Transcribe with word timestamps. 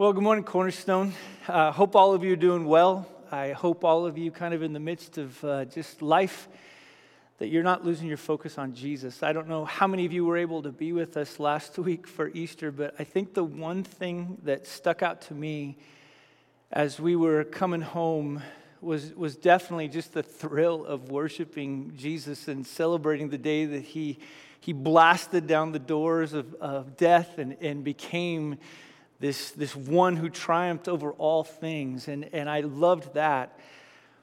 Well, 0.00 0.14
good 0.14 0.24
morning, 0.24 0.44
Cornerstone. 0.44 1.12
Uh, 1.46 1.70
hope 1.72 1.94
all 1.94 2.14
of 2.14 2.24
you 2.24 2.32
are 2.32 2.36
doing 2.36 2.64
well. 2.64 3.06
I 3.30 3.52
hope 3.52 3.84
all 3.84 4.06
of 4.06 4.16
you, 4.16 4.30
kind 4.30 4.54
of 4.54 4.62
in 4.62 4.72
the 4.72 4.80
midst 4.80 5.18
of 5.18 5.44
uh, 5.44 5.66
just 5.66 6.00
life, 6.00 6.48
that 7.36 7.48
you're 7.48 7.62
not 7.62 7.84
losing 7.84 8.08
your 8.08 8.16
focus 8.16 8.56
on 8.56 8.72
Jesus. 8.72 9.22
I 9.22 9.34
don't 9.34 9.46
know 9.46 9.66
how 9.66 9.86
many 9.86 10.06
of 10.06 10.12
you 10.14 10.24
were 10.24 10.38
able 10.38 10.62
to 10.62 10.72
be 10.72 10.94
with 10.94 11.18
us 11.18 11.38
last 11.38 11.78
week 11.78 12.06
for 12.06 12.30
Easter, 12.30 12.72
but 12.72 12.94
I 12.98 13.04
think 13.04 13.34
the 13.34 13.44
one 13.44 13.84
thing 13.84 14.38
that 14.44 14.66
stuck 14.66 15.02
out 15.02 15.20
to 15.20 15.34
me 15.34 15.76
as 16.72 16.98
we 16.98 17.14
were 17.14 17.44
coming 17.44 17.82
home 17.82 18.42
was, 18.80 19.14
was 19.14 19.36
definitely 19.36 19.88
just 19.88 20.14
the 20.14 20.22
thrill 20.22 20.82
of 20.82 21.10
worshiping 21.10 21.92
Jesus 21.94 22.48
and 22.48 22.66
celebrating 22.66 23.28
the 23.28 23.36
day 23.36 23.66
that 23.66 23.82
he, 23.82 24.18
he 24.60 24.72
blasted 24.72 25.46
down 25.46 25.72
the 25.72 25.78
doors 25.78 26.32
of, 26.32 26.54
of 26.54 26.96
death 26.96 27.36
and, 27.36 27.58
and 27.60 27.84
became 27.84 28.56
this, 29.20 29.52
this 29.52 29.76
one 29.76 30.16
who 30.16 30.28
triumphed 30.30 30.88
over 30.88 31.12
all 31.12 31.44
things. 31.44 32.08
And, 32.08 32.28
and 32.32 32.48
I 32.48 32.60
loved 32.60 33.14
that. 33.14 33.58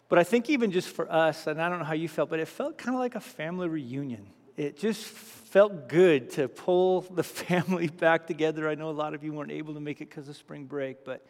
But 0.09 0.19
I 0.19 0.23
think 0.23 0.49
even 0.49 0.71
just 0.71 0.89
for 0.89 1.11
us, 1.11 1.47
and 1.47 1.61
I 1.61 1.69
don't 1.69 1.79
know 1.79 1.85
how 1.85 1.93
you 1.93 2.09
felt, 2.09 2.29
but 2.29 2.39
it 2.39 2.47
felt 2.47 2.77
kind 2.77 2.95
of 2.95 2.99
like 2.99 3.15
a 3.15 3.19
family 3.19 3.67
reunion. 3.67 4.27
It 4.55 4.77
just 4.77 5.05
felt 5.05 5.87
good 5.87 6.31
to 6.31 6.47
pull 6.47 7.01
the 7.01 7.23
family 7.23 7.87
back 7.87 8.25
together. 8.25 8.67
I 8.67 8.75
know 8.75 8.89
a 8.89 8.91
lot 8.91 9.13
of 9.13 9.23
you 9.23 9.33
weren't 9.33 9.51
able 9.51 9.75
to 9.75 9.79
make 9.79 10.01
it 10.01 10.09
because 10.09 10.27
of 10.27 10.35
spring 10.35 10.65
break, 10.65 11.05
but 11.05 11.25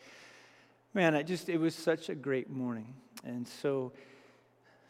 man, 0.93 1.13
it 1.13 1.25
just 1.25 1.49
it 1.49 1.57
was 1.57 1.75
such 1.75 2.09
a 2.09 2.15
great 2.15 2.49
morning. 2.49 2.93
And 3.23 3.47
so 3.47 3.91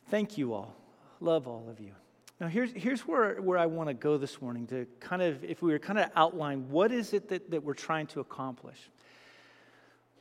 thank 0.09 0.37
you 0.37 0.53
all. 0.53 0.75
Love 1.19 1.47
all 1.47 1.67
of 1.69 1.79
you. 1.79 1.93
Now, 2.39 2.47
here's, 2.47 2.71
here's 2.71 3.01
where, 3.01 3.41
where 3.41 3.57
I 3.57 3.65
want 3.65 3.89
to 3.89 3.95
go 3.95 4.17
this 4.17 4.41
morning 4.41 4.67
to 4.67 4.85
kind 4.99 5.23
of, 5.23 5.43
if 5.43 5.63
we 5.63 5.71
were 5.71 5.79
kind 5.79 5.97
of 5.97 6.11
outline, 6.15 6.69
what 6.69 6.91
is 6.91 7.13
it 7.13 7.29
that, 7.29 7.49
that 7.49 7.63
we're 7.63 7.73
trying 7.73 8.05
to 8.07 8.19
accomplish? 8.19 8.77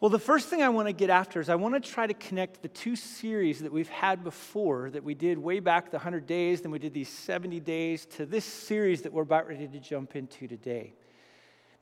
Well, 0.00 0.10
the 0.10 0.18
first 0.18 0.48
thing 0.48 0.62
I 0.62 0.70
want 0.70 0.88
to 0.88 0.92
get 0.92 1.10
after 1.10 1.40
is 1.40 1.50
I 1.50 1.56
want 1.56 1.74
to 1.74 1.80
try 1.90 2.06
to 2.06 2.14
connect 2.14 2.62
the 2.62 2.68
two 2.68 2.96
series 2.96 3.60
that 3.60 3.72
we've 3.72 3.88
had 3.88 4.24
before, 4.24 4.90
that 4.90 5.04
we 5.04 5.14
did 5.14 5.38
way 5.38 5.60
back 5.60 5.90
the 5.90 5.98
100 5.98 6.26
days, 6.26 6.62
then 6.62 6.70
we 6.70 6.78
did 6.78 6.94
these 6.94 7.08
70 7.08 7.60
days, 7.60 8.06
to 8.06 8.24
this 8.24 8.44
series 8.44 9.02
that 9.02 9.12
we're 9.12 9.22
about 9.22 9.46
ready 9.46 9.68
to 9.68 9.80
jump 9.80 10.16
into 10.16 10.48
today. 10.48 10.94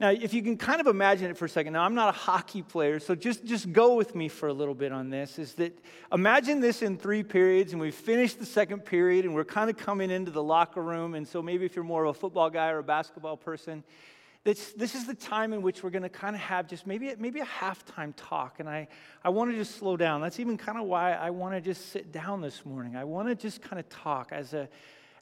Now, 0.01 0.11
if 0.11 0.35
you 0.35 0.43
can 0.43 0.57
kind 0.57 0.81
of 0.81 0.89
imagine 0.89 1.31
it 1.31 1.37
for 1.37 1.45
a 1.45 1.49
second, 1.49 1.73
now 1.75 1.85
I'm 1.85 1.95
not 1.95 2.09
a 2.09 2.19
hockey 2.19 2.63
player, 2.63 2.99
so 2.99 3.15
just, 3.15 3.45
just 3.45 3.73
go 3.73 3.95
with 3.95 4.15
me 4.15 4.29
for 4.29 4.49
a 4.49 4.53
little 4.53 4.75
bit 4.75 4.91
on 4.91 5.09
this. 5.09 5.39
Is 5.39 5.55
that 5.55 5.79
imagine 6.13 6.61
this 6.61 6.83
in 6.83 6.99
three 6.99 7.23
periods, 7.23 7.73
and 7.73 7.81
we've 7.81 7.95
finished 7.95 8.41
the 8.41 8.47
second 8.47 8.85
period, 8.85 9.25
and 9.25 9.35
we're 9.35 9.45
kind 9.45 9.71
of 9.71 9.77
coming 9.77 10.11
into 10.11 10.33
the 10.33 10.43
locker 10.43 10.83
room. 10.83 11.15
And 11.15 11.27
so 11.27 11.41
maybe 11.41 11.65
if 11.65 11.77
you're 11.77 11.85
more 11.85 12.05
of 12.05 12.17
a 12.17 12.19
football 12.19 12.51
guy 12.51 12.71
or 12.71 12.79
a 12.79 12.83
basketball 12.83 13.37
person, 13.37 13.85
this, 14.43 14.73
this 14.73 14.95
is 14.95 15.07
the 15.07 15.15
time 15.15 15.53
in 15.53 15.63
which 15.63 15.83
we're 15.83 15.91
going 15.91 16.03
to 16.03 16.11
kind 16.11 16.37
of 16.37 16.43
have 16.43 16.69
just 16.69 16.87
maybe, 16.87 17.15
maybe 17.19 17.41
a 17.41 17.47
halftime 17.47 18.13
talk. 18.15 18.61
And 18.61 18.69
I, 18.69 18.89
I 19.23 19.31
want 19.31 19.51
to 19.53 19.57
just 19.57 19.77
slow 19.77 19.97
down. 19.97 20.21
That's 20.21 20.39
even 20.39 20.59
kind 20.59 20.77
of 20.77 20.85
why 20.85 21.13
I 21.13 21.31
want 21.31 21.55
to 21.55 21.61
just 21.61 21.93
sit 21.93 22.13
down 22.13 22.43
this 22.43 22.67
morning. 22.67 22.95
I 22.95 23.05
want 23.05 23.29
to 23.29 23.35
just 23.35 23.63
kind 23.63 23.81
of 23.81 23.89
talk 23.89 24.33
as 24.33 24.53
a 24.53 24.69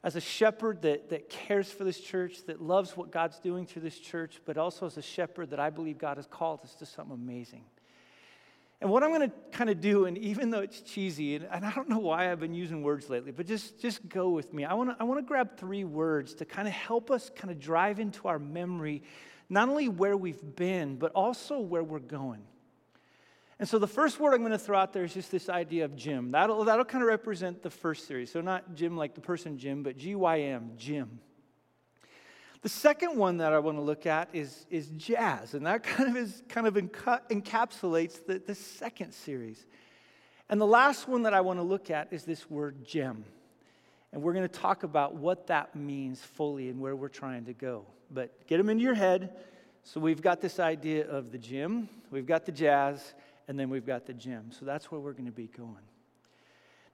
as 0.03 0.15
a 0.15 0.21
shepherd 0.21 0.81
that, 0.81 1.09
that 1.09 1.29
cares 1.29 1.71
for 1.71 1.83
this 1.83 1.99
church, 1.99 2.45
that 2.47 2.61
loves 2.61 2.97
what 2.97 3.11
God's 3.11 3.39
doing 3.39 3.65
through 3.65 3.83
this 3.83 3.97
church, 3.97 4.41
but 4.45 4.57
also 4.57 4.85
as 4.85 4.97
a 4.97 5.01
shepherd 5.01 5.51
that 5.51 5.59
I 5.59 5.69
believe 5.69 5.97
God 5.97 6.17
has 6.17 6.27
called 6.27 6.61
us 6.63 6.75
to 6.75 6.85
something 6.85 7.13
amazing. 7.13 7.63
And 8.81 8.91
what 8.91 9.01
I'm 9.01 9.11
going 9.11 9.29
to 9.29 9.35
kind 9.53 9.69
of 9.69 9.79
do, 9.79 10.05
and 10.05 10.17
even 10.17 10.49
though 10.49 10.59
it's 10.59 10.81
cheesy, 10.81 11.35
and, 11.35 11.47
and, 11.49 11.65
I 11.65 11.71
don't 11.71 11.87
know 11.87 11.99
why 11.99 12.29
I've 12.29 12.41
been 12.41 12.53
using 12.53 12.83
words 12.83 13.09
lately, 13.09 13.31
but 13.31 13.47
just, 13.47 13.81
just 13.81 14.09
go 14.09 14.29
with 14.29 14.53
me. 14.53 14.65
I 14.65 14.73
want 14.73 14.89
to 14.89 14.97
I 14.99 15.05
want 15.05 15.19
to 15.19 15.25
grab 15.25 15.57
three 15.57 15.85
words 15.85 16.33
to 16.35 16.45
kind 16.45 16.67
of 16.67 16.73
help 16.73 17.09
us 17.09 17.31
kind 17.33 17.49
of 17.49 17.59
drive 17.59 17.97
into 18.01 18.27
our 18.27 18.39
memory 18.39 19.03
not 19.49 19.69
only 19.69 19.87
where 19.87 20.17
we've 20.17 20.55
been, 20.55 20.97
but 20.97 21.11
also 21.13 21.59
where 21.59 21.83
we're 21.83 21.99
going. 21.99 22.41
And 23.59 23.69
so 23.69 23.79
the 23.79 23.87
first 23.87 24.19
word 24.19 24.33
I'm 24.33 24.39
going 24.39 24.51
to 24.51 24.57
throw 24.57 24.77
out 24.77 24.93
there 24.93 25.03
is 25.03 25.13
just 25.13 25.31
this 25.31 25.47
idea 25.47 25.85
of 25.85 25.95
gym. 25.95 26.31
That'll, 26.31 26.63
that'll 26.63 26.85
kind 26.85 27.03
of 27.03 27.07
represent 27.07 27.61
the 27.61 27.69
first 27.69 28.07
series. 28.07 28.31
So 28.31 28.41
not 28.41 28.75
Jim 28.75 28.97
like 28.97 29.15
the 29.15 29.21
person 29.21 29.57
Jim, 29.57 29.83
but 29.83 29.97
G 29.97 30.15
Y 30.15 30.39
M, 30.41 30.71
gym. 30.75 31.19
The 32.63 32.69
second 32.69 33.17
one 33.17 33.37
that 33.37 33.51
I 33.51 33.59
want 33.59 33.77
to 33.77 33.81
look 33.81 34.05
at 34.05 34.29
is, 34.31 34.65
is 34.69 34.87
jazz, 34.91 35.53
and 35.53 35.65
that 35.65 35.83
kind 35.83 36.09
of 36.09 36.15
is 36.15 36.41
kind 36.47 36.65
of 36.65 36.75
enca- 36.75 37.21
encapsulates 37.29 38.25
the, 38.25 38.39
the 38.39 38.55
second 38.55 39.13
series. 39.13 39.65
And 40.49 40.59
the 40.59 40.67
last 40.67 41.07
one 41.07 41.23
that 41.23 41.33
I 41.33 41.41
want 41.41 41.59
to 41.59 41.63
look 41.63 41.91
at 41.91 42.11
is 42.11 42.23
this 42.23 42.49
word 42.49 42.85
gem. 42.85 43.25
And 44.11 44.21
we're 44.21 44.33
going 44.33 44.47
to 44.47 44.59
talk 44.59 44.83
about 44.83 45.15
what 45.15 45.47
that 45.47 45.75
means 45.75 46.21
fully 46.21 46.69
and 46.69 46.79
where 46.79 46.95
we're 46.95 47.09
trying 47.09 47.45
to 47.45 47.53
go. 47.53 47.85
But 48.11 48.47
get 48.47 48.57
them 48.57 48.69
into 48.69 48.83
your 48.83 48.93
head. 48.93 49.35
So 49.83 49.99
we've 49.99 50.21
got 50.21 50.39
this 50.39 50.59
idea 50.59 51.09
of 51.09 51.31
the 51.31 51.37
gym, 51.37 51.89
we've 52.11 52.25
got 52.25 52.45
the 52.45 52.51
jazz, 52.53 53.13
and 53.47 53.59
then 53.59 53.69
we've 53.69 53.85
got 53.85 54.05
the 54.05 54.13
gym. 54.13 54.51
So 54.51 54.65
that's 54.65 54.91
where 54.91 54.99
we're 54.99 55.13
going 55.13 55.25
to 55.25 55.31
be 55.31 55.47
going. 55.47 55.83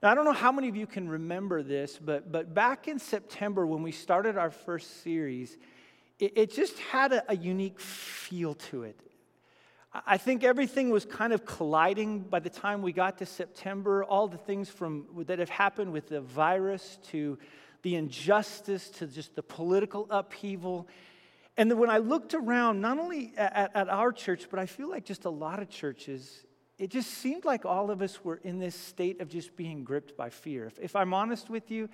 Now, 0.02 0.12
I 0.12 0.16
don't 0.16 0.26
know 0.26 0.34
how 0.34 0.52
many 0.52 0.70
of 0.70 0.76
you 0.76 0.88
can 0.88 1.10
remember 1.10 1.62
this, 1.62 2.00
but, 2.02 2.32
but 2.32 2.54
back 2.54 2.88
in 2.88 3.00
September 3.00 3.68
when 3.68 3.84
we 3.84 3.92
started 3.92 4.38
our 4.38 4.50
first 4.50 5.04
series, 5.04 5.58
it, 6.20 6.34
it 6.38 6.54
just 6.54 6.80
had 6.80 7.12
a, 7.12 7.32
a 7.32 7.36
unique 7.36 7.80
feel 7.80 8.54
to 8.56 8.84
it. 8.84 9.00
I 10.06 10.18
think 10.18 10.44
everything 10.44 10.92
was 10.92 11.04
kind 11.04 11.34
of 11.34 11.46
colliding 11.46 12.20
by 12.20 12.40
the 12.40 12.50
time 12.50 12.84
we 12.84 12.94
got 12.94 13.18
to 13.18 13.26
September. 13.26 14.04
All 14.04 14.28
the 14.28 14.38
things 14.38 14.70
from, 14.70 15.08
that 15.26 15.40
have 15.40 15.50
happened 15.50 15.92
with 15.92 16.09
the 16.09 16.22
virus 16.22 17.00
to 17.09 17.40
the 17.82 17.96
injustice 17.96 18.90
to 18.90 19.08
just 19.08 19.36
the 19.36 19.42
political 19.42 20.06
upheaval. 20.12 20.88
And 21.59 21.78
when 21.78 21.90
I 21.90 21.97
looked 21.97 22.34
around, 22.34 22.80
not 22.80 23.00
only 23.00 23.34
at, 23.36 23.75
at, 23.75 23.90
our 23.90 24.14
church, 24.14 24.47
but 24.50 24.59
I 24.59 24.66
feel 24.66 24.90
like 24.90 25.03
just 25.03 25.25
a 25.25 25.30
lot 25.30 25.62
of 25.62 25.70
churches, 25.70 26.46
it 26.78 26.90
just 26.90 27.09
seemed 27.16 27.44
like 27.44 27.66
all 27.66 27.92
of 27.92 28.02
us 28.02 28.24
were 28.24 28.38
in 28.38 28.59
this 28.59 28.75
state 28.75 29.20
of 29.20 29.28
just 29.28 29.58
being 29.58 29.84
gripped 29.84 30.16
by 30.16 30.30
fear. 30.30 30.68
If, 30.68 30.80
if 30.80 30.96
I'm 30.96 31.14
honest 31.14 31.50
with 31.50 31.70
you, 31.70 31.90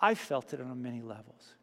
I 0.00 0.16
felt 0.16 0.52
it 0.52 0.60
on 0.60 0.82
many 0.82 1.00
levels. 1.00 1.54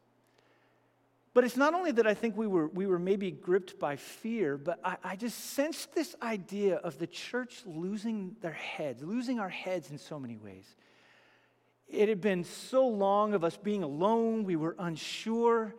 But 1.33 1.43
it's 1.43 1.57
not 1.57 1.73
only 1.73 1.91
that 1.91 2.07
I 2.07 2.13
think 2.13 2.37
we 2.37 2.47
were, 2.47 2.67
we 2.67 2.87
were 2.87 2.99
maybe 2.99 3.31
gripped 3.31 3.77
by 3.77 3.97
fear, 3.97 4.57
but 4.57 4.79
I, 4.81 4.95
I 5.03 5.15
just 5.17 5.37
sensed 5.37 5.93
this 5.93 6.15
idea 6.21 6.77
of 6.77 6.99
the 6.99 7.07
church 7.07 7.63
losing 7.65 8.37
their 8.39 8.53
heads, 8.53 9.03
losing 9.03 9.41
our 9.41 9.49
heads 9.49 9.91
in 9.91 9.97
so 9.97 10.17
many 10.17 10.37
ways. 10.37 10.73
It 11.89 12.07
had 12.07 12.21
been 12.21 12.45
so 12.45 12.87
long 12.87 13.33
of 13.33 13.43
us 13.43 13.57
being 13.57 13.83
alone, 13.83 14.45
we 14.45 14.55
were 14.55 14.77
unsure. 14.79 15.75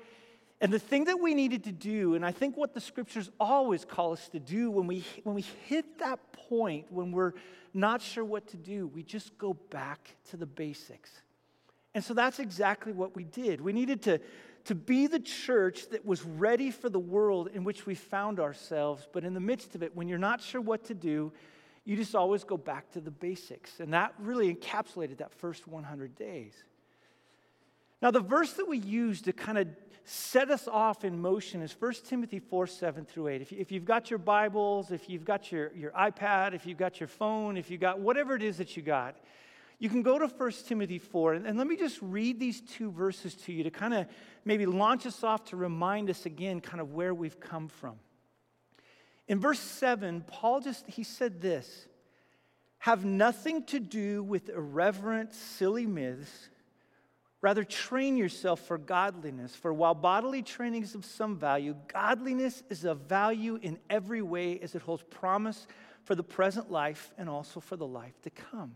And 0.63 0.73
the 0.73 0.79
thing 0.79 1.07
that 1.07 1.19
we 1.19 1.35
needed 1.35 1.65
to 1.65 1.73
do, 1.73 2.15
and 2.15 2.25
I 2.25 2.31
think 2.31 2.57
what 2.57 2.73
the 2.73 2.81
scriptures 2.81 3.29
always 3.41 3.85
call 3.85 4.13
us 4.13 4.29
to 4.29 4.39
do 4.39 4.71
when 4.71 4.87
we, 4.87 5.05
when 5.25 5.35
we 5.35 5.45
hit 5.67 5.99
that 5.99 6.21
point, 6.33 6.87
when 6.89 7.11
we're 7.11 7.33
not 7.75 8.01
sure 8.01 8.25
what 8.25 8.47
to 8.49 8.57
do, 8.57 8.87
we 8.87 9.03
just 9.03 9.37
go 9.39 9.55
back 9.55 10.15
to 10.31 10.37
the 10.37 10.47
basics. 10.47 11.11
And 11.95 12.05
so 12.05 12.15
that's 12.15 12.39
exactly 12.39 12.93
what 12.93 13.17
we 13.17 13.25
did. 13.25 13.61
We 13.61 13.73
needed 13.73 14.03
to, 14.03 14.21
to 14.67 14.77
be 14.77 15.09
the 15.09 15.19
church 15.19 15.89
that 15.91 16.07
was 16.07 16.23
ready 16.23 16.71
for 16.71 16.89
the 16.89 17.01
world 17.01 17.49
in 17.53 17.65
which 17.65 17.85
we 17.85 17.97
found 17.97 18.39
ourselves. 18.39 19.09
But 19.13 19.25
in 19.25 19.35
the 19.35 19.41
midst 19.41 19.75
of 19.75 19.83
it, 19.83 19.97
when 19.97 20.07
you're 20.07 20.17
not 20.17 20.41
sure 20.41 20.61
what 20.61 20.85
to 20.85 20.95
do, 20.95 21.33
you 21.85 21.97
just 21.97 22.15
always 22.15 22.45
go 22.45 22.57
back 22.57 22.89
to 22.93 23.01
the 23.01 23.11
basics. 23.11 23.81
And 23.81 23.93
that 23.95 24.15
really 24.21 24.55
encapsulated 24.55 25.19
that 25.19 25.33
first 25.33 25.67
100 25.67 26.15
days. 26.15 26.55
Now, 28.03 28.11
the 28.11 28.21
verse 28.21 28.53
that 28.55 28.69
we 28.69 28.79
use 28.79 29.23
to 29.23 29.33
kind 29.33 29.57
of 29.57 29.69
set 30.05 30.51
us 30.51 30.67
off 30.67 31.05
in 31.05 31.21
motion 31.21 31.63
is 31.63 31.75
1 31.79 31.93
Timothy 32.05 32.41
4 32.41 32.67
7 32.67 33.05
through 33.05 33.29
8. 33.29 33.43
If, 33.53 33.71
you, 33.71 33.79
have 33.79 33.85
got 33.85 34.11
your 34.11 34.19
Bibles, 34.19 34.91
if 34.91 35.09
you've 35.09 35.25
got 35.25 35.53
your, 35.53 35.73
your 35.77 35.93
iPad, 35.93 36.53
if 36.53 36.67
you've 36.67 36.79
got 36.79 36.99
your 36.99 37.07
phone, 37.07 37.57
if 37.57 37.71
you've 37.71 37.81
got 37.81 38.01
whatever 38.01 38.35
it 38.35 38.43
is 38.43 38.59
that 38.59 38.77
you 38.77 38.83
got, 38.83 39.19
you 39.79 39.89
can 39.89 40.03
go 40.03 40.19
to 40.19 40.27
1 40.27 40.53
Timothy 40.67 40.99
4. 40.99 41.35
And, 41.35 41.47
and 41.47 41.57
let 41.57 41.69
me 41.69 41.77
just 41.77 41.99
read 42.03 42.41
these 42.41 42.61
two 42.61 42.91
verses 42.91 43.37
to 43.37 43.53
you 43.53 43.63
to 43.63 43.71
kind 43.71 43.95
of 43.95 44.07
maybe 44.45 44.67
launch 44.67 45.07
us 45.07 45.23
off 45.23 45.45
to 45.47 45.57
remind 45.57 46.11
us 46.11 46.27
again 46.27 46.61
kind 46.61 46.81
of 46.81 46.93
where 46.93 47.15
we've 47.15 47.39
come 47.39 47.69
from. 47.69 47.95
In 49.29 49.39
verse 49.39 49.61
7, 49.61 50.25
Paul 50.27 50.61
just, 50.61 50.89
he 50.89 51.05
said 51.05 51.41
this 51.41 51.87
have 52.79 53.05
nothing 53.05 53.63
to 53.67 53.79
do 53.79 54.25
with 54.25 54.49
irreverent, 54.49 55.33
silly 55.33 55.87
myths 55.87 56.49
Rather, 57.43 57.65
train 57.65 58.17
yourself 58.17 58.61
for 58.61 58.79
godliness. 58.79 59.55
For 59.55 59.75
while 59.75 59.95
bodily 59.95 60.43
training 60.43 60.85
is 60.85 60.95
of 60.95 61.05
some 61.05 61.37
value, 61.37 61.75
godliness 61.89 62.63
is 62.71 62.85
of 62.85 63.01
value 63.01 63.59
in 63.61 63.79
every 63.91 64.23
way 64.23 64.61
as 64.61 64.77
it 64.77 64.83
holds 64.83 65.03
promise 65.11 65.67
for 66.05 66.15
the 66.15 66.23
present 66.23 66.71
life 66.71 67.13
and 67.19 67.29
also 67.29 67.59
for 67.59 67.77
the 67.77 67.87
life 67.87 68.15
to 68.23 68.31
come. 68.31 68.73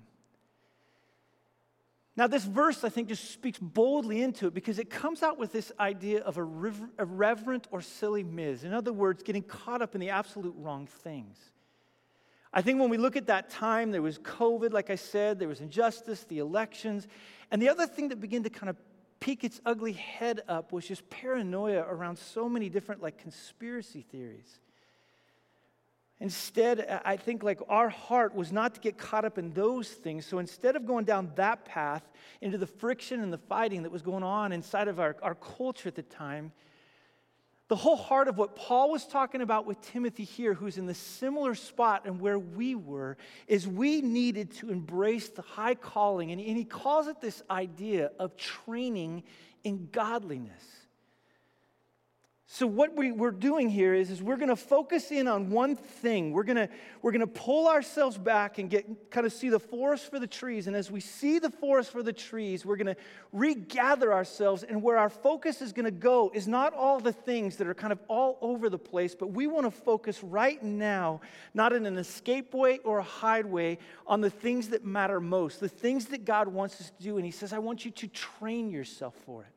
Now, 2.16 2.26
this 2.26 2.44
verse, 2.44 2.82
I 2.82 2.88
think, 2.88 3.08
just 3.08 3.30
speaks 3.30 3.58
boldly 3.58 4.22
into 4.22 4.46
it 4.46 4.54
because 4.54 4.78
it 4.78 4.90
comes 4.90 5.22
out 5.22 5.38
with 5.38 5.52
this 5.52 5.70
idea 5.78 6.22
of 6.22 6.38
a 6.38 6.40
irreverent 6.98 7.68
or 7.70 7.82
silly 7.82 8.24
myths. 8.24 8.64
In 8.64 8.72
other 8.72 8.92
words, 8.92 9.22
getting 9.22 9.42
caught 9.42 9.82
up 9.82 9.94
in 9.94 10.00
the 10.00 10.10
absolute 10.10 10.54
wrong 10.56 10.86
things. 10.86 11.36
I 12.56 12.62
think 12.62 12.80
when 12.80 12.88
we 12.88 12.96
look 12.96 13.16
at 13.16 13.26
that 13.26 13.50
time, 13.50 13.90
there 13.90 14.00
was 14.00 14.18
COVID, 14.18 14.72
like 14.72 14.88
I 14.88 14.94
said, 14.94 15.38
there 15.38 15.46
was 15.46 15.60
injustice, 15.60 16.24
the 16.24 16.38
elections. 16.38 17.06
And 17.50 17.60
the 17.60 17.68
other 17.68 17.86
thing 17.86 18.08
that 18.08 18.18
began 18.18 18.44
to 18.44 18.50
kind 18.50 18.70
of 18.70 18.76
peek 19.20 19.44
its 19.44 19.60
ugly 19.66 19.92
head 19.92 20.40
up 20.48 20.72
was 20.72 20.88
just 20.88 21.08
paranoia 21.10 21.84
around 21.86 22.16
so 22.16 22.48
many 22.48 22.70
different 22.70 23.02
like 23.02 23.18
conspiracy 23.18 24.00
theories. 24.10 24.58
Instead, 26.18 27.02
I 27.04 27.18
think 27.18 27.42
like 27.42 27.60
our 27.68 27.90
heart 27.90 28.34
was 28.34 28.50
not 28.50 28.72
to 28.76 28.80
get 28.80 28.96
caught 28.96 29.26
up 29.26 29.36
in 29.36 29.52
those 29.52 29.90
things. 29.90 30.24
So 30.24 30.38
instead 30.38 30.76
of 30.76 30.86
going 30.86 31.04
down 31.04 31.32
that 31.34 31.66
path 31.66 32.10
into 32.40 32.56
the 32.56 32.66
friction 32.66 33.20
and 33.20 33.30
the 33.30 33.36
fighting 33.36 33.82
that 33.82 33.92
was 33.92 34.00
going 34.00 34.22
on 34.22 34.52
inside 34.52 34.88
of 34.88 34.98
our, 34.98 35.14
our 35.20 35.34
culture 35.34 35.90
at 35.90 35.94
the 35.94 36.02
time, 36.02 36.52
the 37.68 37.76
whole 37.76 37.96
heart 37.96 38.28
of 38.28 38.38
what 38.38 38.54
Paul 38.54 38.92
was 38.92 39.04
talking 39.06 39.40
about 39.40 39.66
with 39.66 39.80
Timothy 39.80 40.22
here, 40.22 40.54
who's 40.54 40.78
in 40.78 40.86
the 40.86 40.94
similar 40.94 41.54
spot 41.54 42.02
and 42.04 42.20
where 42.20 42.38
we 42.38 42.76
were, 42.76 43.16
is 43.48 43.66
we 43.66 44.00
needed 44.02 44.52
to 44.58 44.70
embrace 44.70 45.28
the 45.30 45.42
high 45.42 45.74
calling. 45.74 46.30
And, 46.30 46.40
he 46.40 46.64
calls 46.64 47.08
it 47.08 47.20
this 47.20 47.42
idea 47.50 48.12
of 48.18 48.36
training 48.36 49.24
in 49.64 49.88
godliness. 49.90 50.62
So 52.48 52.64
what 52.64 52.94
we, 52.94 53.10
are 53.10 53.32
doing 53.32 53.68
here 53.68 53.92
is, 53.92 54.08
is 54.08 54.22
we're 54.22 54.36
going 54.36 54.50
to 54.50 54.56
focus 54.56 55.10
in 55.10 55.26
on 55.26 55.50
one 55.50 55.74
thing. 55.74 56.30
We're 56.30 56.44
going 56.44 56.68
we're 57.02 57.10
to 57.10 57.26
pull 57.26 57.66
ourselves 57.66 58.16
back 58.16 58.58
and 58.58 58.70
get 58.70 59.10
kind 59.10 59.26
of 59.26 59.32
see 59.32 59.48
the 59.48 59.58
forest 59.58 60.08
for 60.08 60.20
the 60.20 60.28
trees. 60.28 60.68
And 60.68 60.76
as 60.76 60.88
we 60.88 61.00
see 61.00 61.40
the 61.40 61.50
forest 61.50 61.90
for 61.90 62.04
the 62.04 62.12
trees, 62.12 62.64
we're 62.64 62.76
going 62.76 62.94
to 62.94 62.96
regather 63.32 64.12
ourselves. 64.12 64.62
And 64.62 64.80
where 64.80 64.96
our 64.96 65.10
focus 65.10 65.60
is 65.60 65.72
going 65.72 65.86
to 65.86 65.90
go 65.90 66.30
is 66.34 66.46
not 66.46 66.72
all 66.72 67.00
the 67.00 67.12
things 67.12 67.56
that 67.56 67.66
are 67.66 67.74
kind 67.74 67.92
of 67.92 67.98
all 68.06 68.38
over 68.40 68.70
the 68.70 68.78
place, 68.78 69.16
but 69.16 69.32
we 69.32 69.48
want 69.48 69.66
to 69.66 69.72
focus 69.72 70.22
right 70.22 70.62
now, 70.62 71.20
not 71.52 71.72
in 71.72 71.84
an 71.84 71.98
escape 71.98 72.54
way 72.54 72.78
or 72.84 72.98
a 72.98 73.02
hide 73.02 73.46
way, 73.46 73.78
on 74.06 74.20
the 74.20 74.30
things 74.30 74.68
that 74.68 74.84
matter 74.84 75.18
most, 75.18 75.58
the 75.58 75.68
things 75.68 76.06
that 76.06 76.24
God 76.24 76.46
wants 76.46 76.80
us 76.80 76.90
to 76.90 77.02
do. 77.02 77.16
And 77.16 77.26
He 77.26 77.32
says, 77.32 77.52
I 77.52 77.58
want 77.58 77.84
you 77.84 77.90
to 77.90 78.06
train 78.06 78.70
yourself 78.70 79.16
for 79.26 79.42
it. 79.42 79.52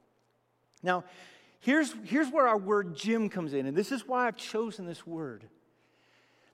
Now, 0.82 1.04
Here's, 1.60 1.94
here's 2.06 2.30
where 2.30 2.48
our 2.48 2.58
word 2.58 2.96
gym 2.96 3.30
comes 3.30 3.54
in, 3.54 3.66
and 3.66 3.76
this 3.76 3.92
is 3.92 4.08
why 4.08 4.28
I've 4.28 4.38
chosen 4.38 4.86
this 4.86 5.06
word. 5.06 5.44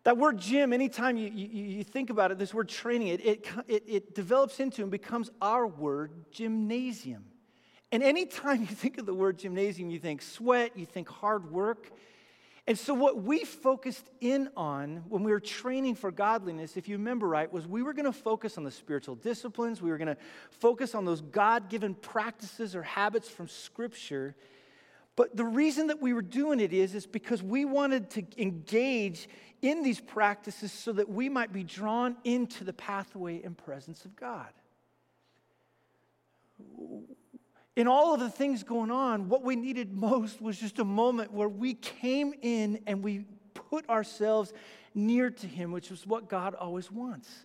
That 0.04 0.18
word 0.18 0.38
gym, 0.38 0.72
anytime 0.74 1.18
you, 1.18 1.31
you, 1.34 1.48
you 1.48 1.84
think 1.84 2.10
about 2.10 2.31
it, 2.31 2.38
this 2.38 2.54
word 2.54 2.69
training, 2.69 3.07
it, 3.07 3.25
it, 3.25 3.48
it, 3.68 3.84
it 3.88 4.16
develops 4.16 4.60
into 4.60 4.84
and 4.84 4.92
becomes 4.92 5.31
our 5.42 5.66
word 5.66 6.12
gymnasium. 6.31 7.25
And 7.92 8.04
anytime 8.04 8.62
you 8.62 8.68
think 8.68 8.98
of 8.98 9.06
the 9.06 9.13
word 9.13 9.40
gymnasium, 9.40 9.90
you 9.90 10.00
think 10.00 10.22
sweat, 10.22 10.72
you 10.75 10.86
think 10.86 11.10
hard 11.10 11.51
work. 11.51 11.92
And 12.68 12.78
so, 12.78 12.96
what 12.96 13.22
we 13.22 13.44
focused 13.44 14.10
in 14.22 14.50
on 14.58 15.04
when 15.08 15.24
we 15.24 15.31
were 15.31 15.40
training 15.40 15.94
for 15.96 16.12
godliness, 16.12 16.78
if 16.78 16.88
you 16.88 16.98
remember 16.98 17.28
right, 17.28 17.51
was 17.51 17.68
we 17.68 17.84
were 17.84 17.94
going 17.94 18.06
to 18.06 18.12
focus 18.12 18.58
on 18.58 18.63
the 18.63 18.72
spiritual 18.72 19.13
disciplines. 19.13 19.84
We 19.84 19.92
were 19.92 20.00
going 20.00 20.08
to 20.16 20.18
focus 20.50 20.96
on 20.96 21.06
those 21.06 21.22
God 21.22 21.69
given 21.69 21.94
practices 21.94 22.75
or 22.75 22.81
habits 22.81 23.30
from 23.30 23.48
Scripture 23.48 24.36
but 25.16 25.36
the 25.36 25.46
reason 25.46 25.88
that 25.88 26.02
we 26.02 26.14
were 26.14 26.22
doing 26.22 26.60
it 26.60 26.74
is, 26.74 26.94
is 26.94 27.06
because 27.08 27.42
we 27.42 27.64
wanted 27.64 28.10
to 28.12 28.24
engage 28.38 29.30
in 29.62 29.82
these 29.82 30.02
practices 30.02 30.72
so 30.72 30.92
that 30.94 31.10
we 31.10 31.30
might 31.30 31.54
be 31.54 31.64
drawn 31.64 32.18
into 32.24 32.64
the 32.64 32.74
pathway 32.74 33.42
and 33.42 33.58
presence 33.58 34.04
of 34.06 34.16
God. 34.16 34.50
In 37.76 37.88
all 37.88 38.14
of 38.14 38.20
the 38.20 38.30
things 38.30 38.64
going 38.64 38.92
on, 38.92 39.30
what 39.30 39.44
we 39.44 39.56
needed 39.56 39.94
most 39.94 40.42
was 40.42 40.58
just 40.58 40.80
a 40.80 40.86
moment 40.86 41.32
where 41.34 41.50
we 41.50 41.74
came 41.74 42.34
in 42.42 42.80
and 42.86 43.04
we 43.04 43.26
put 43.54 43.90
ourselves 43.90 44.54
near 44.94 45.30
to 45.30 45.48
Him, 45.48 45.72
which 45.72 45.92
is 45.92 46.06
what 46.06 46.30
God 46.30 46.56
always 46.56 46.92
wants. 46.92 47.45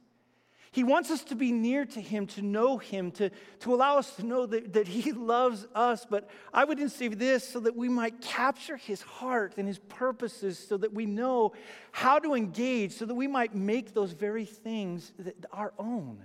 He 0.72 0.84
wants 0.84 1.10
us 1.10 1.24
to 1.24 1.34
be 1.34 1.50
near 1.50 1.84
to 1.84 2.00
Him, 2.00 2.26
to 2.28 2.42
know 2.42 2.78
Him, 2.78 3.10
to, 3.12 3.30
to 3.60 3.74
allow 3.74 3.98
us 3.98 4.14
to 4.16 4.24
know 4.24 4.46
that, 4.46 4.72
that 4.74 4.86
He 4.86 5.10
loves 5.12 5.66
us. 5.74 6.06
But 6.08 6.30
I 6.54 6.64
would 6.64 6.90
say 6.92 7.08
this 7.08 7.46
so 7.48 7.60
that 7.60 7.76
we 7.76 7.88
might 7.88 8.20
capture 8.20 8.76
His 8.76 9.02
heart 9.02 9.54
and 9.56 9.66
His 9.66 9.80
purposes, 9.80 10.58
so 10.58 10.76
that 10.76 10.92
we 10.92 11.06
know 11.06 11.52
how 11.90 12.20
to 12.20 12.34
engage, 12.34 12.92
so 12.92 13.04
that 13.04 13.14
we 13.14 13.26
might 13.26 13.54
make 13.54 13.94
those 13.94 14.12
very 14.12 14.44
things 14.44 15.12
our 15.52 15.72
own. 15.76 16.22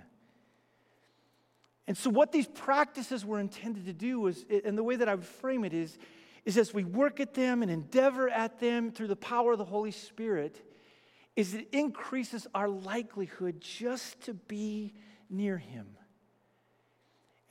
And 1.88 1.98
so, 1.98 2.12
what 2.12 2.32
these 2.32 2.48
practices 2.48 3.26
were 3.26 3.40
intended 3.40 3.86
to 3.86 3.94
do 3.94 4.20
was, 4.20 4.46
and 4.64 4.78
the 4.78 4.84
way 4.84 4.96
that 4.96 5.10
I 5.10 5.16
would 5.16 5.26
frame 5.26 5.64
it 5.64 5.74
is, 5.74 5.98
is 6.44 6.58
as 6.58 6.72
we 6.72 6.84
work 6.84 7.20
at 7.20 7.34
them 7.34 7.64
and 7.64 7.72
endeavor 7.72 8.30
at 8.30 8.60
them 8.60 8.92
through 8.92 9.08
the 9.08 9.16
power 9.16 9.54
of 9.54 9.58
the 9.58 9.66
Holy 9.66 9.92
Spirit 9.92 10.62
is 11.36 11.54
it 11.54 11.68
increases 11.72 12.48
our 12.56 12.70
likelihood 12.70 13.60
just 13.60 14.22
to 14.22 14.34
be 14.34 14.94
near 15.30 15.58
him. 15.58 15.88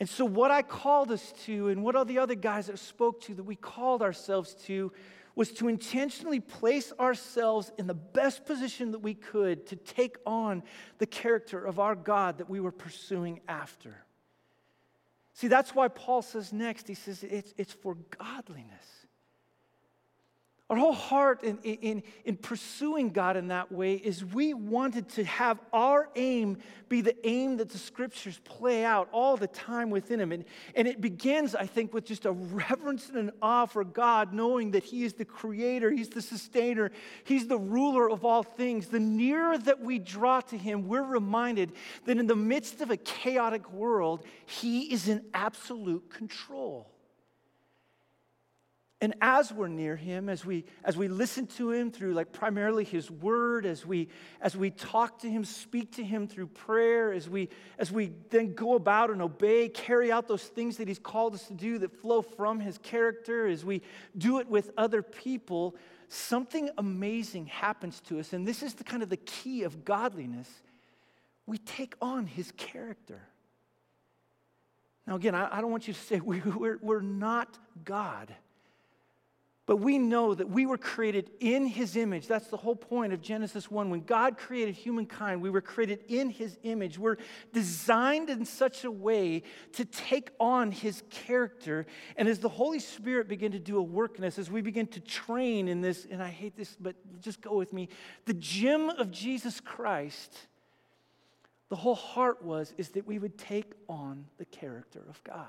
And 0.01 0.09
so, 0.09 0.25
what 0.25 0.51
I 0.51 0.63
called 0.63 1.11
us 1.13 1.33
to, 1.45 1.69
and 1.69 1.83
what 1.83 1.95
all 1.95 2.05
the 2.05 2.19
other 2.19 2.35
guys 2.35 2.67
that 2.67 2.79
spoke 2.79 3.21
to, 3.23 3.35
that 3.35 3.45
we 3.45 3.57
called 3.57 4.03
ourselves 4.03 4.55
to, 4.67 4.93
was 5.37 5.53
to 5.53 5.69
intentionally 5.69 6.41
place 6.41 6.93
ourselves 6.99 7.73
in 7.79 7.87
the 7.87 7.95
best 7.95 8.45
position 8.45 8.93
that 8.93 9.01
we 9.01 9.15
could 9.15 9.67
to 9.67 9.77
take 9.77 10.17
on 10.27 10.63
the 10.99 11.07
character 11.07 11.65
of 11.65 11.79
our 11.79 11.95
God 11.95 12.39
that 12.39 12.49
we 12.49 12.61
were 12.61 12.73
pursuing 12.73 13.41
after. 13.49 14.05
See, 15.33 15.49
that's 15.49 15.75
why 15.75 15.89
Paul 15.89 16.23
says 16.23 16.53
next, 16.53 16.87
he 16.87 16.95
says 16.95 17.25
it's, 17.25 17.53
it's 17.57 17.73
for 17.73 17.97
godliness. 18.19 19.04
Our 20.75 20.81
whole 20.81 20.93
heart 20.93 21.45
in, 21.45 21.59
in, 21.59 22.03
in 22.25 22.37
pursuing 22.37 23.11
God 23.11 23.37
in 23.37 23.47
that 23.47 23.71
way 23.71 23.95
is 23.95 24.25
we 24.25 24.55
wanted 24.55 25.09
to 25.11 25.23
have 25.23 25.61
our 25.73 26.09
aim 26.17 26.59
be 26.89 27.01
the 27.01 27.15
aim 27.25 27.59
that 27.59 27.69
the 27.69 27.79
scriptures 27.79 28.41
play 28.43 28.85
out 28.85 29.09
all 29.13 29.37
the 29.37 29.47
time 29.47 29.89
within 29.89 30.19
Him. 30.19 30.33
And, 30.33 30.45
and 30.75 30.89
it 30.89 31.01
begins, 31.01 31.55
I 31.55 31.67
think, 31.67 31.95
with 31.95 32.05
just 32.05 32.27
a 32.27 32.33
reverence 32.33 33.09
and 33.09 33.19
an 33.19 33.31
awe 33.41 33.67
for 33.67 33.85
God, 33.85 34.33
knowing 34.33 34.73
that 34.73 34.83
He 34.83 35.05
is 35.05 35.13
the 35.13 35.25
creator, 35.25 35.93
He's 35.93 36.09
the 36.09 36.21
sustainer, 36.21 36.91
He's 37.23 37.47
the 37.47 37.57
ruler 37.57 38.11
of 38.11 38.25
all 38.25 38.43
things. 38.43 38.89
The 38.89 38.99
nearer 38.99 39.57
that 39.57 39.81
we 39.81 40.01
draw 40.01 40.41
to 40.41 40.59
Him, 40.59 40.89
we're 40.89 41.05
reminded 41.05 41.71
that 42.07 42.19
in 42.19 42.27
the 42.27 42.35
midst 42.35 42.81
of 42.81 42.91
a 42.91 42.97
chaotic 42.97 43.73
world, 43.73 44.25
He 44.45 44.93
is 44.93 45.07
in 45.07 45.25
absolute 45.35 46.11
control. 46.11 46.94
And 49.05 49.13
as 49.21 49.53
we're 49.53 49.69
near 49.69 49.97
him, 49.97 50.31
as 50.31 50.47
we 50.47 50.65
as 50.83 50.97
we 50.97 51.09
listen 51.09 51.47
to 51.59 51.73
him 51.73 51.91
through 51.91 52.15
like 52.15 52.33
primarily 52.33 52.85
his 52.85 53.11
word, 53.11 53.67
as 53.67 53.85
we 53.85 54.09
as 54.41 54.57
we 54.57 54.71
talk 54.71 55.19
to 55.19 55.29
him, 55.29 55.45
speak 55.45 55.93
to 55.97 56.03
him 56.03 56.27
through 56.27 56.47
prayer, 56.47 57.13
as 57.13 57.29
we 57.29 57.51
as 57.79 57.93
we 57.93 58.13
then 58.31 58.55
go 58.55 58.77
about 58.77 59.11
and 59.11 59.21
obey, 59.21 59.69
carry 59.69 60.11
out 60.11 60.27
those 60.27 60.45
things 60.45 60.79
that 60.79 60.89
he's 60.89 60.99
called 60.99 61.35
us 61.35 61.47
to 61.49 61.53
do 61.53 61.77
that 61.81 61.93
flow 62.01 62.23
from 62.23 62.61
his 62.61 62.79
character, 62.79 63.47
as 63.47 63.63
we 63.63 63.83
do 64.17 64.39
it 64.39 64.49
with 64.49 64.71
other 64.79 65.03
people, 65.03 65.77
something 66.09 66.71
amazing 66.79 67.45
happens 67.45 68.01
to 68.07 68.19
us. 68.19 68.33
And 68.33 68.49
this 68.49 68.63
is 68.63 68.73
the 68.73 68.85
kind 68.85 69.03
of 69.03 69.11
the 69.11 69.19
key 69.19 69.65
of 69.65 69.85
godliness. 69.85 70.49
We 71.45 71.59
take 71.59 71.95
on 72.01 72.25
his 72.25 72.55
character. 72.57 73.21
Now, 75.07 75.17
again, 75.17 75.35
I, 75.35 75.59
I 75.59 75.61
don't 75.61 75.71
want 75.71 75.89
you 75.89 75.93
to 75.93 76.01
say 76.01 76.21
we, 76.25 76.41
we're, 76.41 76.79
we're 76.81 77.03
not 77.03 77.59
God. 77.85 78.35
But 79.67 79.77
we 79.77 79.97
know 79.97 80.35
that 80.35 80.51
we 80.51 80.67
were 80.67 80.77
created 80.77 81.31
in 81.41 81.67
his 81.67 81.97
image. 81.97 82.27
That's 82.27 82.49
the 82.49 82.57
whole 82.59 82.77
point 82.77 83.15
of 83.15 83.23
Genesis 83.23 83.71
1. 83.71 83.89
When 83.89 84.03
God 84.03 84.37
created 84.37 84.75
humankind, 84.75 85.41
we 85.41 85.49
were 85.49 85.63
created 85.63 86.01
in 86.09 86.29
his 86.29 86.59
image. 86.65 86.99
We're 86.99 87.17
designed 87.55 88.29
in 88.29 88.45
such 88.45 88.85
a 88.85 88.91
way 88.91 89.43
to 89.73 89.87
take 89.87 90.33
on 90.39 90.71
his 90.71 91.03
character. 91.09 91.87
And 92.17 92.29
as 92.29 92.41
the 92.41 92.49
Holy 92.51 92.79
Spirit 92.79 93.27
began 93.27 93.53
to 93.53 93.59
do 93.59 93.79
a 93.79 93.83
work 93.83 94.19
in 94.19 94.25
us, 94.25 94.39
as 94.39 94.51
we 94.51 94.61
begin 94.61 94.87
to 94.89 95.01
train 95.01 95.67
in 95.69 95.81
this, 95.81 96.07
and 96.11 96.23
I 96.23 96.29
hate 96.29 96.57
this, 96.57 96.77
but 96.79 96.95
just 97.23 97.41
go 97.41 97.57
with 97.57 97.73
me, 97.73 97.89
the 98.27 98.35
gym 98.35 98.91
of 98.91 99.11
Jesus 99.11 99.61
Christ, 99.61 100.37
the 101.71 101.77
whole 101.77 101.95
heart 101.95 102.45
was 102.45 102.75
is 102.77 102.91
that 102.91 103.07
we 103.07 103.19
would 103.19 103.39
take 103.39 103.73
on 103.89 104.27
the 104.37 104.45
character 104.45 105.03
of 105.09 105.25
God. 105.25 105.49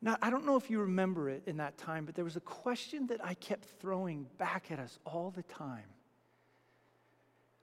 Now, 0.00 0.16
I 0.22 0.30
don't 0.30 0.46
know 0.46 0.56
if 0.56 0.70
you 0.70 0.80
remember 0.80 1.28
it 1.28 1.42
in 1.46 1.56
that 1.56 1.76
time, 1.76 2.04
but 2.04 2.14
there 2.14 2.24
was 2.24 2.36
a 2.36 2.40
question 2.40 3.08
that 3.08 3.24
I 3.24 3.34
kept 3.34 3.66
throwing 3.80 4.26
back 4.38 4.70
at 4.70 4.78
us 4.78 4.98
all 5.04 5.30
the 5.30 5.42
time. 5.42 5.84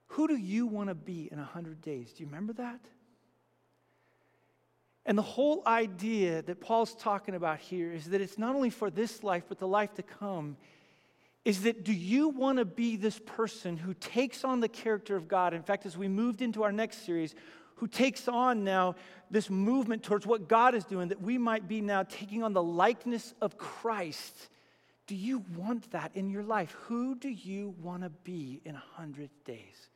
Who 0.07 0.27
do 0.27 0.35
you 0.35 0.67
want 0.67 0.89
to 0.89 0.95
be 0.95 1.29
in 1.31 1.37
100 1.37 1.81
days? 1.81 2.11
Do 2.13 2.23
you 2.23 2.27
remember 2.27 2.53
that? 2.53 2.79
And 5.05 5.17
the 5.17 5.23
whole 5.23 5.61
idea 5.67 6.41
that 6.41 6.59
Paul's 6.59 6.95
talking 6.95 7.35
about 7.35 7.59
here 7.59 7.93
is 7.93 8.05
that 8.05 8.21
it's 8.21 8.37
not 8.37 8.55
only 8.55 8.69
for 8.71 8.89
this 8.89 9.23
life, 9.23 9.43
but 9.47 9.59
the 9.59 9.67
life 9.67 9.93
to 9.95 10.03
come. 10.03 10.57
Is 11.45 11.61
that 11.61 11.83
do 11.83 11.93
you 11.93 12.29
want 12.29 12.57
to 12.57 12.65
be 12.65 12.95
this 12.95 13.19
person 13.23 13.77
who 13.77 13.93
takes 13.93 14.43
on 14.43 14.61
the 14.61 14.67
character 14.67 15.15
of 15.15 15.27
God? 15.27 15.53
In 15.53 15.61
fact, 15.61 15.85
as 15.85 15.95
we 15.95 16.07
moved 16.07 16.41
into 16.41 16.63
our 16.63 16.71
next 16.71 17.05
series, 17.05 17.35
who 17.75 17.87
takes 17.87 18.27
on 18.27 18.63
now 18.63 18.95
this 19.29 19.49
movement 19.49 20.03
towards 20.03 20.25
what 20.25 20.47
God 20.47 20.75
is 20.75 20.85
doing, 20.85 21.09
that 21.09 21.21
we 21.21 21.37
might 21.37 21.67
be 21.67 21.81
now 21.81 22.03
taking 22.03 22.43
on 22.43 22.53
the 22.53 22.63
likeness 22.63 23.33
of 23.41 23.57
Christ. 23.57 24.49
Do 25.07 25.15
you 25.15 25.43
want 25.55 25.91
that 25.91 26.11
in 26.15 26.29
your 26.29 26.43
life? 26.43 26.75
Who 26.87 27.15
do 27.15 27.29
you 27.29 27.75
want 27.81 28.03
to 28.03 28.09
be 28.09 28.61
in 28.65 28.73
100 28.73 29.29
days? 29.45 29.89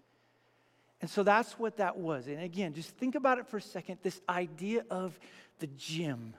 And 1.02 1.10
so 1.10 1.24
that's 1.24 1.54
what 1.54 1.78
that 1.78 1.98
was. 1.98 2.28
And 2.28 2.42
again, 2.42 2.74
just 2.74 2.90
think 2.98 3.16
about 3.16 3.40
it 3.40 3.48
for 3.48 3.58
a 3.58 3.62
second 3.62 4.00
this 4.04 4.22
idea 4.28 4.84
of 4.90 5.18
the 5.60 5.68
gym 5.68 6.34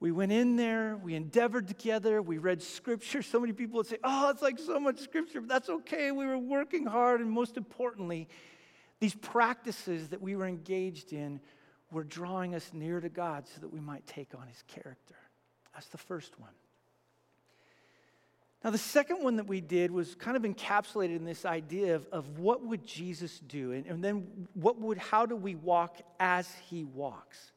We 0.00 0.12
went 0.12 0.32
in 0.32 0.56
there, 0.56 0.96
we 0.96 1.14
endeavored 1.14 1.66
together, 1.66 2.20
we 2.20 2.38
read 2.38 2.62
scripture. 2.62 3.22
So 3.22 3.40
many 3.40 3.52
people 3.52 3.78
would 3.78 3.86
say, 3.86 3.98
Oh, 4.04 4.28
it's 4.30 4.42
like 4.42 4.58
so 4.58 4.78
much 4.78 4.98
scripture, 4.98 5.40
but 5.40 5.48
that's 5.48 5.68
okay. 5.68 6.12
We 6.12 6.26
were 6.26 6.38
working 6.38 6.84
hard, 6.86 7.20
and 7.20 7.30
most 7.30 7.56
importantly, 7.56 8.28
these 9.04 9.14
practices 9.14 10.08
that 10.08 10.22
we 10.22 10.34
were 10.34 10.46
engaged 10.46 11.12
in 11.12 11.38
were 11.90 12.04
drawing 12.04 12.54
us 12.54 12.70
near 12.72 13.02
to 13.02 13.10
God 13.10 13.46
so 13.46 13.60
that 13.60 13.70
we 13.70 13.78
might 13.78 14.06
take 14.06 14.34
on 14.34 14.46
his 14.46 14.64
character. 14.66 15.14
That's 15.74 15.88
the 15.88 15.98
first 15.98 16.40
one. 16.40 16.52
Now, 18.64 18.70
the 18.70 18.78
second 18.78 19.22
one 19.22 19.36
that 19.36 19.46
we 19.46 19.60
did 19.60 19.90
was 19.90 20.14
kind 20.14 20.38
of 20.38 20.42
encapsulated 20.44 21.16
in 21.16 21.26
this 21.26 21.44
idea 21.44 21.96
of, 21.96 22.06
of 22.12 22.38
what 22.38 22.64
would 22.64 22.86
Jesus 22.86 23.40
do? 23.40 23.72
And, 23.72 23.84
and 23.84 24.02
then 24.02 24.48
what 24.54 24.80
would, 24.80 24.96
how 24.96 25.26
do 25.26 25.36
we 25.36 25.54
walk 25.54 26.00
as 26.18 26.50
he 26.70 26.84
walks? 26.84 27.52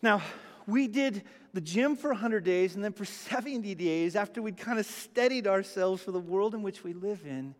Now, 0.00 0.22
we 0.66 0.88
did 0.88 1.24
the 1.52 1.60
gym 1.60 1.96
for 1.96 2.08
100 2.08 2.44
days, 2.44 2.76
and 2.76 2.82
then 2.82 2.94
for 2.94 3.04
70 3.34 3.74
days, 3.74 4.16
after 4.16 4.40
we'd 4.40 4.56
kind 4.56 4.78
of 4.78 4.86
steadied 4.86 5.46
ourselves 5.46 6.02
for 6.02 6.12
the 6.12 6.18
world 6.18 6.54
in 6.54 6.62
which 6.62 6.82
we 6.82 6.94
live 6.94 7.26
in, 7.26 7.54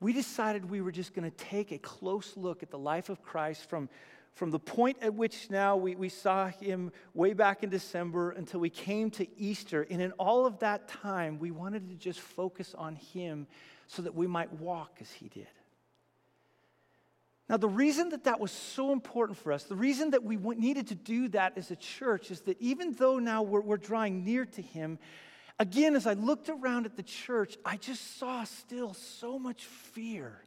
we 0.00 0.12
decided 0.12 0.68
we 0.70 0.80
were 0.80 0.92
just 0.92 1.14
going 1.14 1.30
to 1.30 1.36
take 1.36 1.72
a 1.72 1.78
close 1.78 2.36
look 2.36 2.62
at 2.62 2.70
the 2.70 2.78
life 2.78 3.08
of 3.08 3.22
Christ 3.22 3.68
from, 3.68 3.88
from 4.34 4.50
the 4.50 4.58
point 4.58 4.98
at 5.00 5.14
which 5.14 5.50
now 5.50 5.76
we, 5.76 5.94
we 5.94 6.08
saw 6.08 6.48
him 6.48 6.92
way 7.14 7.32
back 7.32 7.62
in 7.62 7.70
December 7.70 8.32
until 8.32 8.60
we 8.60 8.68
came 8.68 9.10
to 9.12 9.26
Easter. 9.38 9.86
And 9.90 10.02
in 10.02 10.12
all 10.12 10.44
of 10.44 10.58
that 10.58 10.88
time, 10.88 11.38
we 11.38 11.50
wanted 11.50 11.88
to 11.88 11.94
just 11.94 12.20
focus 12.20 12.74
on 12.76 12.96
him 12.96 13.46
so 13.86 14.02
that 14.02 14.14
we 14.14 14.26
might 14.26 14.52
walk 14.54 14.98
as 15.00 15.10
he 15.12 15.28
did. 15.28 15.48
Now, 17.48 17.56
the 17.56 17.68
reason 17.68 18.08
that 18.08 18.24
that 18.24 18.40
was 18.40 18.50
so 18.50 18.92
important 18.92 19.38
for 19.38 19.52
us, 19.52 19.64
the 19.64 19.76
reason 19.76 20.10
that 20.10 20.24
we 20.24 20.36
needed 20.36 20.88
to 20.88 20.96
do 20.96 21.28
that 21.28 21.56
as 21.56 21.70
a 21.70 21.76
church 21.76 22.32
is 22.32 22.40
that 22.42 22.60
even 22.60 22.92
though 22.92 23.20
now 23.20 23.42
we're, 23.42 23.60
we're 23.60 23.76
drawing 23.76 24.24
near 24.24 24.44
to 24.44 24.62
him, 24.62 24.98
Again, 25.58 25.96
as 25.96 26.06
I 26.06 26.12
looked 26.12 26.48
around 26.48 26.84
at 26.84 26.96
the 26.96 27.02
church, 27.02 27.56
I 27.64 27.76
just 27.76 28.18
saw 28.18 28.44
still 28.44 28.92
so 28.92 29.38
much 29.38 29.64
fear. 29.64 30.42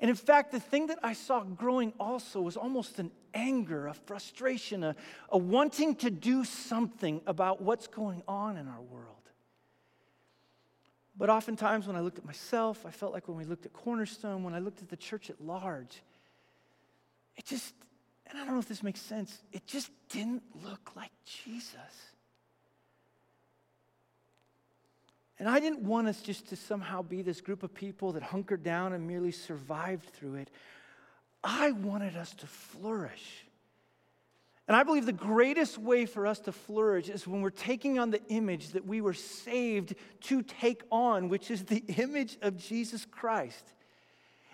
And 0.00 0.10
in 0.10 0.16
fact, 0.16 0.52
the 0.52 0.60
thing 0.60 0.86
that 0.86 0.98
I 1.02 1.12
saw 1.12 1.42
growing 1.42 1.92
also 1.98 2.40
was 2.40 2.56
almost 2.56 2.98
an 2.98 3.10
anger, 3.34 3.86
a 3.86 3.94
frustration, 3.94 4.84
a, 4.84 4.96
a 5.30 5.38
wanting 5.38 5.96
to 5.96 6.10
do 6.10 6.44
something 6.44 7.20
about 7.26 7.62
what's 7.62 7.86
going 7.86 8.22
on 8.28 8.56
in 8.56 8.68
our 8.68 8.80
world. 8.80 9.12
But 11.18 11.30
oftentimes, 11.30 11.86
when 11.86 11.96
I 11.96 12.00
looked 12.00 12.18
at 12.18 12.26
myself, 12.26 12.84
I 12.84 12.90
felt 12.90 13.12
like 13.12 13.26
when 13.26 13.38
we 13.38 13.44
looked 13.44 13.64
at 13.64 13.72
Cornerstone, 13.72 14.44
when 14.44 14.54
I 14.54 14.58
looked 14.58 14.82
at 14.82 14.88
the 14.90 14.98
church 14.98 15.30
at 15.30 15.40
large, 15.40 16.02
it 17.36 17.46
just, 17.46 17.74
and 18.26 18.38
I 18.38 18.44
don't 18.44 18.54
know 18.54 18.60
if 18.60 18.68
this 18.68 18.82
makes 18.82 19.00
sense, 19.00 19.42
it 19.52 19.66
just 19.66 19.90
didn't 20.10 20.42
look 20.62 20.94
like 20.94 21.10
Jesus. 21.24 21.72
And 25.38 25.48
I 25.48 25.60
didn't 25.60 25.82
want 25.82 26.08
us 26.08 26.22
just 26.22 26.48
to 26.48 26.56
somehow 26.56 27.02
be 27.02 27.22
this 27.22 27.40
group 27.40 27.62
of 27.62 27.74
people 27.74 28.12
that 28.12 28.22
hunkered 28.22 28.62
down 28.62 28.92
and 28.94 29.06
merely 29.06 29.32
survived 29.32 30.08
through 30.10 30.36
it. 30.36 30.50
I 31.44 31.72
wanted 31.72 32.16
us 32.16 32.34
to 32.36 32.46
flourish. 32.46 33.44
And 34.66 34.76
I 34.76 34.82
believe 34.82 35.06
the 35.06 35.12
greatest 35.12 35.78
way 35.78 36.06
for 36.06 36.26
us 36.26 36.40
to 36.40 36.52
flourish 36.52 37.08
is 37.08 37.26
when 37.26 37.40
we're 37.40 37.50
taking 37.50 37.98
on 37.98 38.10
the 38.10 38.22
image 38.28 38.70
that 38.70 38.84
we 38.84 39.00
were 39.00 39.14
saved 39.14 39.94
to 40.22 40.42
take 40.42 40.82
on, 40.90 41.28
which 41.28 41.50
is 41.50 41.64
the 41.64 41.84
image 41.98 42.36
of 42.42 42.56
Jesus 42.56 43.04
Christ. 43.04 43.74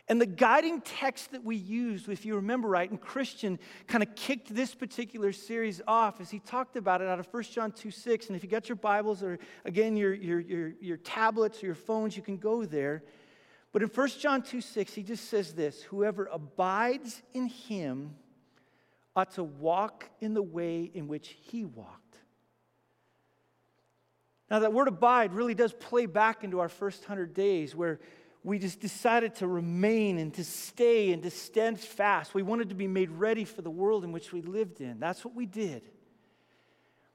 And 0.09 0.21
the 0.21 0.27
guiding 0.27 0.81
text 0.81 1.31
that 1.31 1.45
we 1.45 1.57
used, 1.57 2.09
if 2.09 2.27
you 2.27 2.35
remember 2.37 2.69
right, 2.69 2.91
and 2.91 3.01
Christian 3.01 3.59
kind 3.87 4.03
of 4.03 4.15
kicked 4.17 4.53
this 4.55 4.75
particular 4.75 5.33
series 5.33 5.81
off 5.87 6.21
as 6.21 6.29
he 6.31 6.41
talked 6.41 6.77
about 6.77 7.01
it 7.01 7.09
out 7.09 7.21
of 7.21 7.29
1 7.33 7.43
John 7.45 7.71
2 7.71 7.91
6. 7.91 8.27
And 8.27 8.37
if 8.37 8.43
you 8.43 8.51
got 8.51 8.69
your 8.69 8.77
Bibles 8.77 9.23
or 9.23 9.39
again 9.65 9.97
your, 9.97 10.13
your, 10.13 10.41
your, 10.41 10.73
your 10.81 10.97
tablets 10.97 11.63
or 11.63 11.67
your 11.67 11.75
phones, 11.77 12.17
you 12.17 12.23
can 12.23 12.37
go 12.37 12.65
there. 12.65 13.05
But 13.73 13.83
in 13.83 13.89
1 13.89 14.09
John 14.19 14.43
2 14.43 14.61
6, 14.61 14.93
he 14.93 15.03
just 15.03 15.29
says 15.29 15.55
this 15.55 15.83
Whoever 15.83 16.27
abides 16.27 17.23
in 17.33 17.47
him 17.47 18.17
ought 19.15 19.33
to 19.33 19.45
walk 19.45 20.11
in 20.21 20.35
the 20.35 20.43
way 20.43 20.91
in 20.95 21.07
which 21.07 21.37
he 21.43 21.65
walked. 21.65 22.19
Now, 24.51 24.59
that 24.59 24.73
word 24.73 24.89
abide 24.89 25.33
really 25.33 25.55
does 25.55 25.73
play 25.73 26.07
back 26.07 26.45
into 26.45 26.61
our 26.61 26.69
first 26.69 27.03
100 27.03 27.33
days 27.33 27.75
where 27.75 28.01
we 28.45 28.59
just 28.59 28.81
decided 28.81 29.37
to 29.37 29.47
remain 29.47 30.19
and 30.19 30.35
to 30.35 30.45
stay 30.45 31.13
and 31.13 31.23
to 31.23 31.31
stand 31.31 31.79
fast. 31.79 32.35
We 32.35 32.43
wanted 32.43 32.71
to 32.71 32.75
be 32.75 32.89
made 32.89 33.11
ready 33.11 33.45
for 33.45 33.63
the 33.63 33.71
world 33.71 34.05
in 34.05 34.11
which 34.11 34.33
we 34.33 34.43
lived 34.43 34.81
in. 34.81 34.99
That's 34.99 35.25
what 35.25 35.35
we 35.35 35.47
did. 35.47 35.83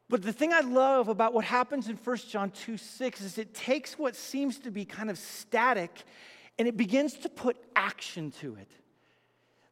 But 0.09 0.21
the 0.21 0.31
thing 0.31 0.53
I 0.53 0.61
love 0.61 1.09
about 1.09 1.33
what 1.33 1.43
happens 1.43 1.89
in 1.89 1.97
1 1.97 2.17
John 2.29 2.51
2 2.51 2.77
6 2.77 3.21
is 3.21 3.37
it 3.37 3.53
takes 3.53 3.99
what 3.99 4.15
seems 4.15 4.57
to 4.59 4.71
be 4.71 4.85
kind 4.85 5.09
of 5.09 5.17
static 5.17 6.03
and 6.57 6.67
it 6.67 6.77
begins 6.77 7.13
to 7.13 7.29
put 7.29 7.57
action 7.75 8.31
to 8.39 8.55
it. 8.55 8.71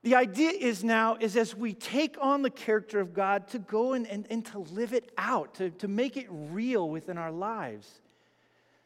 The 0.03 0.15
idea 0.15 0.51
is 0.51 0.83
now 0.83 1.17
is 1.19 1.35
as 1.35 1.55
we 1.55 1.73
take 1.73 2.17
on 2.21 2.41
the 2.41 2.49
character 2.49 2.99
of 2.99 3.13
God 3.13 3.47
to 3.49 3.59
go 3.59 3.93
and, 3.93 4.05
and, 4.05 4.27
and 4.29 4.45
to 4.47 4.59
live 4.59 4.93
it 4.93 5.11
out, 5.17 5.55
to, 5.55 5.71
to 5.71 5.87
make 5.87 6.15
it 6.17 6.27
real 6.29 6.89
within 6.89 7.17
our 7.17 7.31
lives. 7.31 8.01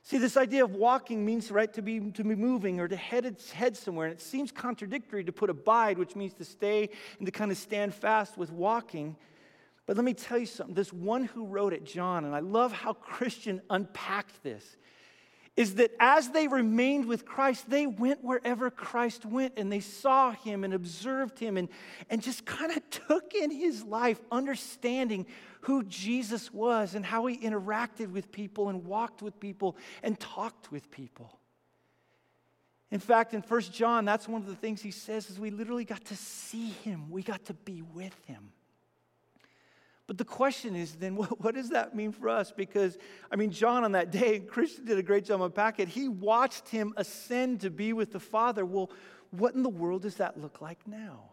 See, 0.10 0.18
this 0.18 0.38
idea 0.38 0.64
of 0.64 0.74
walking 0.74 1.24
means, 1.24 1.52
right, 1.52 1.72
to 1.74 1.84
be, 1.84 2.00
to 2.00 2.24
be 2.24 2.34
moving 2.34 2.80
or 2.80 2.88
to 2.88 2.96
head, 2.96 3.38
head 3.54 3.78
somewhere. 3.78 4.08
And 4.08 4.16
it 4.16 4.20
seems 4.20 4.52
contradictory 4.52 5.24
to 5.24 5.32
put 5.32 5.52
abide, 5.52 6.00
which 6.00 6.16
means 6.16 6.34
to 6.34 6.44
stay 6.44 6.90
and 7.20 7.28
to 7.28 7.32
kind 7.32 7.52
of 7.52 7.60
stand 7.60 7.94
fast 7.94 8.36
with 8.36 8.52
walking. 8.52 9.16
But 9.86 9.98
let 9.98 10.04
me 10.04 10.16
tell 10.16 10.40
you 10.40 10.48
something. 10.48 10.74
This 10.74 10.92
one 10.92 11.26
who 11.26 11.46
wrote 11.46 11.74
it, 11.74 11.86
John, 11.86 12.26
and 12.26 12.34
I 12.34 12.40
love 12.40 12.72
how 12.72 12.94
Christian 12.94 13.62
unpacked 13.70 14.42
this 14.42 14.78
is 15.56 15.76
that 15.76 15.92
as 16.00 16.30
they 16.30 16.48
remained 16.48 17.06
with 17.06 17.26
Christ, 17.26 17.70
they 17.70 17.86
went 17.86 18.24
wherever 18.24 18.72
Christ 18.72 19.26
went 19.26 19.56
and 19.58 19.72
they 19.72 19.82
saw 19.82 20.32
him 20.32 20.64
and 20.64 20.74
observed 20.74 21.38
him 21.38 21.56
and, 21.58 21.70
and 22.10 22.22
just 22.24 22.46
kind 22.46 22.72
of 22.72 22.90
took 22.90 23.36
in 23.36 23.52
his 23.52 23.84
life, 23.84 24.20
understanding 24.32 25.28
who 25.62 25.84
Jesus 25.84 26.54
was 26.54 26.96
and 26.96 27.06
how 27.06 27.26
he 27.26 27.38
interacted 27.38 28.12
with 28.12 28.32
people 28.32 28.70
and 28.70 28.86
walked 28.86 29.22
with 29.22 29.40
people 29.40 29.78
and 30.04 30.20
talked 30.20 30.72
with 30.72 30.90
people. 30.92 31.38
In 32.92 33.00
fact, 33.00 33.34
in 33.34 33.42
First 33.42 33.72
John, 33.72 34.06
that's 34.06 34.28
one 34.28 34.42
of 34.42 34.48
the 34.48 34.56
things 34.56 34.82
he 34.82 34.92
says 34.92 35.30
is 35.30 35.40
we 35.40 35.52
literally 35.52 35.86
got 35.86 36.04
to 36.06 36.16
see 36.16 36.70
him. 36.70 37.12
We 37.12 37.22
got 37.22 37.46
to 37.46 37.54
be 37.54 37.82
with 37.82 38.16
him. 38.26 38.52
But 40.08 40.18
the 40.18 40.26
question 40.26 40.76
is 40.76 40.96
then, 40.96 41.16
what, 41.18 41.40
what, 41.40 41.54
does 41.54 41.70
that 41.70 41.96
mean 41.96 42.12
for 42.12 42.30
us? 42.30 42.52
Because, 42.52 42.98
I 43.32 43.36
mean, 43.36 43.52
John 43.52 43.84
on 43.84 43.92
that 43.92 44.12
day, 44.12 44.38
and 44.38 44.48
Christian 44.48 44.86
did 44.86 44.98
a 44.98 45.04
great 45.04 45.26
job 45.26 45.42
unpacking 45.42 45.84
it. 45.84 45.90
He 45.90 46.08
watched 46.08 46.70
him 46.70 46.94
ascend 46.98 47.62
to 47.62 47.70
be 47.70 47.94
with 47.94 48.12
the 48.12 48.20
Father. 48.20 48.66
Well, 48.66 48.90
what 49.30 49.54
in 49.54 49.62
the 49.62 49.70
world 49.70 50.02
does 50.02 50.16
that 50.16 50.40
look 50.40 50.62
like 50.62 50.80
now? 50.88 51.30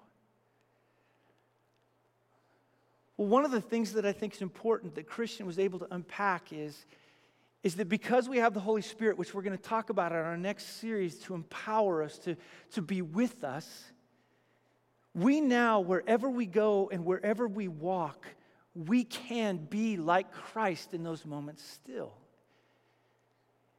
Well, 3.16 3.28
one 3.28 3.44
of 3.44 3.50
the 3.50 3.60
things 3.60 3.92
that 3.94 4.04
I 4.04 4.12
think 4.12 4.34
is 4.34 4.42
important 4.42 4.94
that 4.96 5.06
Christian 5.06 5.46
was 5.46 5.58
able 5.58 5.78
to 5.78 5.86
unpack 5.90 6.52
is, 6.52 6.84
is 7.62 7.76
that 7.76 7.88
because 7.88 8.28
we 8.28 8.38
have 8.38 8.54
the 8.54 8.60
Holy 8.60 8.82
Spirit, 8.82 9.18
which 9.18 9.34
we're 9.34 9.42
going 9.42 9.56
to 9.56 9.62
talk 9.62 9.90
about 9.90 10.12
in 10.12 10.18
our 10.18 10.36
next 10.36 10.80
series 10.80 11.18
to 11.20 11.34
empower 11.34 12.02
us 12.02 12.18
to, 12.18 12.36
to 12.72 12.82
be 12.82 13.02
with 13.02 13.42
us, 13.42 13.84
we 15.14 15.40
now, 15.40 15.80
wherever 15.80 16.28
we 16.28 16.44
go 16.44 16.90
and 16.92 17.06
wherever 17.06 17.48
we 17.48 17.68
walk, 17.68 18.26
we 18.74 19.02
can 19.04 19.56
be 19.56 19.96
like 19.96 20.30
Christ 20.30 20.92
in 20.92 21.02
those 21.02 21.24
moments 21.24 21.64
still. 21.64 22.12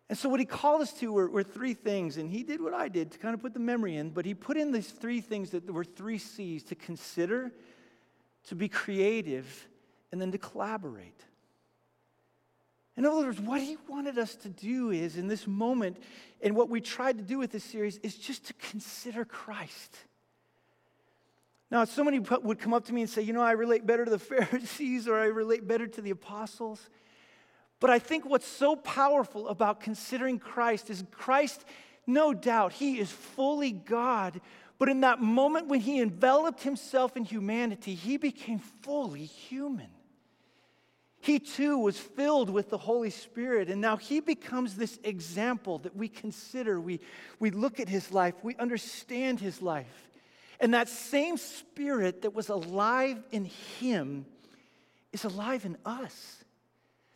And 0.10 0.18
so, 0.18 0.30
what 0.30 0.40
he 0.40 0.46
called 0.46 0.82
us 0.82 0.94
to 0.94 1.12
were, 1.12 1.30
were, 1.30 1.44
three 1.44 1.74
things, 1.74 2.18
and 2.18 2.32
he 2.32 2.42
did 2.42 2.62
what 2.62 2.74
I 2.74 2.88
did 2.88 3.12
to 3.12 3.20
kind 3.20 3.34
of 3.36 3.42
put 3.42 3.54
the 3.54 3.60
memory 3.60 3.98
in, 3.98 4.10
but 4.10 4.26
he 4.26 4.34
put 4.34 4.58
in 4.58 4.72
these 4.72 4.90
three 4.90 5.22
things 5.22 5.52
that 5.52 5.72
were 5.72 5.84
three 5.84 6.18
C's 6.18 6.64
to 6.64 6.76
consider, 6.76 7.52
to 8.48 8.56
be 8.56 8.68
creative, 8.68 9.68
and 10.12 10.22
then 10.22 10.32
to 10.32 10.38
collaborate. 10.38 11.26
In 12.96 13.06
other 13.06 13.28
words, 13.28 13.40
what 13.40 13.62
he 13.62 13.78
wanted 13.88 14.18
us 14.18 14.36
to 14.38 14.50
do 14.50 14.90
is 14.90 15.18
in 15.18 15.28
this 15.28 15.46
moment, 15.46 15.98
and 16.42 16.56
what 16.56 16.70
we 16.70 16.82
tried 16.82 17.18
to 17.18 17.24
do 17.24 17.38
with 17.38 17.52
this 17.52 17.64
series, 17.64 17.98
is 17.98 18.16
just 18.16 18.48
to 18.48 18.54
consider 18.54 19.24
Christ. 19.24 19.98
Now, 21.70 21.84
somebody 21.84 22.20
would 22.20 22.60
come 22.60 22.74
up 22.74 22.86
to 22.86 22.94
me 22.94 23.02
and 23.02 23.10
say, 23.10 23.22
You 23.22 23.34
know, 23.34 23.42
I 23.42 23.52
relate 23.52 23.86
better 23.86 24.06
to 24.06 24.12
the 24.12 24.20
Pharisees 24.20 25.08
or 25.08 25.20
I 25.20 25.26
relate 25.26 25.68
better 25.68 25.86
to 25.86 26.02
the 26.02 26.12
apostles. 26.12 26.90
But 27.80 27.90
I 27.92 28.00
think 28.00 28.26
what's 28.26 28.48
so 28.48 28.76
powerful 28.76 29.48
about 29.48 29.80
considering 29.80 30.40
Christ 30.40 30.90
is 30.90 31.04
Christ, 31.12 31.66
no 32.08 32.34
doubt, 32.34 32.74
he 32.74 32.98
is 32.98 33.12
fully 33.12 33.72
God. 33.72 34.42
But 34.80 34.90
in 34.90 35.02
that 35.02 35.22
moment 35.22 35.68
when 35.68 35.80
he 35.80 36.02
enveloped 36.02 36.62
himself 36.62 37.18
in 37.18 37.26
humanity, 37.26 37.96
he 37.96 38.18
became 38.18 38.60
fully 38.60 39.26
human. 39.26 39.90
He 41.20 41.40
too 41.40 41.80
was 41.80 41.98
filled 42.00 42.50
with 42.50 42.70
the 42.70 42.78
Holy 42.78 43.10
Spirit, 43.10 43.70
and 43.70 43.82
now 43.82 43.98
he 43.98 44.20
becomes 44.20 44.76
this 44.76 45.00
example 45.04 45.80
that 45.80 45.96
we 45.96 46.08
consider. 46.08 46.80
We, 46.80 47.00
we 47.40 47.50
look 47.50 47.80
at 47.80 47.90
his 47.90 48.12
life, 48.12 48.36
we 48.44 48.56
understand 48.56 49.40
his 49.40 49.62
life. 49.62 50.10
And 50.60 50.74
that 50.74 50.90
same 50.90 51.38
spirit 51.38 52.22
that 52.22 52.34
was 52.34 52.50
alive 52.50 53.22
in 53.32 53.46
him 53.46 54.26
is 55.12 55.24
alive 55.24 55.66
in 55.66 55.78
us. 55.86 56.44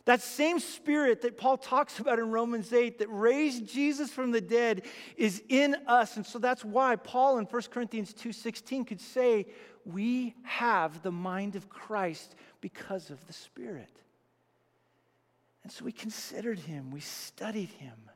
That 0.05 0.21
same 0.21 0.59
spirit 0.59 1.21
that 1.21 1.37
Paul 1.37 1.57
talks 1.57 1.99
about 1.99 2.19
in 2.19 2.31
Romans 2.31 2.73
8 2.73 2.99
that 2.99 3.07
raised 3.07 3.67
Jesus 3.67 4.11
from 4.11 4.31
the 4.31 4.41
dead 4.41 4.83
is 5.15 5.43
in 5.47 5.75
us. 5.87 6.17
And 6.17 6.25
so 6.25 6.39
that's 6.39 6.65
why 6.65 6.95
Paul 6.95 7.37
in 7.37 7.45
1 7.45 7.71
Corinthians 7.71 8.13
2:16 8.13 8.85
could 8.85 9.01
say, 9.01 9.45
"We 9.85 10.35
have 10.43 11.01
the 11.03 11.11
mind 11.11 11.55
of 11.55 11.69
Christ 11.69 12.35
because 12.61 13.09
of 13.11 13.25
the 13.27 13.33
Spirit." 13.33 14.01
And 15.63 15.71
so 15.71 15.85
we 15.85 15.91
considered 15.91 16.59
him, 16.59 16.91
we 16.91 17.01
studied 17.01 17.69
him. 17.69 18.10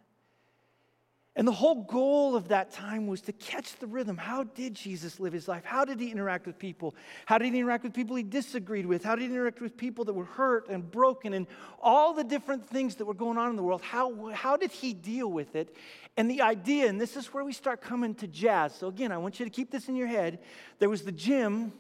And 1.38 1.46
the 1.46 1.51
whole 1.51 1.84
goal 1.84 2.38
of 2.38 2.48
that 2.48 2.72
time 2.72 3.08
was 3.08 3.20
to 3.24 3.34
catch 3.34 3.75
the 3.80 3.88
rhythm. 3.88 4.15
How 4.15 4.44
did 4.44 4.74
Jesus 4.74 5.20
live 5.20 5.34
his 5.34 5.50
life? 5.50 5.65
How 5.65 5.84
did 5.84 6.00
he 6.00 6.10
interact 6.10 6.48
with 6.48 6.58
people? 6.58 6.96
How 7.25 7.38
did 7.38 7.51
he 7.51 7.60
interact 7.60 7.84
with 7.84 7.94
people 7.94 8.15
he 8.15 8.24
disagreed 8.24 8.86
with? 8.86 9.04
How 9.04 9.15
did 9.15 9.27
he 9.30 9.36
interact 9.36 9.60
with 9.60 9.75
people 9.75 10.06
that 10.06 10.13
were 10.13 10.24
hurt 10.24 10.70
and 10.70 10.89
broken 10.89 11.34
and 11.34 11.46
all 11.82 12.13
the 12.13 12.24
different 12.24 12.70
things 12.70 12.96
that 12.96 13.06
were 13.06 13.13
going 13.13 13.38
on 13.38 13.50
in 13.50 13.58
the 13.58 13.63
world? 13.63 13.82
How, 13.82 14.30
how 14.30 14.56
did 14.56 14.72
he 14.72 14.94
deal 14.94 15.30
with 15.30 15.58
it? 15.58 15.75
And 16.15 16.32
the 16.32 16.42
idea, 16.42 16.88
and 16.88 17.01
this 17.01 17.18
is 17.18 17.34
where 17.34 17.44
we 17.44 17.51
start 17.51 17.82
coming 17.82 18.15
to 18.15 18.27
jazz. 18.27 18.74
So, 18.74 18.88
again, 18.88 19.12
I 19.12 19.18
want 19.18 19.38
you 19.38 19.46
to 19.46 19.51
keep 19.51 19.72
this 19.72 19.89
in 19.89 19.98
your 19.98 20.08
head. 20.08 20.39
There 20.80 20.89
was 20.89 21.01
the 21.01 21.12
gym, 21.12 21.74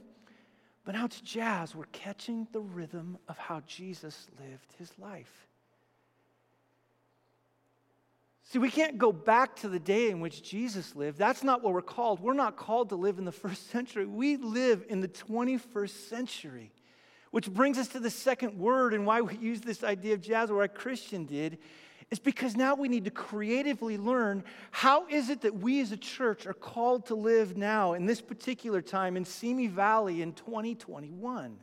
but 0.83 0.95
now 0.95 1.05
it's 1.05 1.21
jazz. 1.21 1.73
We're 1.73 1.85
catching 1.93 2.45
the 2.51 2.59
rhythm 2.59 3.17
of 3.29 3.37
how 3.37 3.61
Jesus 3.65 4.27
lived 4.37 4.73
his 4.77 4.91
life. 4.99 5.47
See, 8.47 8.59
we 8.59 8.69
can't 8.69 8.99
go 8.99 9.11
back 9.11 9.55
to 9.57 9.69
the 9.69 9.79
day 9.79 10.11
in 10.11 10.19
which 10.19 10.43
Jesus 10.43 10.95
lived. 10.95 11.17
That's 11.17 11.43
not 11.43 11.63
what 11.63 11.73
we're 11.73 11.81
called. 11.81 12.19
We're 12.19 12.33
not 12.33 12.57
called 12.57 12.89
to 12.89 12.95
live 12.95 13.17
in 13.17 13.25
the 13.25 13.31
first 13.43 13.71
century. 13.71 14.05
We 14.05 14.37
live 14.37 14.85
in 14.87 15.01
the 15.01 15.07
21st 15.07 16.09
century, 16.09 16.71
which 17.31 17.51
brings 17.51 17.79
us 17.79 17.87
to 17.89 17.99
the 17.99 18.11
second 18.11 18.57
word 18.59 18.93
and 18.93 19.05
why 19.05 19.21
we 19.21 19.35
use 19.37 19.61
this 19.61 19.83
idea 19.83 20.13
of 20.13 20.21
jazz, 20.21 20.51
or 20.51 20.61
a 20.61 20.67
Christian 20.67 21.25
did, 21.25 21.57
is 22.11 22.19
because 22.19 22.55
now 22.55 22.75
we 22.75 22.87
need 22.87 23.05
to 23.05 23.11
creatively 23.11 23.97
learn 23.97 24.43
how 24.69 25.07
is 25.07 25.31
it 25.31 25.41
that 25.41 25.55
we 25.55 25.81
as 25.81 25.91
a 25.91 25.97
church 25.97 26.45
are 26.45 26.53
called 26.53 27.07
to 27.07 27.15
live 27.15 27.57
now 27.57 27.93
in 27.93 28.05
this 28.05 28.21
particular 28.21 28.79
time 28.79 29.17
in 29.17 29.25
Simi 29.25 29.65
Valley 29.65 30.21
in 30.21 30.33
2021. 30.33 31.57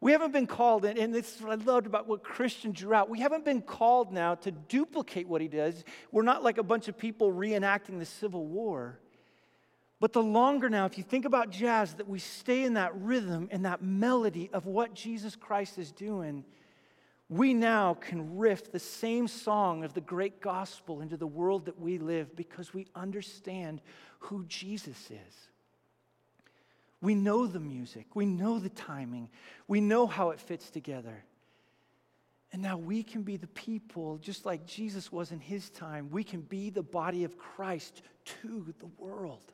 We 0.00 0.12
haven't 0.12 0.32
been 0.32 0.46
called, 0.46 0.84
and 0.84 1.12
this 1.12 1.36
is 1.36 1.42
what 1.42 1.50
I 1.50 1.64
loved 1.64 1.86
about 1.86 2.06
what 2.06 2.22
Christian 2.22 2.70
drew 2.70 2.94
out. 2.94 3.10
We 3.10 3.18
haven't 3.18 3.44
been 3.44 3.60
called 3.60 4.12
now 4.12 4.36
to 4.36 4.52
duplicate 4.52 5.26
what 5.26 5.40
he 5.40 5.48
does. 5.48 5.84
We're 6.12 6.22
not 6.22 6.44
like 6.44 6.58
a 6.58 6.62
bunch 6.62 6.86
of 6.86 6.96
people 6.96 7.32
reenacting 7.32 7.98
the 7.98 8.04
Civil 8.04 8.46
War. 8.46 9.00
But 10.00 10.12
the 10.12 10.22
longer 10.22 10.70
now, 10.70 10.86
if 10.86 10.96
you 10.96 11.02
think 11.02 11.24
about 11.24 11.50
jazz, 11.50 11.94
that 11.94 12.08
we 12.08 12.20
stay 12.20 12.62
in 12.62 12.74
that 12.74 12.94
rhythm 12.94 13.48
and 13.50 13.64
that 13.64 13.82
melody 13.82 14.48
of 14.52 14.66
what 14.66 14.94
Jesus 14.94 15.34
Christ 15.34 15.78
is 15.78 15.90
doing, 15.90 16.44
we 17.28 17.52
now 17.52 17.94
can 17.94 18.38
riff 18.38 18.70
the 18.70 18.78
same 18.78 19.26
song 19.26 19.82
of 19.82 19.94
the 19.94 20.00
great 20.00 20.40
gospel 20.40 21.00
into 21.00 21.16
the 21.16 21.26
world 21.26 21.64
that 21.64 21.80
we 21.80 21.98
live 21.98 22.36
because 22.36 22.72
we 22.72 22.86
understand 22.94 23.80
who 24.20 24.44
Jesus 24.46 25.10
is. 25.10 25.48
We 27.00 27.14
know 27.14 27.46
the 27.46 27.60
music, 27.60 28.06
we 28.14 28.26
know 28.26 28.58
the 28.58 28.70
timing, 28.70 29.30
we 29.68 29.80
know 29.80 30.06
how 30.06 30.30
it 30.30 30.40
fits 30.40 30.70
together. 30.70 31.24
And 32.52 32.62
now 32.62 32.78
we 32.78 33.02
can 33.02 33.22
be 33.22 33.36
the 33.36 33.46
people, 33.48 34.16
just 34.18 34.46
like 34.46 34.66
Jesus 34.66 35.12
was 35.12 35.32
in 35.32 35.38
his 35.38 35.68
time, 35.70 36.10
we 36.10 36.24
can 36.24 36.40
be 36.40 36.70
the 36.70 36.82
body 36.82 37.24
of 37.24 37.36
Christ 37.36 38.02
to 38.24 38.74
the 38.80 38.86
world. 38.98 39.52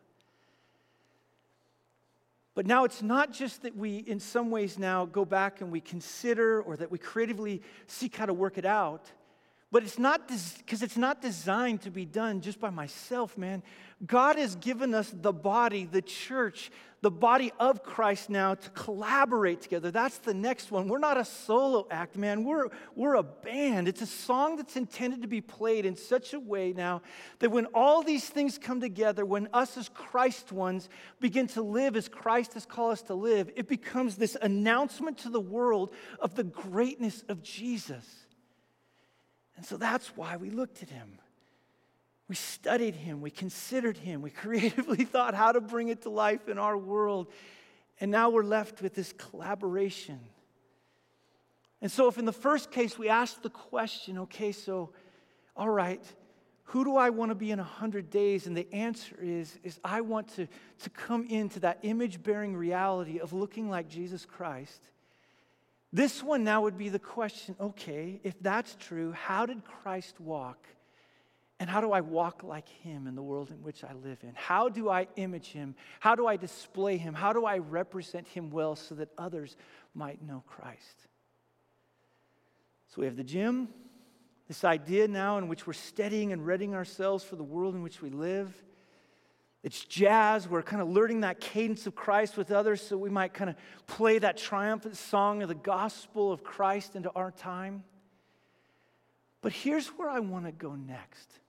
But 2.54 2.66
now 2.66 2.84
it's 2.84 3.02
not 3.02 3.32
just 3.32 3.62
that 3.62 3.76
we, 3.76 3.98
in 3.98 4.20
some 4.20 4.50
ways, 4.50 4.78
now 4.78 5.06
go 5.06 5.24
back 5.24 5.60
and 5.60 5.72
we 5.72 5.80
consider 5.80 6.62
or 6.62 6.76
that 6.76 6.90
we 6.90 6.98
creatively 6.98 7.62
seek 7.88 8.14
how 8.16 8.26
to 8.26 8.34
work 8.34 8.58
it 8.58 8.64
out. 8.64 9.10
But 9.72 9.82
it's 9.82 9.98
not 9.98 10.28
because 10.28 10.84
it's 10.84 10.96
not 10.96 11.20
designed 11.20 11.82
to 11.82 11.90
be 11.90 12.04
done 12.04 12.40
just 12.40 12.60
by 12.60 12.70
myself, 12.70 13.36
man. 13.36 13.60
God 14.04 14.37
has 14.37 14.56
given 14.56 14.94
us 14.94 15.12
the 15.14 15.32
body, 15.32 15.87
the 15.87 16.02
church, 16.02 16.71
the 17.00 17.10
body 17.10 17.52
of 17.60 17.82
Christ 17.82 18.28
now 18.30 18.54
to 18.54 18.71
collaborate 18.71 19.60
together. 19.60 19.90
That's 19.90 20.19
the 20.19 20.34
next 20.34 20.71
one. 20.71 20.88
We're 20.88 20.99
not 20.99 21.17
a 21.17 21.25
solo 21.25 21.86
act, 21.90 22.17
man. 22.17 22.45
We're, 22.45 22.69
we're 22.97 23.14
a 23.14 23.23
band. 23.23 23.88
It's 23.88 24.02
a 24.02 24.06
song 24.06 24.56
that's 24.56 24.76
intended 24.76 25.23
to 25.23 25.28
be 25.28 25.40
played 25.40 25.86
in 25.86 25.97
such 25.97 26.34
a 26.34 26.40
way 26.40 26.73
now 26.73 27.02
that 27.38 27.50
when 27.50 27.67
all 27.67 28.02
these 28.02 28.28
things 28.28 28.58
come 28.58 28.80
together, 28.80 29.25
when 29.25 29.49
us 29.52 29.76
as 29.76 29.88
Christ 29.88 30.50
ones 30.50 30.88
begin 31.21 31.47
to 31.49 31.62
live 31.62 31.95
as 31.95 32.08
Christ 32.08 32.54
has 32.54 32.67
called 32.67 32.93
us 32.93 33.02
to 33.02 33.14
live, 33.14 33.50
it 33.54 33.69
becomes 33.69 34.17
this 34.17 34.36
announcement 34.40 35.19
to 35.19 35.28
the 35.28 35.40
world 35.40 35.93
of 36.21 36.34
the 36.34 36.45
greatness 36.45 37.23
of 37.28 37.43
Jesus. 37.43 38.06
And 39.56 39.64
so 39.64 39.76
that's 39.76 40.17
why 40.17 40.36
we 40.36 40.50
looked 40.50 40.82
at 40.82 40.88
him. 40.88 41.19
We 42.28 42.34
studied 42.34 42.95
him, 42.95 43.21
we 43.21 43.30
considered 43.30 43.99
him, 43.99 44.23
we 44.23 44.30
creatively 44.45 45.04
thought 45.04 45.34
how 45.34 45.52
to 45.52 45.60
bring 45.60 45.89
it 45.89 46.02
to 46.02 46.10
life 46.10 46.49
in 46.49 46.58
our 46.58 46.76
world. 46.76 47.28
And 48.00 48.10
now 48.10 48.30
we're 48.30 48.45
left 48.45 48.82
with 48.82 48.95
this 48.95 49.13
collaboration. 49.13 50.21
And 51.80 51.93
so, 51.93 52.08
if 52.08 52.19
in 52.19 52.25
the 52.25 52.32
first 52.32 52.71
case 52.71 52.99
we 52.99 53.08
ask 53.08 53.43
the 53.43 53.50
question, 53.50 54.19
okay, 54.21 54.52
so, 54.52 54.91
all 55.54 55.69
right, 55.69 56.02
who 56.65 56.82
do 56.82 56.97
I 56.97 57.10
want 57.10 57.30
to 57.30 57.34
be 57.34 57.50
in 57.50 57.58
100 57.58 58.10
days? 58.10 58.47
And 58.47 58.56
the 58.56 58.67
answer 58.73 59.17
is, 59.21 59.58
is 59.63 59.78
I 59.84 60.00
want 60.00 60.28
to, 60.37 60.49
to 60.80 60.91
come 60.91 61.26
into 61.28 61.60
that 61.60 61.80
image 61.82 62.23
bearing 62.23 62.56
reality 62.56 63.21
of 63.21 63.32
looking 63.32 63.69
like 63.69 63.89
Jesus 63.89 64.25
Christ. 64.25 64.89
This 65.93 66.23
one 66.23 66.43
now 66.43 66.63
would 66.63 66.78
be 66.78 66.89
the 66.89 66.99
question 66.99 67.54
okay, 67.60 68.19
if 68.25 68.34
that's 68.41 68.76
true, 68.80 69.13
how 69.13 69.47
did 69.47 69.63
Christ 69.65 70.19
walk? 70.19 70.67
And 71.64 71.70
how 71.70 71.80
do 71.80 71.92
I 71.92 72.02
walk 72.02 72.42
like 72.42 72.68
him 72.68 73.06
in 73.06 73.14
the 73.14 73.22
world 73.22 73.48
in 73.48 73.62
which 73.62 73.84
I 73.84 73.94
live 73.94 74.18
in? 74.22 74.32
How 74.34 74.68
do 74.68 74.90
I 74.90 75.06
image 75.16 75.46
him? 75.46 75.74
How 75.98 76.14
do 76.14 76.26
I 76.26 76.36
display 76.36 76.98
him? 76.98 77.14
How 77.14 77.32
do 77.32 77.46
I 77.46 77.56
represent 77.56 78.28
him 78.28 78.50
well 78.50 78.76
so 78.76 78.94
that 78.96 79.08
others 79.16 79.56
might 79.94 80.20
know 80.20 80.44
Christ? 80.46 81.08
So 82.88 83.00
we 83.00 83.06
have 83.06 83.16
the 83.16 83.24
gym, 83.24 83.70
this 84.46 84.62
idea 84.62 85.08
now 85.08 85.38
in 85.38 85.48
which 85.48 85.66
we're 85.66 85.72
steadying 85.72 86.34
and 86.34 86.44
readying 86.44 86.74
ourselves 86.74 87.24
for 87.24 87.36
the 87.36 87.42
world 87.42 87.74
in 87.74 87.82
which 87.82 88.02
we 88.02 88.10
live. 88.10 88.54
It's 89.62 89.86
jazz. 89.86 90.46
We're 90.46 90.60
kind 90.60 90.82
of 90.82 90.90
learning 90.90 91.22
that 91.22 91.40
cadence 91.40 91.86
of 91.86 91.94
Christ 91.94 92.36
with 92.36 92.52
others 92.52 92.82
so 92.82 92.98
we 92.98 93.08
might 93.08 93.32
kind 93.32 93.48
of 93.48 93.56
play 93.86 94.18
that 94.18 94.36
triumphant 94.36 94.98
song 94.98 95.40
of 95.40 95.48
the 95.48 95.54
gospel 95.54 96.30
of 96.30 96.44
Christ 96.44 96.94
into 96.94 97.10
our 97.16 97.30
time. 97.30 97.84
But 99.40 99.54
here's 99.54 99.88
where 99.88 100.10
I 100.10 100.20
want 100.20 100.44
to 100.44 100.52
go 100.52 100.74
next. 100.74 101.40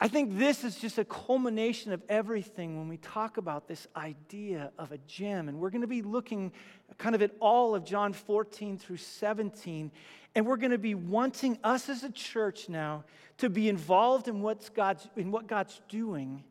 I 0.00 0.06
think 0.06 0.38
this 0.38 0.62
is 0.62 0.76
just 0.76 0.98
a 0.98 1.04
culmination 1.04 1.92
of 1.92 2.02
everything 2.08 2.78
when 2.78 2.88
we 2.88 2.98
talk 2.98 3.36
about 3.36 3.66
this 3.66 3.88
idea 3.96 4.70
of 4.78 4.92
a 4.92 4.98
gem. 4.98 5.48
And 5.48 5.58
we're 5.58 5.70
going 5.70 5.80
to 5.80 5.88
be 5.88 6.02
looking 6.02 6.52
kind 6.98 7.16
of 7.16 7.22
at 7.22 7.32
all 7.40 7.74
of 7.74 7.84
John 7.84 8.12
14 8.12 8.78
through 8.78 8.98
17. 8.98 9.90
And 10.36 10.46
we're 10.46 10.56
going 10.56 10.70
to 10.70 10.78
be 10.78 10.94
wanting 10.94 11.58
us 11.64 11.88
as 11.88 12.04
a 12.04 12.10
church 12.10 12.68
now 12.68 13.04
to 13.38 13.50
be 13.50 13.68
involved 13.68 14.28
in, 14.28 14.40
what's 14.40 14.68
God's, 14.68 15.08
in 15.16 15.32
what 15.32 15.48
God's 15.48 15.80
doing. 15.88 16.44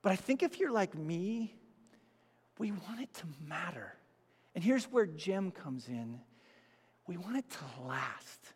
But 0.00 0.12
I 0.12 0.16
think 0.16 0.42
if 0.42 0.58
you're 0.58 0.72
like 0.72 0.94
me, 0.94 1.54
we 2.58 2.70
want 2.70 3.00
it 3.00 3.12
to 3.14 3.26
matter. 3.46 3.94
And 4.54 4.64
here's 4.64 4.84
where 4.84 5.04
gem 5.06 5.50
comes 5.50 5.88
in 5.88 6.20
we 7.06 7.16
want 7.18 7.36
it 7.36 7.50
to 7.50 7.86
last. 7.86 8.54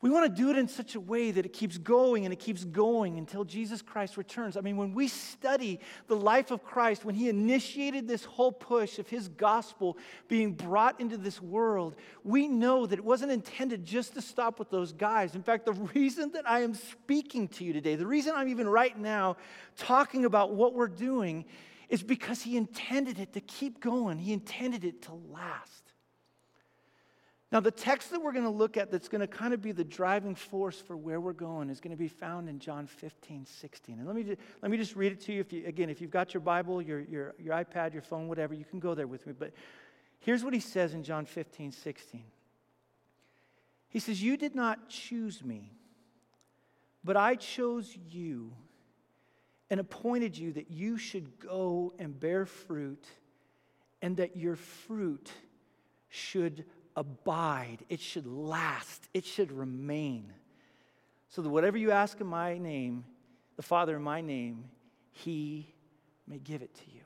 We 0.00 0.10
want 0.10 0.32
to 0.32 0.42
do 0.42 0.48
it 0.50 0.56
in 0.56 0.68
such 0.68 0.94
a 0.94 1.00
way 1.00 1.32
that 1.32 1.44
it 1.44 1.52
keeps 1.52 1.76
going 1.76 2.24
and 2.24 2.32
it 2.32 2.38
keeps 2.38 2.62
going 2.62 3.18
until 3.18 3.44
Jesus 3.44 3.82
Christ 3.82 4.16
returns. 4.16 4.56
I 4.56 4.60
mean, 4.60 4.76
when 4.76 4.94
we 4.94 5.08
study 5.08 5.80
the 6.06 6.14
life 6.14 6.52
of 6.52 6.62
Christ, 6.62 7.04
when 7.04 7.16
he 7.16 7.28
initiated 7.28 8.06
this 8.06 8.24
whole 8.24 8.52
push 8.52 9.00
of 9.00 9.08
his 9.08 9.26
gospel 9.26 9.98
being 10.28 10.52
brought 10.52 11.00
into 11.00 11.16
this 11.16 11.42
world, 11.42 11.96
we 12.22 12.46
know 12.46 12.86
that 12.86 13.00
it 13.00 13.04
wasn't 13.04 13.32
intended 13.32 13.84
just 13.84 14.14
to 14.14 14.22
stop 14.22 14.60
with 14.60 14.70
those 14.70 14.92
guys. 14.92 15.34
In 15.34 15.42
fact, 15.42 15.66
the 15.66 15.72
reason 15.72 16.30
that 16.30 16.48
I 16.48 16.60
am 16.60 16.74
speaking 16.74 17.48
to 17.48 17.64
you 17.64 17.72
today, 17.72 17.96
the 17.96 18.06
reason 18.06 18.34
I'm 18.36 18.48
even 18.48 18.68
right 18.68 18.96
now 18.96 19.36
talking 19.76 20.24
about 20.24 20.54
what 20.54 20.74
we're 20.74 20.86
doing, 20.86 21.44
is 21.88 22.04
because 22.04 22.42
he 22.42 22.56
intended 22.56 23.18
it 23.18 23.32
to 23.32 23.40
keep 23.40 23.80
going, 23.80 24.18
he 24.18 24.32
intended 24.32 24.84
it 24.84 25.02
to 25.02 25.14
last. 25.14 25.87
Now, 27.50 27.60
the 27.60 27.70
text 27.70 28.10
that 28.10 28.22
we're 28.22 28.32
going 28.32 28.44
to 28.44 28.50
look 28.50 28.76
at 28.76 28.90
that's 28.90 29.08
going 29.08 29.22
to 29.22 29.26
kind 29.26 29.54
of 29.54 29.62
be 29.62 29.72
the 29.72 29.84
driving 29.84 30.34
force 30.34 30.78
for 30.78 30.96
where 30.96 31.18
we're 31.18 31.32
going 31.32 31.70
is 31.70 31.80
going 31.80 31.92
to 31.92 31.96
be 31.96 32.08
found 32.08 32.46
in 32.46 32.58
John 32.58 32.86
15, 32.86 33.46
16. 33.46 33.98
And 33.98 34.06
let 34.06 34.14
me, 34.14 34.22
just, 34.22 34.40
let 34.60 34.70
me 34.70 34.76
just 34.76 34.94
read 34.94 35.12
it 35.12 35.20
to 35.22 35.32
you. 35.32 35.40
If 35.40 35.52
you. 35.52 35.66
Again, 35.66 35.88
if 35.88 36.02
you've 36.02 36.10
got 36.10 36.34
your 36.34 36.42
Bible, 36.42 36.82
your, 36.82 37.00
your, 37.00 37.34
your 37.38 37.54
iPad, 37.54 37.94
your 37.94 38.02
phone, 38.02 38.28
whatever, 38.28 38.52
you 38.52 38.66
can 38.66 38.80
go 38.80 38.94
there 38.94 39.06
with 39.06 39.26
me. 39.26 39.32
But 39.32 39.52
here's 40.18 40.44
what 40.44 40.52
he 40.52 40.60
says 40.60 40.92
in 40.92 41.02
John 41.02 41.24
15, 41.24 41.72
16. 41.72 42.24
He 43.88 43.98
says, 43.98 44.22
You 44.22 44.36
did 44.36 44.54
not 44.54 44.90
choose 44.90 45.42
me, 45.42 45.72
but 47.02 47.16
I 47.16 47.34
chose 47.34 47.96
you 48.10 48.52
and 49.70 49.80
appointed 49.80 50.36
you 50.36 50.52
that 50.52 50.70
you 50.70 50.98
should 50.98 51.38
go 51.38 51.94
and 51.98 52.18
bear 52.18 52.44
fruit 52.44 53.06
and 54.02 54.18
that 54.18 54.36
your 54.36 54.56
fruit 54.56 55.32
should 56.10 56.64
abide, 56.98 57.78
it 57.88 58.00
should 58.00 58.26
last, 58.26 59.08
it 59.14 59.24
should 59.24 59.52
remain. 59.52 60.32
So 61.28 61.42
that 61.42 61.48
whatever 61.48 61.78
you 61.78 61.92
ask 61.92 62.20
in 62.20 62.26
my 62.26 62.58
name, 62.58 63.04
the 63.56 63.62
Father 63.62 63.96
in 63.96 64.02
my 64.02 64.20
name, 64.20 64.64
he 65.12 65.72
may 66.26 66.38
give 66.38 66.60
it 66.60 66.74
to 66.74 66.90
you. 66.92 67.02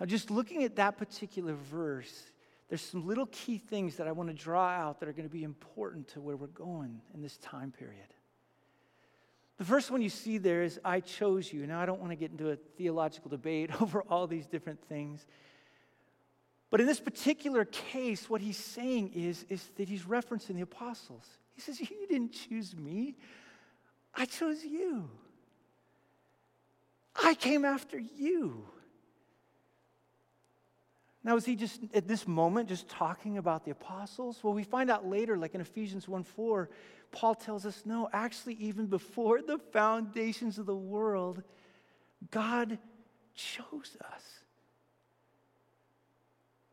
Now, 0.00 0.06
just 0.06 0.30
looking 0.30 0.64
at 0.64 0.76
that 0.76 0.96
particular 0.96 1.54
verse, 1.54 2.22
there's 2.68 2.80
some 2.80 3.06
little 3.06 3.26
key 3.26 3.58
things 3.58 3.96
that 3.96 4.08
I 4.08 4.12
want 4.12 4.30
to 4.30 4.34
draw 4.34 4.68
out 4.68 5.00
that 5.00 5.08
are 5.08 5.12
going 5.12 5.28
to 5.28 5.32
be 5.32 5.44
important 5.44 6.08
to 6.08 6.20
where 6.20 6.36
we're 6.36 6.46
going 6.46 7.02
in 7.12 7.20
this 7.20 7.36
time 7.38 7.70
period. 7.70 8.14
The 9.58 9.64
first 9.64 9.90
one 9.90 10.00
you 10.00 10.08
see 10.08 10.38
there 10.38 10.62
is, 10.62 10.80
I 10.84 11.00
chose 11.00 11.52
you. 11.52 11.66
Now, 11.66 11.80
I 11.80 11.86
don't 11.86 12.00
want 12.00 12.12
to 12.12 12.16
get 12.16 12.30
into 12.30 12.50
a 12.50 12.56
theological 12.56 13.28
debate 13.28 13.70
over 13.82 14.02
all 14.08 14.26
these 14.26 14.46
different 14.46 14.80
things. 14.88 15.26
But 16.70 16.80
in 16.80 16.86
this 16.86 17.00
particular 17.00 17.64
case, 17.64 18.28
what 18.28 18.40
he's 18.40 18.58
saying 18.58 19.12
is, 19.14 19.44
is 19.48 19.70
that 19.76 19.88
he's 19.88 20.02
referencing 20.02 20.54
the 20.56 20.62
apostles. 20.62 21.24
He 21.54 21.60
says, 21.60 21.80
You 21.80 22.06
didn't 22.08 22.32
choose 22.32 22.76
me, 22.76 23.16
I 24.14 24.26
chose 24.26 24.64
you. 24.64 25.08
I 27.22 27.34
came 27.34 27.64
after 27.64 27.98
you. 27.98 28.64
Now, 31.24 31.36
is 31.36 31.44
he 31.44 31.56
just 31.56 31.80
at 31.94 32.06
this 32.06 32.28
moment 32.28 32.68
just 32.68 32.88
talking 32.88 33.38
about 33.38 33.64
the 33.64 33.72
apostles? 33.72 34.38
Well, 34.42 34.54
we 34.54 34.62
find 34.62 34.90
out 34.90 35.06
later, 35.06 35.36
like 35.36 35.54
in 35.54 35.60
Ephesians 35.60 36.06
1 36.06 36.22
4, 36.22 36.70
Paul 37.10 37.34
tells 37.34 37.66
us 37.66 37.82
no, 37.84 38.08
actually, 38.12 38.54
even 38.54 38.86
before 38.86 39.42
the 39.42 39.58
foundations 39.58 40.58
of 40.58 40.66
the 40.66 40.76
world, 40.76 41.42
God 42.30 42.78
chose 43.34 43.96
us. 44.14 44.37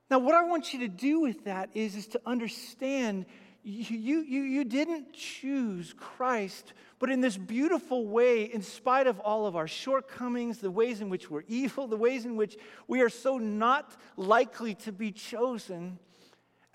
Now, 0.09 0.19
what 0.19 0.35
I 0.35 0.43
want 0.43 0.73
you 0.73 0.79
to 0.79 0.87
do 0.87 1.19
with 1.19 1.45
that 1.45 1.69
is, 1.73 1.95
is 1.95 2.07
to 2.07 2.21
understand 2.25 3.25
you, 3.67 4.19
you, 4.19 4.43
you 4.43 4.63
didn't 4.63 5.11
choose 5.11 5.91
Christ, 5.97 6.73
but 6.99 7.09
in 7.09 7.19
this 7.19 7.35
beautiful 7.35 8.05
way, 8.05 8.43
in 8.43 8.61
spite 8.61 9.07
of 9.07 9.19
all 9.19 9.47
of 9.47 9.55
our 9.55 9.67
shortcomings, 9.67 10.59
the 10.59 10.69
ways 10.69 11.01
in 11.01 11.09
which 11.09 11.31
we're 11.31 11.43
evil, 11.47 11.87
the 11.87 11.97
ways 11.97 12.25
in 12.25 12.35
which 12.35 12.57
we 12.87 13.01
are 13.01 13.09
so 13.09 13.39
not 13.39 13.95
likely 14.17 14.75
to 14.75 14.91
be 14.91 15.11
chosen, 15.11 15.97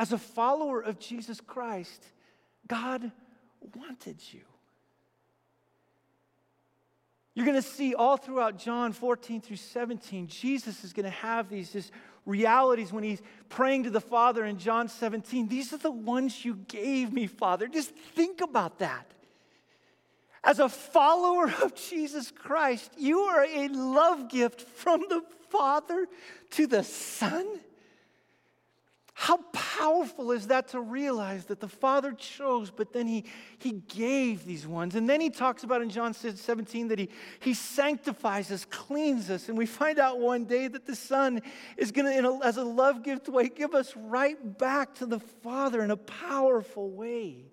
as 0.00 0.12
a 0.12 0.18
follower 0.18 0.80
of 0.80 0.98
Jesus 0.98 1.40
Christ, 1.40 2.04
God 2.66 3.12
wanted 3.76 4.20
you. 4.32 4.40
You're 7.34 7.46
going 7.46 7.62
to 7.62 7.62
see 7.62 7.94
all 7.94 8.16
throughout 8.16 8.58
John 8.58 8.92
14 8.92 9.40
through 9.40 9.56
17, 9.56 10.26
Jesus 10.26 10.82
is 10.82 10.92
going 10.92 11.04
to 11.04 11.10
have 11.10 11.48
these 11.48 11.72
just 11.72 11.92
realities 12.26 12.92
when 12.92 13.04
he's 13.04 13.22
praying 13.48 13.84
to 13.84 13.90
the 13.90 14.00
Father 14.00 14.44
in 14.44 14.58
John 14.58 14.88
17. 14.88 15.48
These 15.48 15.72
are 15.72 15.78
the 15.78 15.90
ones 15.90 16.44
you 16.44 16.54
gave 16.68 17.12
me, 17.12 17.26
Father. 17.26 17.66
Just 17.68 17.90
think 17.90 18.40
about 18.40 18.78
that. 18.78 19.06
As 20.42 20.58
a 20.58 20.68
follower 20.68 21.52
of 21.62 21.74
Jesus 21.74 22.30
Christ, 22.30 22.92
you 22.96 23.20
are 23.20 23.44
a 23.44 23.68
love 23.68 24.28
gift 24.30 24.62
from 24.62 25.02
the 25.08 25.22
Father 25.50 26.06
to 26.52 26.66
the 26.66 26.82
Son. 26.82 27.46
How 29.20 29.36
powerful 29.52 30.32
is 30.32 30.46
that 30.46 30.68
to 30.68 30.80
realize 30.80 31.44
that 31.44 31.60
the 31.60 31.68
Father 31.68 32.12
chose, 32.12 32.70
but 32.70 32.94
then 32.94 33.06
He, 33.06 33.26
he 33.58 33.72
gave 33.72 34.46
these 34.46 34.66
ones? 34.66 34.94
And 34.94 35.06
then 35.06 35.20
He 35.20 35.28
talks 35.28 35.62
about 35.62 35.82
in 35.82 35.90
John 35.90 36.14
17 36.14 36.88
that 36.88 36.98
He, 36.98 37.10
he 37.38 37.52
sanctifies 37.52 38.50
us, 38.50 38.64
cleans 38.64 39.28
us. 39.28 39.50
And 39.50 39.58
we 39.58 39.66
find 39.66 39.98
out 39.98 40.20
one 40.20 40.46
day 40.46 40.68
that 40.68 40.86
the 40.86 40.96
Son 40.96 41.42
is 41.76 41.92
going 41.92 42.06
to, 42.06 42.40
as 42.42 42.56
a 42.56 42.64
love 42.64 43.02
gift 43.02 43.28
way, 43.28 43.50
give 43.50 43.74
us 43.74 43.94
right 43.94 44.56
back 44.56 44.94
to 44.94 45.04
the 45.04 45.20
Father 45.20 45.84
in 45.84 45.90
a 45.90 45.98
powerful 45.98 46.90
way. 46.90 47.44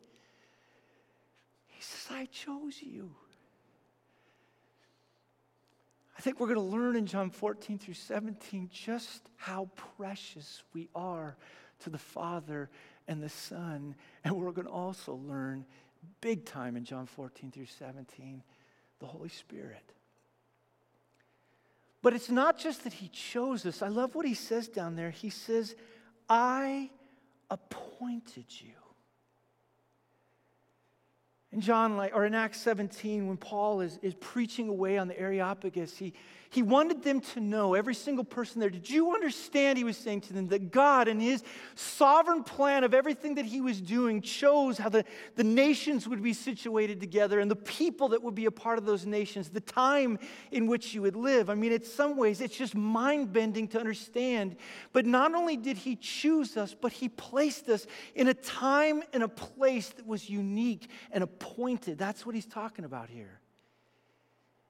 He 1.67 1.81
says, 1.81 2.07
I 2.09 2.25
chose 2.27 2.81
you. 2.81 3.11
I 6.17 6.21
think 6.21 6.39
we're 6.39 6.47
going 6.47 6.55
to 6.55 6.75
learn 6.75 6.95
in 6.95 7.05
John 7.05 7.29
14 7.29 7.77
through 7.77 7.93
17 7.93 8.69
just 8.73 9.29
how 9.35 9.69
precious 9.97 10.63
we 10.73 10.89
are 10.95 11.37
to 11.81 11.89
the 11.91 11.97
Father 11.97 12.69
and 13.07 13.21
the 13.21 13.29
Son. 13.29 13.93
And 14.23 14.35
we're 14.35 14.51
going 14.51 14.65
to 14.65 14.73
also 14.73 15.13
learn 15.13 15.65
big 16.21 16.45
time 16.45 16.75
in 16.75 16.85
John 16.85 17.05
14 17.05 17.51
through 17.51 17.67
17 17.67 18.41
the 18.99 19.05
Holy 19.05 19.29
Spirit. 19.29 19.93
But 22.01 22.13
it's 22.13 22.29
not 22.29 22.57
just 22.57 22.83
that 22.83 22.93
He 22.93 23.09
chose 23.09 23.65
us. 23.65 23.83
I 23.83 23.89
love 23.89 24.15
what 24.15 24.25
He 24.25 24.33
says 24.33 24.67
down 24.67 24.95
there. 24.95 25.11
He 25.11 25.29
says, 25.29 25.75
I 26.27 26.89
appointed 27.51 28.45
you. 28.49 28.73
In 31.51 31.61
John, 31.61 31.93
or 32.13 32.25
in 32.25 32.33
Acts 32.33 32.59
17, 32.61 33.27
when 33.27 33.37
Paul 33.37 33.81
is, 33.81 33.99
is 34.01 34.13
preaching 34.15 34.67
away 34.67 34.97
on 34.97 35.07
the 35.07 35.17
Areopagus, 35.17 35.97
he, 35.97 36.13
he 36.49 36.63
wanted 36.63 37.03
them 37.03 37.19
to 37.19 37.39
know, 37.39 37.73
every 37.73 37.93
single 37.93 38.23
person 38.23 38.59
there, 38.59 38.69
did 38.69 38.89
you 38.89 39.13
understand, 39.13 39.77
he 39.77 39.83
was 39.83 39.97
saying 39.97 40.21
to 40.21 40.33
them, 40.33 40.47
that 40.47 40.71
God 40.71 41.07
and 41.07 41.21
his 41.21 41.43
sovereign 41.75 42.43
plan 42.43 42.83
of 42.83 42.93
everything 42.93 43.35
that 43.35 43.45
he 43.45 43.61
was 43.61 43.81
doing 43.81 44.21
chose 44.21 44.77
how 44.77 44.89
the, 44.89 45.03
the 45.35 45.43
nations 45.43 46.07
would 46.07 46.23
be 46.23 46.33
situated 46.33 46.99
together 46.99 47.39
and 47.39 47.51
the 47.51 47.55
people 47.55 48.09
that 48.09 48.23
would 48.23 48.35
be 48.35 48.45
a 48.45 48.51
part 48.51 48.77
of 48.77 48.85
those 48.85 49.05
nations, 49.05 49.49
the 49.49 49.59
time 49.59 50.17
in 50.51 50.67
which 50.67 50.93
you 50.93 51.01
would 51.01 51.15
live. 51.15 51.49
I 51.49 51.55
mean, 51.55 51.71
in 51.71 51.83
some 51.83 52.17
ways, 52.17 52.41
it's 52.41 52.55
just 52.55 52.75
mind 52.75 53.33
bending 53.33 53.67
to 53.69 53.79
understand. 53.79 54.55
But 54.93 55.05
not 55.05 55.33
only 55.33 55.57
did 55.57 55.77
he 55.77 55.95
choose 55.95 56.57
us, 56.57 56.75
but 56.79 56.91
he 56.91 57.09
placed 57.09 57.69
us 57.69 57.87
in 58.15 58.27
a 58.27 58.33
time 58.33 59.03
and 59.13 59.23
a 59.23 59.27
place 59.27 59.89
that 59.89 60.07
was 60.07 60.29
unique 60.29 60.89
and 61.11 61.23
appointed. 61.23 61.97
That's 61.97 62.25
what 62.25 62.35
he's 62.35 62.45
talking 62.45 62.85
about 62.85 63.09
here. 63.09 63.39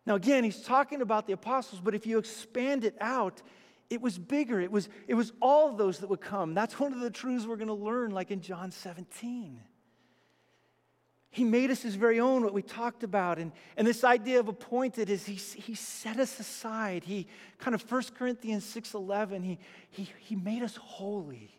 Now, 0.07 0.15
again, 0.15 0.45
he's 0.45 0.61
talking 0.61 1.01
about 1.01 1.27
the 1.27 1.33
apostles, 1.33 1.81
but 1.83 1.93
if 1.93 2.07
you 2.07 2.17
expand 2.17 2.85
it 2.85 2.95
out, 3.01 3.41
it 3.89 4.01
was 4.01 4.17
bigger. 4.17 4.61
It 4.61 4.71
was, 4.71 4.87
it 5.05 5.15
was 5.15 5.33
all 5.41 5.73
those 5.73 5.99
that 5.99 6.09
would 6.09 6.21
come. 6.21 6.53
That's 6.53 6.79
one 6.79 6.93
of 6.93 7.01
the 7.01 7.09
truths 7.09 7.45
we're 7.45 7.57
going 7.57 7.67
to 7.67 7.73
learn, 7.73 8.11
like 8.11 8.31
in 8.31 8.39
John 8.39 8.71
17. 8.71 9.59
He 11.29 11.43
made 11.43 11.71
us 11.71 11.81
his 11.81 11.95
very 11.95 12.21
own, 12.21 12.41
what 12.41 12.53
we 12.53 12.61
talked 12.61 13.03
about. 13.03 13.37
And, 13.37 13.51
and 13.75 13.85
this 13.85 14.05
idea 14.05 14.39
of 14.39 14.47
appointed 14.47 15.09
is 15.09 15.25
he, 15.25 15.35
he 15.35 15.75
set 15.75 16.19
us 16.19 16.39
aside. 16.39 17.03
He 17.03 17.27
kind 17.57 17.75
of 17.75 17.91
1 17.91 18.03
Corinthians 18.17 18.63
6.11, 18.63 19.43
he, 19.43 19.59
he, 19.89 20.09
he 20.19 20.37
made 20.37 20.63
us 20.63 20.77
holy, 20.77 21.51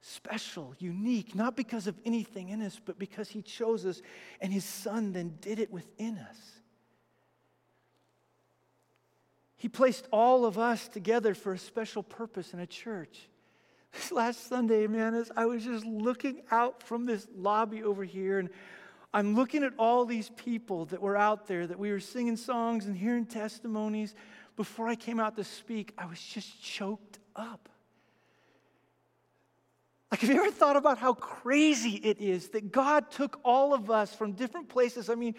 special, 0.00 0.72
unique, 0.78 1.34
not 1.34 1.56
because 1.56 1.88
of 1.88 1.96
anything 2.04 2.50
in 2.50 2.62
us, 2.62 2.80
but 2.82 2.96
because 2.96 3.28
he 3.28 3.42
chose 3.42 3.84
us 3.84 4.02
and 4.40 4.52
his 4.52 4.64
son 4.64 5.12
then 5.12 5.36
did 5.40 5.58
it 5.58 5.72
within 5.72 6.16
us. 6.16 6.61
He 9.62 9.68
placed 9.68 10.08
all 10.10 10.44
of 10.44 10.58
us 10.58 10.88
together 10.88 11.34
for 11.34 11.52
a 11.52 11.58
special 11.58 12.02
purpose 12.02 12.52
in 12.52 12.58
a 12.58 12.66
church. 12.66 13.28
This 13.92 14.10
last 14.10 14.48
Sunday, 14.48 14.88
man, 14.88 15.14
as 15.14 15.30
I 15.36 15.46
was 15.46 15.62
just 15.62 15.86
looking 15.86 16.42
out 16.50 16.82
from 16.82 17.06
this 17.06 17.28
lobby 17.32 17.84
over 17.84 18.02
here, 18.02 18.40
and 18.40 18.50
I'm 19.14 19.36
looking 19.36 19.62
at 19.62 19.72
all 19.78 20.04
these 20.04 20.30
people 20.30 20.86
that 20.86 21.00
were 21.00 21.16
out 21.16 21.46
there, 21.46 21.64
that 21.64 21.78
we 21.78 21.92
were 21.92 22.00
singing 22.00 22.36
songs 22.36 22.86
and 22.86 22.96
hearing 22.96 23.24
testimonies. 23.24 24.16
Before 24.56 24.88
I 24.88 24.96
came 24.96 25.20
out 25.20 25.36
to 25.36 25.44
speak, 25.44 25.92
I 25.96 26.06
was 26.06 26.20
just 26.20 26.60
choked 26.60 27.20
up. 27.36 27.68
Like, 30.10 30.22
have 30.22 30.30
you 30.30 30.42
ever 30.42 30.50
thought 30.50 30.74
about 30.74 30.98
how 30.98 31.14
crazy 31.14 32.00
it 32.02 32.20
is 32.20 32.48
that 32.48 32.72
God 32.72 33.12
took 33.12 33.38
all 33.44 33.74
of 33.74 33.92
us 33.92 34.12
from 34.12 34.32
different 34.32 34.68
places? 34.68 35.08
I 35.08 35.14
mean, 35.14 35.36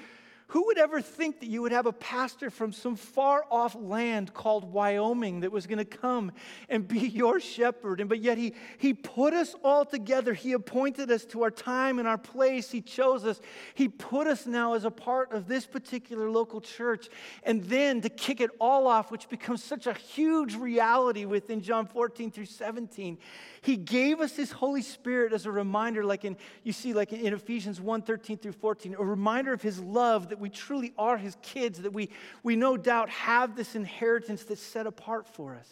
who 0.54 0.68
would 0.68 0.78
ever 0.78 1.02
think 1.02 1.39
that 1.39 1.48
you 1.48 1.63
would 1.63 1.72
have 1.72 1.88
a 1.88 1.92
pastor 1.92 2.52
from 2.52 2.72
some 2.72 2.96
far 2.96 3.44
off 3.50 3.74
land 3.74 4.36
called 4.36 4.72
Wyoming 4.72 5.39
that 5.39 5.52
was 5.52 5.66
going 5.66 5.80
to 5.80 5.84
come 5.84 6.32
and 6.70 6.88
be 6.88 7.00
your 7.08 7.39
shepherd? 7.39 8.00
And 8.00 8.08
but 8.08 8.20
yet 8.20 8.38
he, 8.38 8.54
he 8.78 8.94
put 8.94 9.34
us 9.34 9.56
all 9.63 9.84
together. 9.84 10.32
He 10.32 10.54
appointed 10.54 11.10
us 11.10 11.26
to 11.26 11.42
our 11.42 11.50
time 11.50 11.98
and 11.98 12.08
our 12.08 12.20
place. 12.20 12.70
He 12.70 12.82
chose 12.82 13.26
us. 13.26 13.42
He 13.74 13.88
put 13.88 14.28
us 14.28 14.46
now 14.46 14.76
as 14.76 14.86
a 14.86 14.92
part 14.92 15.32
of 15.32 15.48
this 15.48 15.66
particular 15.66 16.30
local 16.30 16.62
church. 16.62 17.10
And 17.42 17.63
then 17.63 18.02
to 18.02 18.10
kick 18.10 18.39
it 18.39 18.52
all 18.60 18.86
off, 18.86 19.10
which 19.10 19.30
becomes 19.30 19.63
such 19.63 19.88
a 19.88 19.94
huge 19.94 20.54
reality 20.54 21.26
within 21.26 21.62
John 21.62 21.88
14 21.88 22.30
through 22.30 22.46
17, 22.46 23.18
he 23.63 23.76
gave 23.76 24.20
us 24.20 24.36
his 24.36 24.52
Holy 24.52 24.84
Spirit 24.84 25.34
as 25.34 25.48
a 25.48 25.52
reminder, 25.52 26.04
like 26.04 26.26
in 26.26 26.38
you 26.63 26.74
see, 26.74 26.94
like 26.94 27.12
in 27.12 27.34
Ephesians 27.34 27.82
1 27.82 28.04
13 28.04 28.38
through 28.38 28.52
14, 28.52 28.98
a 29.00 29.04
reminder 29.04 29.52
of 29.52 29.62
his 29.62 29.80
love 29.80 30.30
that 30.30 30.43
we 30.44 30.50
truly 30.50 30.94
are 30.98 31.18
his 31.18 31.38
kids, 31.42 31.82
that 31.82 31.94
we, 31.94 32.10
we 32.44 32.58
no 32.58 32.76
doubt 32.76 33.10
have 33.10 33.56
this 33.56 33.76
inheritance 33.76 34.44
that's 34.44 34.62
set 34.62 34.86
apart 34.86 35.26
for 35.26 35.56
us. 35.56 35.70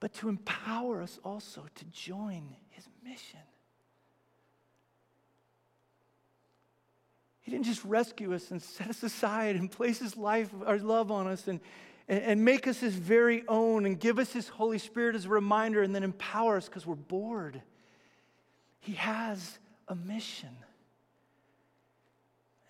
But 0.00 0.14
to 0.14 0.30
empower 0.30 1.02
us 1.02 1.20
also 1.22 1.66
to 1.74 1.84
join 1.86 2.56
his 2.70 2.88
mission. 3.04 3.40
He 7.42 7.50
didn't 7.50 7.66
just 7.66 7.84
rescue 7.84 8.34
us 8.34 8.50
and 8.50 8.60
set 8.62 8.88
us 8.88 9.02
aside 9.02 9.56
and 9.56 9.70
place 9.70 9.98
his 9.98 10.16
life, 10.16 10.48
our 10.64 10.78
love 10.78 11.10
on 11.10 11.26
us 11.26 11.46
and, 11.46 11.60
and, 12.08 12.22
and 12.22 12.44
make 12.44 12.66
us 12.66 12.80
his 12.80 12.94
very 12.94 13.44
own 13.48 13.84
and 13.84 14.00
give 14.00 14.18
us 14.18 14.32
his 14.32 14.48
Holy 14.48 14.78
Spirit 14.78 15.14
as 15.14 15.26
a 15.26 15.28
reminder 15.28 15.82
and 15.82 15.94
then 15.94 16.02
empower 16.02 16.56
us 16.56 16.70
because 16.70 16.86
we're 16.86 16.94
bored. 16.94 17.60
He 18.80 18.94
has 18.94 19.58
a 19.88 19.94
mission. 19.94 20.56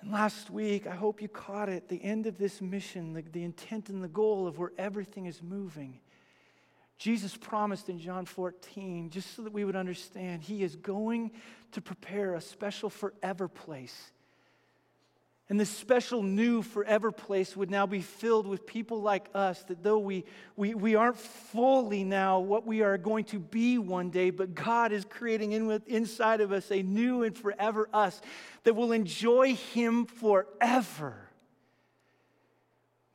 And 0.00 0.12
last 0.12 0.50
week, 0.50 0.87
I 0.87 0.94
hope 0.94 1.22
you 1.22 1.28
caught 1.28 1.68
it 1.68 1.88
the 1.88 2.02
end 2.02 2.26
of 2.26 2.38
this 2.38 2.61
mission, 2.61 3.12
the, 3.12 3.22
the 3.22 3.44
intent 3.44 3.88
and 3.88 4.02
the 4.02 4.09
goal 4.09 4.46
of 4.46 4.59
where 4.59 4.72
everything 4.78 5.26
is 5.26 5.42
moving. 5.42 6.00
Jesus 6.98 7.37
promised 7.37 7.88
in 7.88 7.98
John 7.98 8.24
14, 8.24 9.11
just 9.11 9.35
so 9.35 9.42
that 9.42 9.52
we 9.52 9.64
would 9.64 9.76
understand, 9.76 10.42
He 10.42 10.62
is 10.62 10.76
going 10.76 11.32
to 11.72 11.80
prepare 11.80 12.35
a 12.35 12.40
special 12.40 12.88
forever 12.88 13.48
place 13.48 14.12
and 15.48 15.61
this 15.61 15.70
special 15.70 16.24
new 16.24 16.61
forever 16.61 17.12
place 17.12 17.56
would 17.56 17.70
now 17.70 17.87
be 17.87 18.00
filled 18.00 18.48
with 18.48 18.66
people 18.66 19.00
like 19.00 19.28
us, 19.32 19.62
that 19.64 19.80
though 19.80 19.98
we, 19.98 20.24
we, 20.56 20.74
we 20.74 20.96
aren't 20.96 21.18
fully 21.18 22.02
now 22.02 22.40
what 22.40 22.66
we 22.66 22.82
are 22.82 22.98
going 22.98 23.24
to 23.26 23.38
be 23.38 23.78
one 23.78 24.11
day, 24.11 24.30
but 24.30 24.54
God 24.56 24.90
is 24.90 25.04
creating 25.04 25.52
in 25.52 25.68
with, 25.68 25.87
inside 25.87 26.40
of 26.40 26.50
us 26.50 26.72
a 26.72 26.82
new 26.82 27.22
and 27.22 27.37
forever 27.37 27.88
us 27.92 28.20
that 28.64 28.74
will 28.74 28.90
enjoy 28.90 29.54
Him 29.54 30.06
forever. 30.06 31.30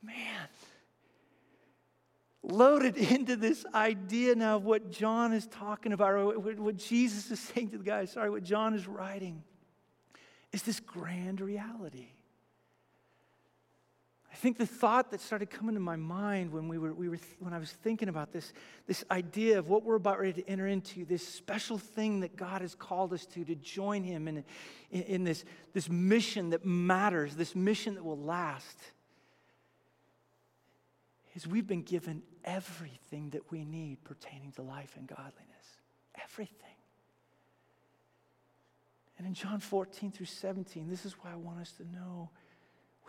Man, 0.01 0.47
loaded 2.41 2.95
into 3.11 3.35
this 3.35 3.65
idea 3.75 4.35
now 4.35 4.55
of 4.55 4.63
what 4.63 4.89
John 4.89 5.33
is 5.33 5.47
talking 5.47 5.91
about, 5.91 6.13
or 6.13 6.39
what 6.39 6.77
Jesus 6.77 7.29
is 7.29 7.41
saying 7.41 7.71
to 7.71 7.77
the 7.77 7.83
guys, 7.83 8.13
sorry, 8.13 8.29
what 8.29 8.43
John 8.43 8.73
is 8.73 8.87
writing, 8.87 9.43
is 10.53 10.63
this 10.63 10.79
grand 10.79 11.41
reality. 11.41 12.07
I 14.31 14.35
think 14.35 14.57
the 14.57 14.65
thought 14.65 15.11
that 15.11 15.19
started 15.19 15.49
coming 15.49 15.75
to 15.75 15.81
my 15.81 15.97
mind 15.97 16.53
when, 16.53 16.69
we 16.69 16.77
were, 16.77 16.93
we 16.93 17.09
were, 17.09 17.19
when 17.39 17.53
I 17.53 17.57
was 17.57 17.71
thinking 17.71 18.07
about 18.07 18.31
this, 18.31 18.53
this 18.87 19.03
idea 19.11 19.59
of 19.59 19.67
what 19.67 19.83
we're 19.83 19.95
about 19.95 20.19
ready 20.19 20.41
to 20.41 20.49
enter 20.49 20.67
into, 20.67 21.03
this 21.03 21.27
special 21.27 21.77
thing 21.77 22.21
that 22.21 22.37
God 22.37 22.61
has 22.61 22.73
called 22.73 23.11
us 23.11 23.25
to, 23.27 23.43
to 23.43 23.55
join 23.55 24.03
Him 24.03 24.29
in, 24.29 24.43
in, 24.89 25.01
in 25.03 25.23
this, 25.25 25.43
this 25.73 25.89
mission 25.89 26.51
that 26.51 26.65
matters, 26.65 27.35
this 27.35 27.55
mission 27.55 27.95
that 27.95 28.05
will 28.05 28.19
last, 28.19 28.77
is 31.35 31.45
we've 31.45 31.67
been 31.67 31.83
given 31.83 32.23
everything 32.45 33.31
that 33.31 33.51
we 33.51 33.65
need 33.65 34.01
pertaining 34.05 34.53
to 34.53 34.61
life 34.61 34.95
and 34.97 35.07
godliness. 35.07 35.35
Everything. 36.23 36.55
And 39.17 39.27
in 39.27 39.33
John 39.33 39.59
14 39.59 40.11
through 40.11 40.25
17, 40.25 40.89
this 40.89 41.05
is 41.05 41.13
why 41.21 41.31
I 41.33 41.35
want 41.35 41.59
us 41.59 41.73
to 41.73 41.83
know 41.91 42.29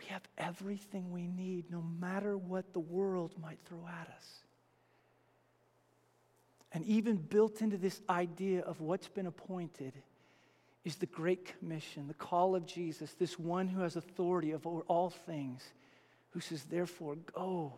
we 0.02 0.12
have 0.12 0.22
everything 0.38 1.10
we 1.10 1.26
need, 1.26 1.70
no 1.70 1.82
matter 2.00 2.36
what 2.36 2.72
the 2.72 2.80
world 2.80 3.34
might 3.40 3.58
throw 3.64 3.86
at 3.88 4.08
us. 4.08 4.42
And 6.72 6.84
even 6.86 7.16
built 7.16 7.60
into 7.60 7.76
this 7.76 8.00
idea 8.08 8.62
of 8.62 8.80
what's 8.80 9.08
been 9.08 9.26
appointed 9.26 9.92
is 10.84 10.96
the 10.96 11.06
Great 11.06 11.58
Commission, 11.58 12.08
the 12.08 12.14
call 12.14 12.56
of 12.56 12.66
Jesus, 12.66 13.14
this 13.14 13.38
one 13.38 13.68
who 13.68 13.82
has 13.82 13.96
authority 13.96 14.54
over 14.54 14.80
all 14.82 15.10
things, 15.10 15.62
who 16.30 16.40
says, 16.40 16.64
Therefore, 16.64 17.16
go 17.34 17.74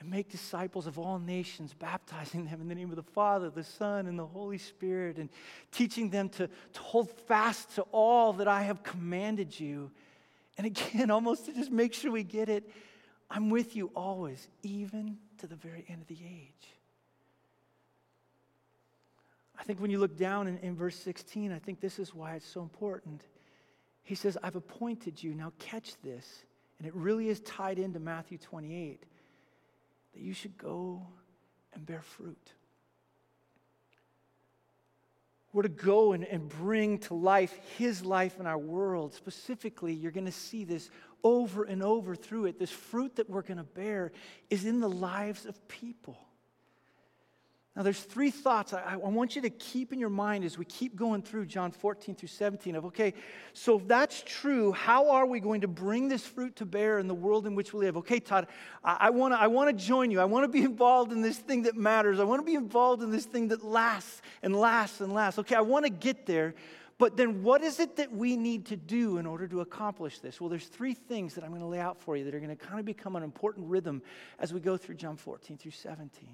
and 0.00 0.10
make 0.10 0.30
disciples 0.30 0.86
of 0.86 0.98
all 0.98 1.18
nations, 1.18 1.74
baptizing 1.78 2.46
them 2.46 2.60
in 2.60 2.68
the 2.68 2.74
name 2.74 2.90
of 2.90 2.96
the 2.96 3.02
Father, 3.02 3.50
the 3.50 3.62
Son, 3.62 4.06
and 4.06 4.18
the 4.18 4.26
Holy 4.26 4.58
Spirit, 4.58 5.18
and 5.18 5.28
teaching 5.70 6.10
them 6.10 6.28
to, 6.30 6.48
to 6.48 6.80
hold 6.80 7.10
fast 7.10 7.74
to 7.76 7.82
all 7.92 8.32
that 8.34 8.48
I 8.48 8.62
have 8.62 8.82
commanded 8.82 9.58
you. 9.58 9.90
And 10.56 10.66
again, 10.66 11.10
almost 11.10 11.46
to 11.46 11.52
just 11.52 11.70
make 11.70 11.94
sure 11.94 12.10
we 12.10 12.22
get 12.22 12.48
it, 12.48 12.70
I'm 13.30 13.50
with 13.50 13.74
you 13.74 13.90
always, 13.94 14.48
even 14.62 15.18
to 15.38 15.46
the 15.46 15.56
very 15.56 15.84
end 15.88 16.02
of 16.02 16.08
the 16.08 16.18
age. 16.24 16.68
I 19.58 19.62
think 19.62 19.80
when 19.80 19.90
you 19.90 19.98
look 19.98 20.16
down 20.16 20.46
in, 20.46 20.58
in, 20.58 20.76
verse 20.76 20.96
16, 20.96 21.52
I 21.52 21.58
think 21.58 21.80
this 21.80 21.98
is 21.98 22.14
why 22.14 22.34
it's 22.34 22.46
so 22.46 22.60
important. 22.60 23.22
He 24.02 24.14
says, 24.14 24.36
I've 24.42 24.56
appointed 24.56 25.22
you. 25.22 25.32
Now 25.32 25.52
catch 25.58 25.94
this. 26.02 26.44
And 26.78 26.86
it 26.86 26.94
really 26.94 27.28
is 27.28 27.40
tied 27.40 27.78
into 27.78 28.00
Matthew 28.00 28.36
28 28.36 29.04
that 30.12 30.22
you 30.22 30.34
should 30.34 30.58
go 30.58 31.02
and 31.72 31.86
bear 31.86 32.02
fruit. 32.02 32.52
We're 35.54 35.62
to 35.62 35.68
go 35.68 36.12
and, 36.12 36.24
and 36.24 36.48
bring 36.48 36.98
to 36.98 37.14
life 37.14 37.54
His 37.78 38.04
life 38.04 38.40
in 38.40 38.46
our 38.46 38.58
world. 38.58 39.14
Specifically, 39.14 39.94
you're 39.94 40.10
going 40.10 40.26
to 40.26 40.32
see 40.32 40.64
this 40.64 40.90
over 41.22 41.62
and 41.62 41.80
over 41.80 42.16
through 42.16 42.46
it. 42.46 42.58
This 42.58 42.72
fruit 42.72 43.14
that 43.16 43.30
we're 43.30 43.42
going 43.42 43.58
to 43.58 43.62
bear 43.62 44.10
is 44.50 44.66
in 44.66 44.80
the 44.80 44.90
lives 44.90 45.46
of 45.46 45.66
people. 45.68 46.18
Now, 47.76 47.82
there's 47.82 48.00
three 48.00 48.30
thoughts 48.30 48.72
I, 48.72 48.92
I, 48.92 48.96
want 48.96 49.34
you 49.34 49.42
to 49.42 49.50
keep 49.50 49.92
in 49.92 49.98
your 49.98 50.08
mind 50.08 50.44
as 50.44 50.56
we 50.56 50.64
keep 50.64 50.94
going 50.94 51.22
through 51.22 51.46
John 51.46 51.72
14 51.72 52.14
through 52.14 52.28
17 52.28 52.76
of, 52.76 52.84
okay, 52.84 53.14
so 53.52 53.80
if 53.80 53.88
that's 53.88 54.22
true, 54.22 54.70
how 54.70 55.10
are 55.10 55.26
we 55.26 55.40
going 55.40 55.62
to 55.62 55.68
bring 55.68 56.06
this 56.06 56.24
fruit 56.24 56.54
to 56.56 56.66
bear 56.66 57.00
in 57.00 57.08
the 57.08 57.14
world 57.14 57.48
in 57.48 57.56
which 57.56 57.72
we 57.72 57.80
live? 57.80 57.96
Okay, 57.96 58.20
Todd, 58.20 58.46
I, 58.84 58.96
I 59.00 59.10
want 59.10 59.34
to 59.34 59.40
I 59.40 59.48
wanna 59.48 59.72
join 59.72 60.12
you. 60.12 60.20
I 60.20 60.24
want 60.24 60.44
to 60.44 60.48
be 60.48 60.62
involved 60.62 61.10
in 61.10 61.20
this 61.20 61.36
thing 61.36 61.62
that 61.62 61.74
matters. 61.74 62.20
I 62.20 62.24
want 62.24 62.40
to 62.40 62.46
be 62.46 62.54
involved 62.54 63.02
in 63.02 63.10
this 63.10 63.24
thing 63.24 63.48
that 63.48 63.64
lasts 63.64 64.22
and 64.44 64.54
lasts 64.54 65.00
and 65.00 65.12
lasts. 65.12 65.40
Okay, 65.40 65.56
I 65.56 65.62
want 65.62 65.84
to 65.84 65.90
get 65.90 66.26
there. 66.26 66.54
But 66.96 67.16
then 67.16 67.42
what 67.42 67.64
is 67.64 67.80
it 67.80 67.96
that 67.96 68.12
we 68.12 68.36
need 68.36 68.66
to 68.66 68.76
do 68.76 69.18
in 69.18 69.26
order 69.26 69.48
to 69.48 69.62
accomplish 69.62 70.20
this? 70.20 70.40
Well, 70.40 70.48
there's 70.48 70.66
three 70.66 70.94
things 70.94 71.34
that 71.34 71.42
I'm 71.42 71.50
going 71.50 71.60
to 71.60 71.66
lay 71.66 71.80
out 71.80 71.98
for 71.98 72.16
you 72.16 72.24
that 72.24 72.36
are 72.36 72.38
going 72.38 72.56
to 72.56 72.66
kind 72.66 72.78
of 72.78 72.86
become 72.86 73.16
an 73.16 73.24
important 73.24 73.66
rhythm 73.68 74.00
as 74.38 74.54
we 74.54 74.60
go 74.60 74.76
through 74.76 74.94
John 74.94 75.16
14 75.16 75.58
through 75.58 75.72
17. 75.72 76.28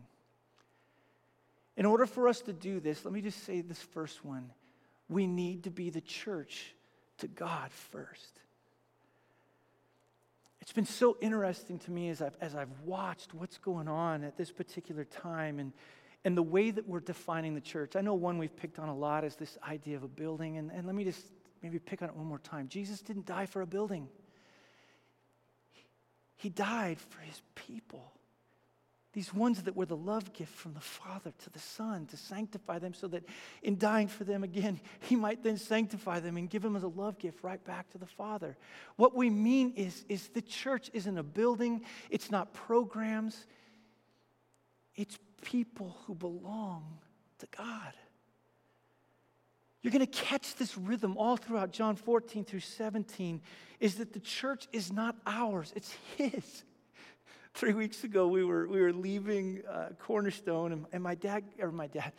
In 1.76 1.86
order 1.86 2.06
for 2.06 2.28
us 2.28 2.40
to 2.42 2.52
do 2.52 2.80
this, 2.80 3.04
let 3.04 3.14
me 3.14 3.20
just 3.20 3.44
say 3.44 3.60
this 3.60 3.80
first 3.80 4.24
one. 4.24 4.50
We 5.08 5.26
need 5.26 5.64
to 5.64 5.70
be 5.70 5.90
the 5.90 6.00
church 6.00 6.74
to 7.18 7.28
God 7.28 7.70
first. 7.72 8.40
It's 10.60 10.72
been 10.72 10.86
so 10.86 11.16
interesting 11.20 11.78
to 11.80 11.90
me 11.90 12.10
as 12.10 12.20
I've, 12.20 12.36
as 12.40 12.54
I've 12.54 12.70
watched 12.84 13.34
what's 13.34 13.58
going 13.58 13.88
on 13.88 14.24
at 14.24 14.36
this 14.36 14.52
particular 14.52 15.04
time 15.04 15.58
and, 15.58 15.72
and 16.24 16.36
the 16.36 16.42
way 16.42 16.70
that 16.70 16.86
we're 16.86 17.00
defining 17.00 17.54
the 17.54 17.60
church. 17.60 17.96
I 17.96 18.02
know 18.02 18.14
one 18.14 18.38
we've 18.38 18.54
picked 18.54 18.78
on 18.78 18.88
a 18.88 18.94
lot 18.94 19.24
is 19.24 19.36
this 19.36 19.56
idea 19.66 19.96
of 19.96 20.02
a 20.02 20.08
building. 20.08 20.58
And, 20.58 20.70
and 20.70 20.86
let 20.86 20.94
me 20.94 21.04
just 21.04 21.24
maybe 21.62 21.78
pick 21.78 22.02
on 22.02 22.08
it 22.08 22.14
one 22.14 22.26
more 22.26 22.38
time. 22.38 22.68
Jesus 22.68 23.00
didn't 23.00 23.26
die 23.26 23.46
for 23.46 23.62
a 23.62 23.66
building, 23.66 24.08
He 26.36 26.50
died 26.50 26.98
for 27.00 27.20
His 27.20 27.40
people. 27.54 28.12
These 29.12 29.34
ones 29.34 29.62
that 29.64 29.74
were 29.74 29.86
the 29.86 29.96
love 29.96 30.32
gift 30.32 30.54
from 30.54 30.72
the 30.72 30.80
Father 30.80 31.32
to 31.36 31.50
the 31.50 31.58
Son 31.58 32.06
to 32.06 32.16
sanctify 32.16 32.78
them 32.78 32.94
so 32.94 33.08
that 33.08 33.24
in 33.62 33.76
dying 33.76 34.06
for 34.06 34.22
them 34.22 34.44
again, 34.44 34.80
He 35.00 35.16
might 35.16 35.42
then 35.42 35.56
sanctify 35.56 36.20
them 36.20 36.36
and 36.36 36.48
give 36.48 36.62
them 36.62 36.76
as 36.76 36.84
a 36.84 36.88
love 36.88 37.18
gift 37.18 37.42
right 37.42 37.62
back 37.64 37.90
to 37.90 37.98
the 37.98 38.06
Father. 38.06 38.56
What 38.96 39.16
we 39.16 39.28
mean 39.28 39.72
is, 39.74 40.04
is 40.08 40.28
the 40.28 40.42
church 40.42 40.90
isn't 40.92 41.18
a 41.18 41.24
building, 41.24 41.82
it's 42.08 42.30
not 42.30 42.54
programs, 42.54 43.46
it's 44.94 45.18
people 45.42 45.96
who 46.06 46.14
belong 46.14 46.98
to 47.38 47.48
God. 47.56 47.94
You're 49.82 49.92
going 49.92 50.06
to 50.06 50.06
catch 50.06 50.56
this 50.56 50.76
rhythm 50.76 51.16
all 51.16 51.36
throughout 51.36 51.72
John 51.72 51.96
14 51.96 52.44
through 52.44 52.60
17 52.60 53.40
is 53.80 53.94
that 53.96 54.12
the 54.12 54.20
church 54.20 54.68
is 54.72 54.92
not 54.92 55.16
ours, 55.26 55.72
it's 55.74 55.96
His. 56.16 56.64
Three 57.54 57.72
weeks 57.72 58.04
ago, 58.04 58.28
we 58.28 58.44
were, 58.44 58.68
we 58.68 58.80
were 58.80 58.92
leaving 58.92 59.62
uh, 59.68 59.90
Cornerstone, 59.98 60.72
and, 60.72 60.86
and 60.92 61.02
my 61.02 61.14
dad, 61.14 61.44
or 61.58 61.72
my 61.72 61.88
dad, 61.88 62.12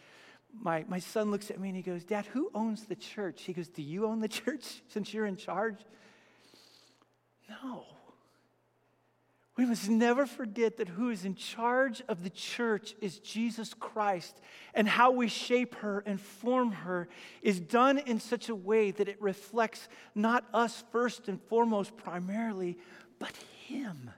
my, 0.53 0.85
my 0.87 0.99
son 0.99 1.31
looks 1.31 1.49
at 1.49 1.59
me 1.59 1.69
and 1.69 1.77
he 1.77 1.83
goes, 1.83 2.03
Dad, 2.03 2.25
who 2.27 2.51
owns 2.53 2.85
the 2.85 2.95
church? 2.95 3.43
He 3.43 3.53
goes, 3.53 3.69
Do 3.69 3.81
you 3.81 4.05
own 4.05 4.19
the 4.19 4.27
church 4.27 4.81
since 4.87 5.13
you're 5.13 5.25
in 5.25 5.37
charge? 5.37 5.77
No. 7.49 7.85
We 9.57 9.65
must 9.65 9.89
never 9.89 10.25
forget 10.25 10.77
that 10.77 10.87
who 10.87 11.09
is 11.09 11.25
in 11.25 11.35
charge 11.35 12.01
of 12.07 12.23
the 12.23 12.29
church 12.29 12.95
is 13.01 13.19
Jesus 13.19 13.73
Christ, 13.73 14.39
and 14.73 14.87
how 14.87 15.11
we 15.11 15.27
shape 15.27 15.75
her 15.75 16.01
and 16.05 16.19
form 16.19 16.71
her 16.71 17.09
is 17.41 17.59
done 17.59 17.97
in 17.99 18.19
such 18.19 18.49
a 18.49 18.55
way 18.55 18.91
that 18.91 19.09
it 19.09 19.21
reflects 19.21 19.87
not 20.15 20.45
us 20.53 20.83
first 20.91 21.27
and 21.27 21.39
foremost 21.43 21.95
primarily, 21.97 22.77
but 23.19 23.35
Him. 23.67 24.11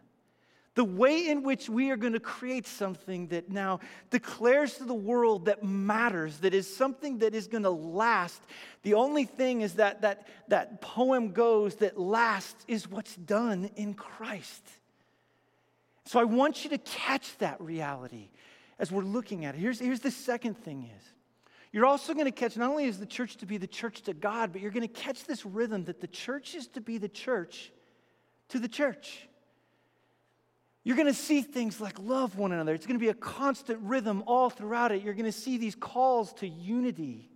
The 0.75 0.83
way 0.83 1.27
in 1.27 1.43
which 1.43 1.69
we 1.69 1.91
are 1.91 1.97
going 1.97 2.13
to 2.13 2.19
create 2.19 2.65
something 2.65 3.27
that 3.27 3.49
now 3.49 3.79
declares 4.09 4.75
to 4.75 4.85
the 4.85 4.93
world 4.93 5.45
that 5.45 5.63
matters, 5.63 6.39
that 6.39 6.55
is 6.55 6.75
something 6.75 7.19
that 7.19 7.35
is 7.35 7.47
going 7.47 7.63
to 7.63 7.69
last. 7.69 8.41
The 8.81 8.95
only 8.95 9.25
thing 9.25 9.61
is 9.61 9.75
that 9.75 10.01
that, 10.01 10.27
that 10.47 10.81
poem 10.81 11.31
goes 11.31 11.75
that 11.75 11.99
lasts 11.99 12.65
is 12.67 12.89
what's 12.89 13.15
done 13.15 13.69
in 13.75 13.93
Christ. 13.93 14.67
So 16.05 16.19
I 16.19 16.23
want 16.23 16.63
you 16.63 16.71
to 16.71 16.79
catch 16.79 17.37
that 17.37 17.61
reality 17.61 18.29
as 18.79 18.91
we're 18.91 19.03
looking 19.03 19.45
at 19.45 19.53
it. 19.53 19.59
Here's, 19.59 19.79
here's 19.79 19.99
the 19.99 20.11
second 20.11 20.55
thing 20.55 20.89
is 20.95 21.03
you're 21.71 21.85
also 21.85 22.13
going 22.13 22.25
to 22.25 22.31
catch 22.31 22.57
not 22.57 22.69
only 22.69 22.85
is 22.85 22.99
the 22.99 23.05
church 23.05 23.37
to 23.37 23.45
be 23.45 23.57
the 23.57 23.67
church 23.67 24.01
to 24.03 24.13
God, 24.13 24.51
but 24.51 24.61
you're 24.61 24.71
going 24.71 24.87
to 24.87 24.93
catch 24.93 25.25
this 25.25 25.45
rhythm 25.45 25.85
that 25.85 26.01
the 26.01 26.07
church 26.07 26.55
is 26.55 26.67
to 26.69 26.81
be 26.81 26.97
the 26.97 27.09
church 27.09 27.71
to 28.49 28.59
the 28.59 28.67
church. 28.67 29.27
You're 30.83 30.97
going 30.97 31.07
to 31.07 31.13
see 31.13 31.41
things 31.41 31.79
like 31.79 31.97
love 31.99 32.37
one 32.37 32.51
another. 32.51 32.73
It's 32.73 32.85
going 32.85 32.99
to 32.99 33.03
be 33.03 33.09
a 33.09 33.13
constant 33.13 33.79
rhythm 33.81 34.23
all 34.27 34.49
throughout 34.49 34.91
it. 34.91 35.01
You're 35.01 35.13
going 35.13 35.25
to 35.25 35.31
see 35.31 35.57
these 35.57 35.75
calls 35.75 36.33
to 36.33 36.47
unity. 36.47 37.29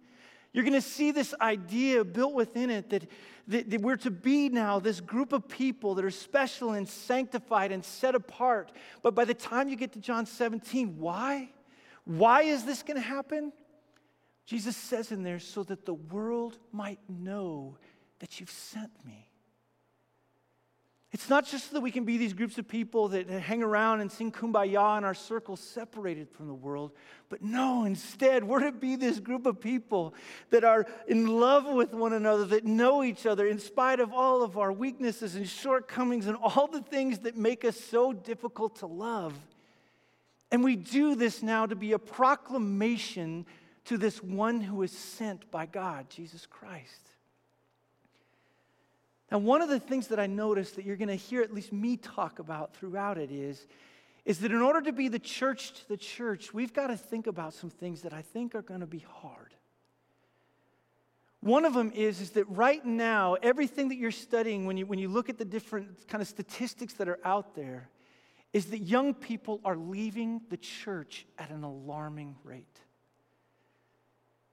You're 0.51 0.63
going 0.63 0.73
to 0.73 0.81
see 0.81 1.11
this 1.11 1.33
idea 1.39 2.03
built 2.03 2.33
within 2.33 2.69
it 2.69 2.89
that, 2.89 3.09
that, 3.47 3.69
that, 3.69 3.81
we're 3.81 3.97
to 3.97 4.11
be 4.11 4.49
now 4.49 4.79
this 4.79 4.99
group 4.99 5.31
of 5.31 5.47
people 5.47 5.95
that 5.95 6.03
are 6.03 6.11
special 6.11 6.71
and 6.71 6.87
sanctified 6.87 7.71
and 7.71 7.85
set 7.85 8.15
apart. 8.15 8.71
But 9.01 9.15
by 9.15 9.23
the 9.23 9.33
time 9.33 9.69
you 9.69 9.75
get 9.75 9.93
to 9.93 9.99
John 9.99 10.25
17, 10.25 10.97
why? 10.97 11.49
Why 12.05 12.43
is 12.43 12.65
this 12.65 12.83
going 12.83 12.99
to 12.99 13.07
happen? 13.07 13.53
Jesus 14.45 14.75
says 14.75 15.11
in 15.11 15.23
there, 15.23 15.39
so 15.39 15.63
that 15.63 15.85
the 15.85 15.93
world 15.93 16.57
might 16.71 16.99
know 17.07 17.77
that 18.19 18.39
you've 18.39 18.49
sent 18.49 18.91
me. 19.05 19.26
It's 21.17 21.29
not 21.29 21.47
just 21.47 21.69
so 21.69 21.73
that 21.73 21.81
we 21.81 21.89
can 21.89 22.05
be 22.05 22.19
these 22.19 22.33
groups 22.33 22.59
of 22.59 22.67
people 22.67 23.07
that 23.07 23.27
hang 23.27 23.63
around 23.63 24.01
and 24.01 24.11
sing 24.11 24.31
kumbaya 24.31 24.99
in 24.99 25.03
our 25.03 25.15
circles 25.15 25.59
separated 25.59 26.29
from 26.29 26.45
the 26.45 26.53
world, 26.53 26.91
but 27.27 27.41
no, 27.41 27.85
instead, 27.85 28.43
we're 28.43 28.59
to 28.59 28.71
be 28.71 28.95
this 28.95 29.19
group 29.19 29.47
of 29.47 29.59
people 29.59 30.13
that 30.51 30.63
are 30.63 30.85
in 31.07 31.25
love 31.25 31.65
with 31.65 31.91
one 31.91 32.13
another, 32.13 32.45
that 32.45 32.65
know 32.65 33.03
each 33.03 33.25
other 33.25 33.47
in 33.47 33.57
spite 33.57 33.99
of 33.99 34.13
all 34.13 34.43
of 34.43 34.59
our 34.59 34.71
weaknesses 34.71 35.33
and 35.33 35.49
shortcomings 35.49 36.27
and 36.27 36.37
all 36.37 36.67
the 36.67 36.83
things 36.83 37.17
that 37.17 37.35
make 37.35 37.65
us 37.65 37.79
so 37.79 38.13
difficult 38.13 38.75
to 38.75 38.85
love. 38.85 39.33
And 40.51 40.63
we 40.63 40.75
do 40.75 41.15
this 41.15 41.41
now 41.41 41.65
to 41.65 41.75
be 41.75 41.93
a 41.93 41.99
proclamation 41.99 43.47
to 43.85 43.97
this 43.97 44.21
one 44.21 44.61
who 44.61 44.83
is 44.83 44.91
sent 44.91 45.49
by 45.49 45.65
God, 45.65 46.11
Jesus 46.11 46.45
Christ. 46.45 47.06
Now, 49.31 49.39
one 49.39 49.61
of 49.61 49.69
the 49.69 49.79
things 49.79 50.07
that 50.07 50.19
I 50.19 50.27
noticed 50.27 50.75
that 50.75 50.85
you're 50.85 50.95
going 50.95 51.09
to 51.09 51.15
hear 51.15 51.41
at 51.41 51.53
least 51.53 51.73
me 51.73 51.97
talk 51.97 52.39
about 52.39 52.73
throughout 52.75 53.17
it 53.17 53.31
is, 53.31 53.67
is 54.23 54.39
that 54.39 54.51
in 54.51 54.61
order 54.61 54.81
to 54.81 54.93
be 54.93 55.07
the 55.07 55.19
church 55.19 55.73
to 55.73 55.87
the 55.89 55.97
church, 55.97 56.53
we've 56.53 56.73
got 56.73 56.87
to 56.87 56.97
think 56.97 57.27
about 57.27 57.53
some 57.53 57.69
things 57.69 58.01
that 58.01 58.13
I 58.13 58.21
think 58.21 58.55
are 58.55 58.61
going 58.61 58.79
to 58.79 58.87
be 58.87 59.05
hard. 59.07 59.53
One 61.41 61.65
of 61.65 61.73
them 61.73 61.91
is, 61.93 62.19
is 62.19 62.31
that 62.31 62.47
right 62.49 62.83
now, 62.85 63.35
everything 63.35 63.89
that 63.89 63.97
you're 63.97 64.11
studying, 64.11 64.65
when 64.65 64.77
you, 64.77 64.85
when 64.85 64.99
you 64.99 65.07
look 65.07 65.29
at 65.29 65.37
the 65.37 65.45
different 65.45 66.07
kind 66.07 66.21
of 66.21 66.27
statistics 66.27 66.93
that 66.95 67.07
are 67.07 67.19
out 67.23 67.55
there, 67.55 67.89
is 68.53 68.67
that 68.67 68.79
young 68.79 69.13
people 69.13 69.61
are 69.63 69.75
leaving 69.75 70.41
the 70.49 70.57
church 70.57 71.25
at 71.37 71.49
an 71.51 71.63
alarming 71.63 72.35
rate. 72.43 72.79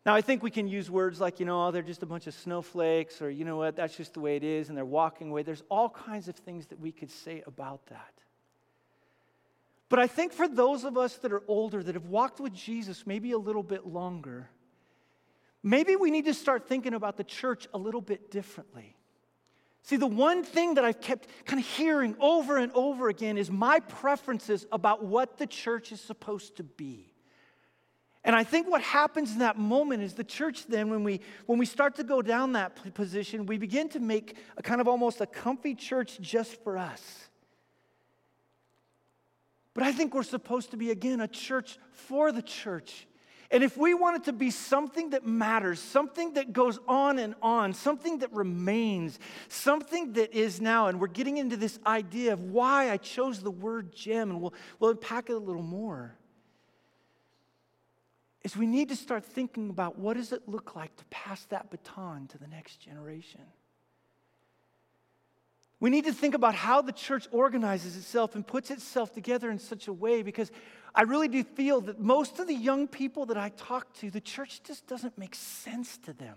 Now, 0.06 0.14
I 0.14 0.20
think 0.20 0.42
we 0.42 0.50
can 0.50 0.68
use 0.68 0.90
words 0.90 1.18
like, 1.18 1.40
you 1.40 1.46
know, 1.46 1.66
oh, 1.66 1.70
they're 1.70 1.82
just 1.82 2.02
a 2.02 2.06
bunch 2.06 2.26
of 2.26 2.34
snowflakes, 2.34 3.22
or, 3.22 3.30
you 3.30 3.46
know 3.46 3.56
what, 3.56 3.76
that's 3.76 3.96
just 3.96 4.12
the 4.12 4.20
way 4.20 4.36
it 4.36 4.44
is, 4.44 4.68
and 4.68 4.76
they're 4.76 4.84
walking 4.84 5.30
away. 5.30 5.42
There's 5.42 5.62
all 5.70 5.88
kinds 5.88 6.28
of 6.28 6.36
things 6.36 6.66
that 6.66 6.78
we 6.78 6.92
could 6.92 7.10
say 7.10 7.42
about 7.46 7.86
that. 7.86 8.12
But 9.88 9.98
I 10.00 10.06
think 10.06 10.32
for 10.32 10.46
those 10.46 10.84
of 10.84 10.98
us 10.98 11.16
that 11.18 11.32
are 11.32 11.42
older, 11.48 11.82
that 11.82 11.94
have 11.94 12.06
walked 12.06 12.38
with 12.38 12.52
Jesus 12.52 13.06
maybe 13.06 13.32
a 13.32 13.38
little 13.38 13.62
bit 13.62 13.86
longer, 13.86 14.50
maybe 15.62 15.96
we 15.96 16.10
need 16.10 16.26
to 16.26 16.34
start 16.34 16.68
thinking 16.68 16.92
about 16.92 17.16
the 17.16 17.24
church 17.24 17.66
a 17.72 17.78
little 17.78 18.02
bit 18.02 18.30
differently. 18.30 18.96
See, 19.84 19.96
the 19.96 20.06
one 20.06 20.44
thing 20.44 20.74
that 20.74 20.84
I've 20.84 21.00
kept 21.00 21.28
kind 21.46 21.60
of 21.60 21.66
hearing 21.66 22.16
over 22.20 22.58
and 22.58 22.72
over 22.72 23.08
again 23.08 23.38
is 23.38 23.50
my 23.50 23.80
preferences 23.80 24.66
about 24.72 25.04
what 25.04 25.38
the 25.38 25.46
church 25.46 25.92
is 25.92 26.00
supposed 26.00 26.56
to 26.56 26.62
be. 26.62 27.13
And 28.24 28.34
I 28.34 28.42
think 28.42 28.70
what 28.70 28.80
happens 28.80 29.32
in 29.32 29.40
that 29.40 29.58
moment 29.58 30.02
is 30.02 30.14
the 30.14 30.24
church 30.24 30.66
then, 30.66 30.88
when 30.88 31.04
we, 31.04 31.20
when 31.44 31.58
we 31.58 31.66
start 31.66 31.96
to 31.96 32.04
go 32.04 32.22
down 32.22 32.52
that 32.52 32.94
position, 32.94 33.44
we 33.44 33.58
begin 33.58 33.90
to 33.90 34.00
make 34.00 34.36
a 34.56 34.62
kind 34.62 34.80
of 34.80 34.88
almost 34.88 35.20
a 35.20 35.26
comfy 35.26 35.74
church 35.74 36.18
just 36.20 36.62
for 36.64 36.78
us. 36.78 37.28
But 39.74 39.84
I 39.84 39.92
think 39.92 40.14
we're 40.14 40.22
supposed 40.22 40.70
to 40.70 40.78
be, 40.78 40.90
again, 40.90 41.20
a 41.20 41.28
church 41.28 41.78
for 41.92 42.32
the 42.32 42.40
church. 42.40 43.06
And 43.50 43.62
if 43.62 43.76
we 43.76 43.92
want 43.92 44.16
it 44.16 44.24
to 44.24 44.32
be 44.32 44.50
something 44.50 45.10
that 45.10 45.26
matters, 45.26 45.78
something 45.78 46.32
that 46.34 46.54
goes 46.54 46.78
on 46.88 47.18
and 47.18 47.34
on, 47.42 47.74
something 47.74 48.20
that 48.20 48.32
remains, 48.32 49.18
something 49.48 50.14
that 50.14 50.32
is 50.32 50.62
now, 50.62 50.86
and 50.86 50.98
we're 50.98 51.08
getting 51.08 51.36
into 51.36 51.58
this 51.58 51.78
idea 51.86 52.32
of 52.32 52.40
why 52.40 52.90
I 52.90 52.96
chose 52.96 53.40
the 53.40 53.50
word 53.50 53.94
gem, 53.94 54.30
and 54.30 54.40
we'll, 54.40 54.54
we'll 54.80 54.92
unpack 54.92 55.28
it 55.28 55.34
a 55.34 55.38
little 55.38 55.62
more 55.62 56.16
is 58.44 58.56
we 58.56 58.66
need 58.66 58.90
to 58.90 58.96
start 58.96 59.24
thinking 59.24 59.70
about 59.70 59.98
what 59.98 60.16
does 60.16 60.30
it 60.30 60.42
look 60.46 60.76
like 60.76 60.94
to 60.96 61.04
pass 61.06 61.44
that 61.46 61.70
baton 61.70 62.26
to 62.28 62.38
the 62.38 62.46
next 62.46 62.76
generation. 62.76 63.40
We 65.80 65.90
need 65.90 66.04
to 66.04 66.12
think 66.12 66.34
about 66.34 66.54
how 66.54 66.82
the 66.82 66.92
church 66.92 67.26
organizes 67.32 67.96
itself 67.96 68.34
and 68.34 68.46
puts 68.46 68.70
itself 68.70 69.12
together 69.12 69.50
in 69.50 69.58
such 69.58 69.88
a 69.88 69.92
way 69.92 70.22
because 70.22 70.50
I 70.94 71.02
really 71.02 71.28
do 71.28 71.42
feel 71.42 71.80
that 71.82 71.98
most 71.98 72.38
of 72.38 72.46
the 72.46 72.54
young 72.54 72.86
people 72.86 73.26
that 73.26 73.36
I 73.36 73.48
talk 73.50 73.92
to, 73.94 74.10
the 74.10 74.20
church 74.20 74.62
just 74.62 74.86
doesn't 74.86 75.18
make 75.18 75.34
sense 75.34 75.98
to 75.98 76.12
them. 76.12 76.36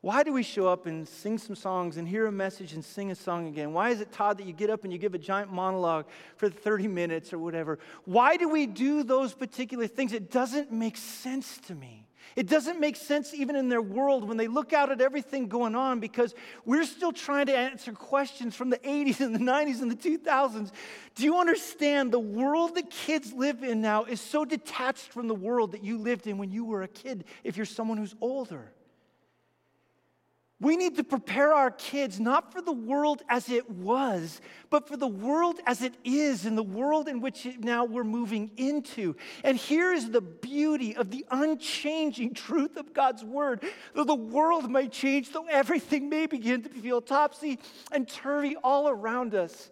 Why 0.00 0.22
do 0.22 0.32
we 0.32 0.44
show 0.44 0.68
up 0.68 0.86
and 0.86 1.08
sing 1.08 1.38
some 1.38 1.56
songs 1.56 1.96
and 1.96 2.06
hear 2.06 2.26
a 2.26 2.32
message 2.32 2.72
and 2.72 2.84
sing 2.84 3.10
a 3.10 3.16
song 3.16 3.48
again? 3.48 3.72
Why 3.72 3.90
is 3.90 4.00
it, 4.00 4.12
Todd, 4.12 4.38
that 4.38 4.46
you 4.46 4.52
get 4.52 4.70
up 4.70 4.84
and 4.84 4.92
you 4.92 4.98
give 4.98 5.12
a 5.12 5.18
giant 5.18 5.52
monologue 5.52 6.06
for 6.36 6.48
30 6.48 6.86
minutes 6.86 7.32
or 7.32 7.38
whatever? 7.40 7.80
Why 8.04 8.36
do 8.36 8.48
we 8.48 8.66
do 8.66 9.02
those 9.02 9.34
particular 9.34 9.88
things? 9.88 10.12
It 10.12 10.30
doesn't 10.30 10.70
make 10.70 10.96
sense 10.96 11.58
to 11.66 11.74
me. 11.74 12.04
It 12.36 12.46
doesn't 12.46 12.78
make 12.78 12.94
sense 12.94 13.34
even 13.34 13.56
in 13.56 13.68
their 13.68 13.82
world 13.82 14.28
when 14.28 14.36
they 14.36 14.46
look 14.46 14.72
out 14.72 14.92
at 14.92 15.00
everything 15.00 15.48
going 15.48 15.74
on 15.74 15.98
because 15.98 16.32
we're 16.64 16.84
still 16.84 17.10
trying 17.10 17.46
to 17.46 17.56
answer 17.56 17.92
questions 17.92 18.54
from 18.54 18.70
the 18.70 18.78
80s 18.78 19.20
and 19.20 19.34
the 19.34 19.40
90s 19.40 19.82
and 19.82 19.90
the 19.90 19.96
2000s. 19.96 20.70
Do 21.16 21.24
you 21.24 21.38
understand 21.38 22.12
the 22.12 22.20
world 22.20 22.76
that 22.76 22.90
kids 22.90 23.32
live 23.32 23.64
in 23.64 23.80
now 23.80 24.04
is 24.04 24.20
so 24.20 24.44
detached 24.44 25.12
from 25.12 25.26
the 25.26 25.34
world 25.34 25.72
that 25.72 25.82
you 25.82 25.98
lived 25.98 26.28
in 26.28 26.38
when 26.38 26.52
you 26.52 26.64
were 26.64 26.82
a 26.82 26.88
kid 26.88 27.24
if 27.42 27.56
you're 27.56 27.66
someone 27.66 27.98
who's 27.98 28.14
older? 28.20 28.70
We 30.60 30.76
need 30.76 30.96
to 30.96 31.04
prepare 31.04 31.52
our 31.54 31.70
kids 31.70 32.18
not 32.18 32.52
for 32.52 32.60
the 32.60 32.72
world 32.72 33.22
as 33.28 33.48
it 33.48 33.70
was, 33.70 34.40
but 34.70 34.88
for 34.88 34.96
the 34.96 35.06
world 35.06 35.60
as 35.66 35.82
it 35.82 35.94
is 36.02 36.46
and 36.46 36.58
the 36.58 36.64
world 36.64 37.06
in 37.06 37.20
which 37.20 37.46
now 37.60 37.84
we're 37.84 38.02
moving 38.02 38.50
into. 38.56 39.14
And 39.44 39.56
here 39.56 39.92
is 39.92 40.10
the 40.10 40.20
beauty 40.20 40.96
of 40.96 41.12
the 41.12 41.24
unchanging 41.30 42.34
truth 42.34 42.76
of 42.76 42.92
God's 42.92 43.24
word. 43.24 43.62
Though 43.94 44.02
the 44.02 44.16
world 44.16 44.68
may 44.68 44.88
change, 44.88 45.30
though 45.30 45.46
everything 45.48 46.08
may 46.08 46.26
begin 46.26 46.62
to 46.62 46.68
feel 46.68 47.00
topsy 47.00 47.60
and 47.92 48.08
turvy 48.08 48.56
all 48.56 48.88
around 48.88 49.36
us, 49.36 49.70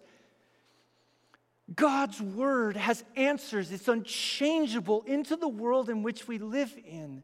God's 1.75 2.21
word 2.21 2.77
has 2.77 3.03
answers. 3.17 3.73
It's 3.73 3.89
unchangeable 3.89 5.03
into 5.05 5.35
the 5.35 5.49
world 5.49 5.89
in 5.89 6.01
which 6.01 6.29
we 6.29 6.37
live 6.37 6.73
in. 6.85 7.23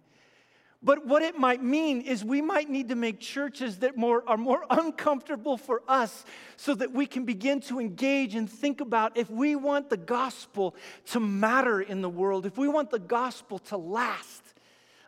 But 0.83 1.05
what 1.05 1.21
it 1.23 1.37
might 1.37 1.63
mean 1.63 2.01
is 2.01 2.25
we 2.25 2.41
might 2.41 2.69
need 2.69 2.89
to 2.89 2.95
make 2.95 3.21
churches 3.21 3.77
that 3.77 3.95
more, 3.95 4.21
are 4.27 4.35
more 4.35 4.65
uncomfortable 4.69 5.55
for 5.55 5.81
us 5.87 6.25
so 6.57 6.75
that 6.75 6.91
we 6.91 7.05
can 7.05 7.23
begin 7.23 7.61
to 7.61 7.79
engage 7.79 8.35
and 8.35 8.49
think 8.49 8.81
about 8.81 9.17
if 9.17 9.29
we 9.29 9.55
want 9.55 9.89
the 9.89 9.97
gospel 9.97 10.75
to 11.11 11.21
matter 11.21 11.79
in 11.79 12.01
the 12.01 12.09
world, 12.09 12.45
if 12.45 12.57
we 12.57 12.67
want 12.67 12.89
the 12.89 12.99
gospel 12.99 13.59
to 13.59 13.77
last. 13.77 14.43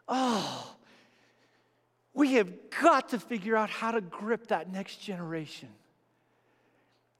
Oh, 0.07 0.75
we 2.13 2.35
have 2.35 2.53
got 2.81 3.09
to 3.09 3.19
figure 3.19 3.57
out 3.57 3.69
how 3.69 3.91
to 3.91 3.99
grip 3.99 4.47
that 4.47 4.71
next 4.71 4.97
generation. 4.97 5.69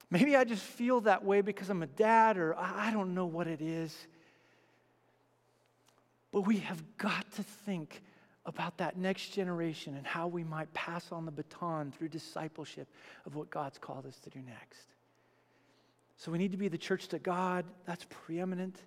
Maybe 0.10 0.36
I 0.36 0.46
just 0.46 0.64
feel 0.64 1.02
that 1.02 1.26
way 1.26 1.42
because 1.42 1.70
I'm 1.70 1.84
a 1.84 1.88
dad, 1.88 2.38
or 2.38 2.56
I 2.58 2.92
don't 2.92 3.14
know 3.16 3.26
what 3.26 3.48
it 3.48 3.60
is. 3.60 3.94
But 6.32 6.42
we 6.42 6.60
have 6.60 6.82
got 6.98 7.30
to 7.34 7.44
think 7.44 8.02
about 8.46 8.78
that 8.78 8.98
next 8.98 9.30
generation 9.30 9.96
and 9.96 10.06
how 10.06 10.28
we 10.28 10.44
might 10.44 10.72
pass 10.74 11.12
on 11.12 11.26
the 11.26 11.32
baton 11.32 11.92
through 11.92 12.10
discipleship 12.10 12.88
of 13.26 13.36
what 13.36 13.50
God's 13.50 13.78
called 13.78 14.06
us 14.06 14.20
to 14.20 14.30
do 14.30 14.40
next. 14.40 14.88
So 16.18 16.32
we 16.32 16.38
need 16.38 16.52
to 16.52 16.58
be 16.58 16.68
the 16.68 16.78
church 16.78 17.08
to 17.10 17.20
God, 17.20 17.66
that's 17.86 18.06
preeminent. 18.10 18.80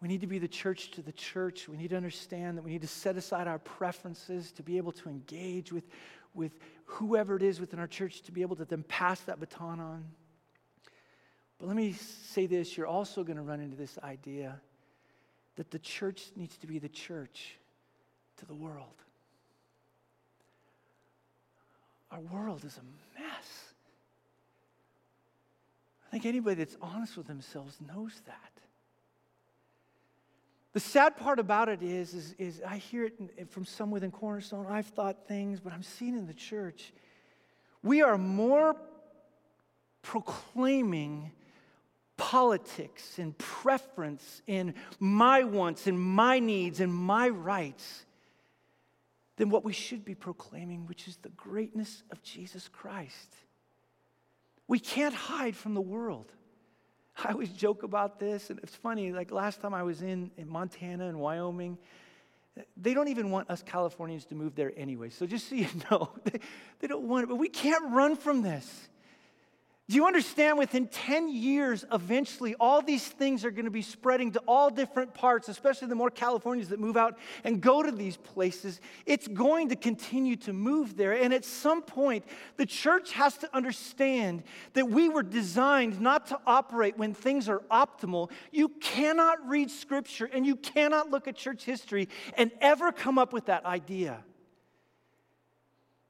We 0.00 0.08
need 0.08 0.20
to 0.20 0.26
be 0.26 0.38
the 0.38 0.48
church 0.48 0.92
to 0.92 1.02
the 1.02 1.12
church. 1.12 1.68
We 1.68 1.76
need 1.76 1.90
to 1.90 1.96
understand 1.96 2.56
that 2.56 2.62
we 2.62 2.70
need 2.70 2.82
to 2.82 2.88
set 2.88 3.16
aside 3.16 3.48
our 3.48 3.58
preferences 3.58 4.52
to 4.52 4.62
be 4.62 4.76
able 4.76 4.92
to 4.92 5.08
engage 5.08 5.72
with, 5.72 5.84
with 6.34 6.52
whoever 6.84 7.36
it 7.36 7.42
is 7.42 7.60
within 7.60 7.80
our 7.80 7.88
church 7.88 8.22
to 8.22 8.32
be 8.32 8.42
able 8.42 8.56
to 8.56 8.64
then 8.64 8.84
pass 8.84 9.20
that 9.22 9.40
baton 9.40 9.80
on. 9.80 10.04
But 11.58 11.66
let 11.66 11.76
me 11.76 11.92
say 11.92 12.46
this 12.46 12.76
you're 12.76 12.86
also 12.86 13.24
going 13.24 13.36
to 13.36 13.42
run 13.42 13.60
into 13.60 13.76
this 13.76 13.98
idea 14.04 14.60
that 15.56 15.72
the 15.72 15.78
church 15.80 16.30
needs 16.36 16.56
to 16.58 16.68
be 16.68 16.78
the 16.78 16.88
church 16.88 17.58
to 18.38 18.46
the 18.46 18.54
world. 18.54 18.86
Our 22.10 22.20
world 22.20 22.64
is 22.64 22.78
a 22.78 23.20
mess. 23.20 23.74
I 26.06 26.10
think 26.10 26.24
anybody 26.24 26.54
that's 26.56 26.76
honest 26.80 27.16
with 27.16 27.26
themselves 27.26 27.76
knows 27.86 28.12
that. 28.26 28.52
The 30.72 30.80
sad 30.80 31.16
part 31.16 31.38
about 31.38 31.68
it 31.68 31.82
is, 31.82 32.14
is, 32.14 32.34
is 32.38 32.62
I 32.66 32.76
hear 32.76 33.04
it 33.04 33.50
from 33.50 33.64
some 33.64 33.90
within 33.90 34.10
Cornerstone. 34.10 34.66
I've 34.66 34.86
thought 34.86 35.26
things, 35.26 35.60
but 35.60 35.72
I'm 35.72 35.82
seeing 35.82 36.16
in 36.16 36.26
the 36.26 36.34
church, 36.34 36.92
we 37.82 38.02
are 38.02 38.16
more 38.16 38.76
proclaiming 40.02 41.32
politics 42.16 43.18
and 43.18 43.36
preference 43.38 44.42
in 44.46 44.74
my 44.98 45.44
wants 45.44 45.86
and 45.86 46.00
my 46.00 46.38
needs 46.38 46.80
and 46.80 46.94
my 46.94 47.28
rights 47.28 48.04
than 49.38 49.50
what 49.50 49.64
we 49.64 49.72
should 49.72 50.04
be 50.04 50.14
proclaiming, 50.14 50.86
which 50.86 51.06
is 51.08 51.16
the 51.18 51.28
greatness 51.30 52.02
of 52.10 52.22
Jesus 52.22 52.68
Christ. 52.68 53.36
We 54.66 54.80
can't 54.80 55.14
hide 55.14 55.56
from 55.56 55.74
the 55.74 55.80
world. 55.80 56.32
I 57.24 57.32
always 57.32 57.50
joke 57.50 57.84
about 57.84 58.18
this, 58.18 58.50
and 58.50 58.58
it's 58.62 58.74
funny. 58.74 59.12
Like 59.12 59.30
last 59.30 59.62
time 59.62 59.72
I 59.72 59.84
was 59.84 60.02
in, 60.02 60.32
in 60.36 60.48
Montana 60.48 61.08
and 61.08 61.20
Wyoming, 61.20 61.78
they 62.76 62.92
don't 62.94 63.06
even 63.06 63.30
want 63.30 63.48
us 63.48 63.62
Californians 63.62 64.24
to 64.26 64.34
move 64.34 64.56
there 64.56 64.72
anyway. 64.76 65.08
So 65.08 65.24
just 65.24 65.48
so 65.48 65.54
you 65.54 65.68
know, 65.90 66.10
they, 66.24 66.40
they 66.80 66.88
don't 66.88 67.04
want 67.04 67.22
it, 67.22 67.28
but 67.28 67.36
we 67.36 67.48
can't 67.48 67.92
run 67.92 68.16
from 68.16 68.42
this. 68.42 68.88
Do 69.88 69.96
you 69.96 70.06
understand? 70.06 70.58
Within 70.58 70.86
10 70.86 71.30
years, 71.30 71.86
eventually, 71.90 72.54
all 72.60 72.82
these 72.82 73.08
things 73.08 73.42
are 73.42 73.50
going 73.50 73.64
to 73.64 73.70
be 73.70 73.80
spreading 73.80 74.32
to 74.32 74.38
all 74.40 74.68
different 74.68 75.14
parts, 75.14 75.48
especially 75.48 75.88
the 75.88 75.94
more 75.94 76.10
Californians 76.10 76.68
that 76.68 76.78
move 76.78 76.98
out 76.98 77.18
and 77.42 77.58
go 77.62 77.82
to 77.82 77.90
these 77.90 78.18
places. 78.18 78.82
It's 79.06 79.26
going 79.26 79.70
to 79.70 79.76
continue 79.76 80.36
to 80.36 80.52
move 80.52 80.98
there. 80.98 81.12
And 81.12 81.32
at 81.32 81.42
some 81.42 81.80
point, 81.80 82.26
the 82.58 82.66
church 82.66 83.12
has 83.12 83.38
to 83.38 83.56
understand 83.56 84.42
that 84.74 84.90
we 84.90 85.08
were 85.08 85.22
designed 85.22 86.02
not 86.02 86.26
to 86.26 86.38
operate 86.46 86.98
when 86.98 87.14
things 87.14 87.48
are 87.48 87.60
optimal. 87.70 88.30
You 88.52 88.68
cannot 88.68 89.48
read 89.48 89.70
scripture 89.70 90.28
and 90.30 90.44
you 90.44 90.56
cannot 90.56 91.10
look 91.10 91.26
at 91.28 91.34
church 91.34 91.64
history 91.64 92.10
and 92.36 92.50
ever 92.60 92.92
come 92.92 93.16
up 93.16 93.32
with 93.32 93.46
that 93.46 93.64
idea. 93.64 94.22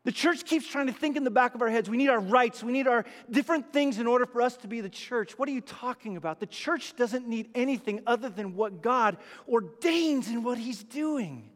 The 0.08 0.12
church 0.12 0.46
keeps 0.46 0.66
trying 0.66 0.86
to 0.86 0.92
think 0.94 1.18
in 1.18 1.24
the 1.24 1.30
back 1.30 1.54
of 1.54 1.60
our 1.60 1.68
heads. 1.68 1.90
We 1.90 1.98
need 1.98 2.08
our 2.08 2.18
rights. 2.18 2.62
We 2.64 2.72
need 2.72 2.88
our 2.88 3.04
different 3.30 3.74
things 3.74 3.98
in 3.98 4.06
order 4.06 4.24
for 4.24 4.40
us 4.40 4.56
to 4.56 4.66
be 4.66 4.80
the 4.80 4.88
church. 4.88 5.38
What 5.38 5.50
are 5.50 5.52
you 5.52 5.60
talking 5.60 6.16
about? 6.16 6.40
The 6.40 6.46
church 6.46 6.96
doesn't 6.96 7.28
need 7.28 7.50
anything 7.54 8.00
other 8.06 8.30
than 8.30 8.56
what 8.56 8.80
God 8.80 9.18
ordains 9.46 10.28
and 10.28 10.46
what 10.46 10.56
He's 10.56 10.82
doing. 10.82 11.50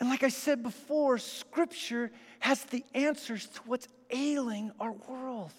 And 0.00 0.08
like 0.08 0.24
I 0.24 0.28
said 0.30 0.64
before, 0.64 1.18
Scripture 1.18 2.10
has 2.40 2.64
the 2.64 2.84
answers 2.92 3.46
to 3.46 3.60
what's 3.66 3.86
ailing 4.10 4.72
our 4.80 4.90
world. 4.90 5.52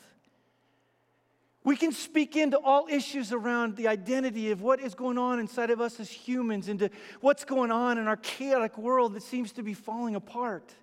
We 1.64 1.78
can 1.78 1.94
speak 1.94 2.36
into 2.36 2.60
all 2.60 2.88
issues 2.90 3.32
around 3.32 3.78
the 3.78 3.88
identity 3.88 4.52
of 4.52 4.62
what 4.62 4.82
is 4.82 4.94
going 4.94 5.18
on 5.18 5.40
inside 5.40 5.70
of 5.70 5.80
us 5.80 5.98
as 6.02 6.12
humans, 6.12 6.68
into 6.68 6.90
what's 7.22 7.46
going 7.46 7.72
on 7.72 8.00
in 8.00 8.06
our 8.06 8.18
chaotic 8.18 8.78
world 8.78 9.14
that 9.14 9.24
seems 9.24 9.54
to 9.54 9.64
be 9.64 9.74
falling 9.74 10.16
apart. 10.16 10.74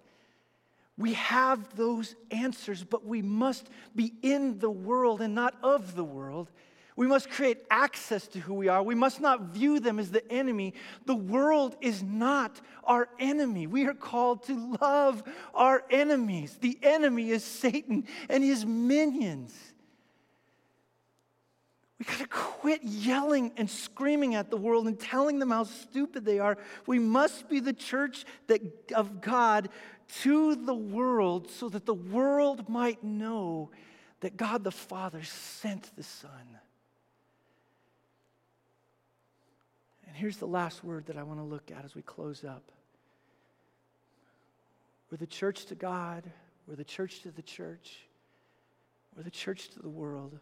We 0.99 1.15
have 1.15 1.75
those 1.77 2.15
answers, 2.31 2.85
but 2.85 3.05
we 3.05 3.23
must 3.23 3.69
be 3.95 4.13
in 4.23 4.59
the 4.59 4.71
world 4.71 5.21
and 5.21 5.35
not 5.35 5.55
of 5.63 5.95
the 5.95 6.05
world. 6.05 6.51
We 6.95 7.07
must 7.07 7.31
create 7.31 7.59
access 7.71 8.29
to 8.29 8.39
who 8.39 8.55
we 8.55 8.69
are. 8.69 8.83
We 8.83 8.95
must 8.95 9.21
not 9.21 9.55
view 9.55 9.81
them 9.81 9.99
as 9.99 10.11
the 10.11 10.31
enemy. 10.31 10.75
The 11.07 11.15
world 11.15 11.77
is 11.81 12.03
not 12.03 12.61
our 12.85 13.09
enemy. 13.19 13.67
We 13.67 13.87
are 13.87 13.95
called 13.95 14.43
to 14.45 14.77
love 14.81 15.23
our 15.55 15.83
enemies. 15.91 16.59
The 16.61 16.79
enemy 16.83 17.31
is 17.31 17.43
Satan 17.43 18.05
and 18.29 18.45
his 18.45 18.67
minions. 18.67 19.55
We 21.99 22.07
got 22.07 22.19
to 22.19 22.27
quit 22.27 22.83
yelling 22.83 23.53
and 23.57 23.71
screaming 23.71 24.35
at 24.35 24.51
the 24.51 24.57
world 24.57 24.89
and 24.89 24.99
telling 24.99 25.39
them 25.39 25.51
how 25.51 25.65
stupid 25.65 26.25
they 26.25 26.41
are. 26.41 26.59
We 26.85 26.99
must 26.99 27.49
be 27.49 27.61
the 27.61 27.73
church 27.73 28.25
that, 28.49 28.61
of 28.93 29.21
God 29.21 29.69
to 30.21 30.55
the 30.55 30.75
world 30.75 31.51
so 31.51 31.69
that 31.69 31.87
the 31.87 31.95
world 31.95 32.69
might 32.69 33.03
know 33.03 33.71
that 34.21 34.37
God 34.37 34.63
the 34.63 34.71
Father 34.71 35.23
sent 35.23 35.91
the 35.97 36.03
Son. 36.03 36.31
And 40.07 40.17
here's 40.17 40.37
the 40.37 40.47
last 40.47 40.85
word 40.85 41.07
that 41.07 41.17
I 41.17 41.23
want 41.23 41.41
to 41.41 41.45
look 41.45 41.71
at 41.71 41.85
as 41.85 41.95
we 41.95 42.03
close 42.03 42.45
up. 42.45 42.71
We're 45.11 45.17
the 45.17 45.27
church 45.27 45.67
to 45.67 45.75
God, 45.75 46.31
we're 46.67 46.77
the 46.77 46.85
church 46.85 47.23
to 47.23 47.31
the 47.31 47.43
church, 47.43 47.99
we're 49.17 49.23
the 49.23 49.31
church 49.31 49.69
to 49.71 49.79
the 49.81 49.91
world. 49.91 50.39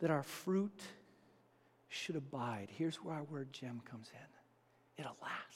That 0.00 0.10
our 0.10 0.22
fruit 0.22 0.80
should 1.88 2.14
abide. 2.14 2.68
Here's 2.70 2.96
where 2.96 3.14
our 3.14 3.24
word 3.24 3.52
gem 3.52 3.80
comes 3.88 4.10
in 4.12 5.02
it'll 5.04 5.16
last. 5.22 5.47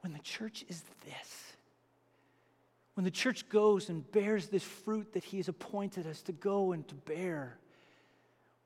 When 0.00 0.12
the 0.12 0.18
church 0.20 0.64
is 0.68 0.82
this, 1.04 1.52
when 2.94 3.04
the 3.04 3.10
church 3.10 3.48
goes 3.48 3.88
and 3.88 4.10
bears 4.12 4.48
this 4.48 4.62
fruit 4.62 5.12
that 5.12 5.24
He 5.24 5.36
has 5.38 5.48
appointed 5.48 6.06
us 6.06 6.22
to 6.22 6.32
go 6.32 6.72
and 6.72 6.86
to 6.88 6.94
bear, 6.94 7.58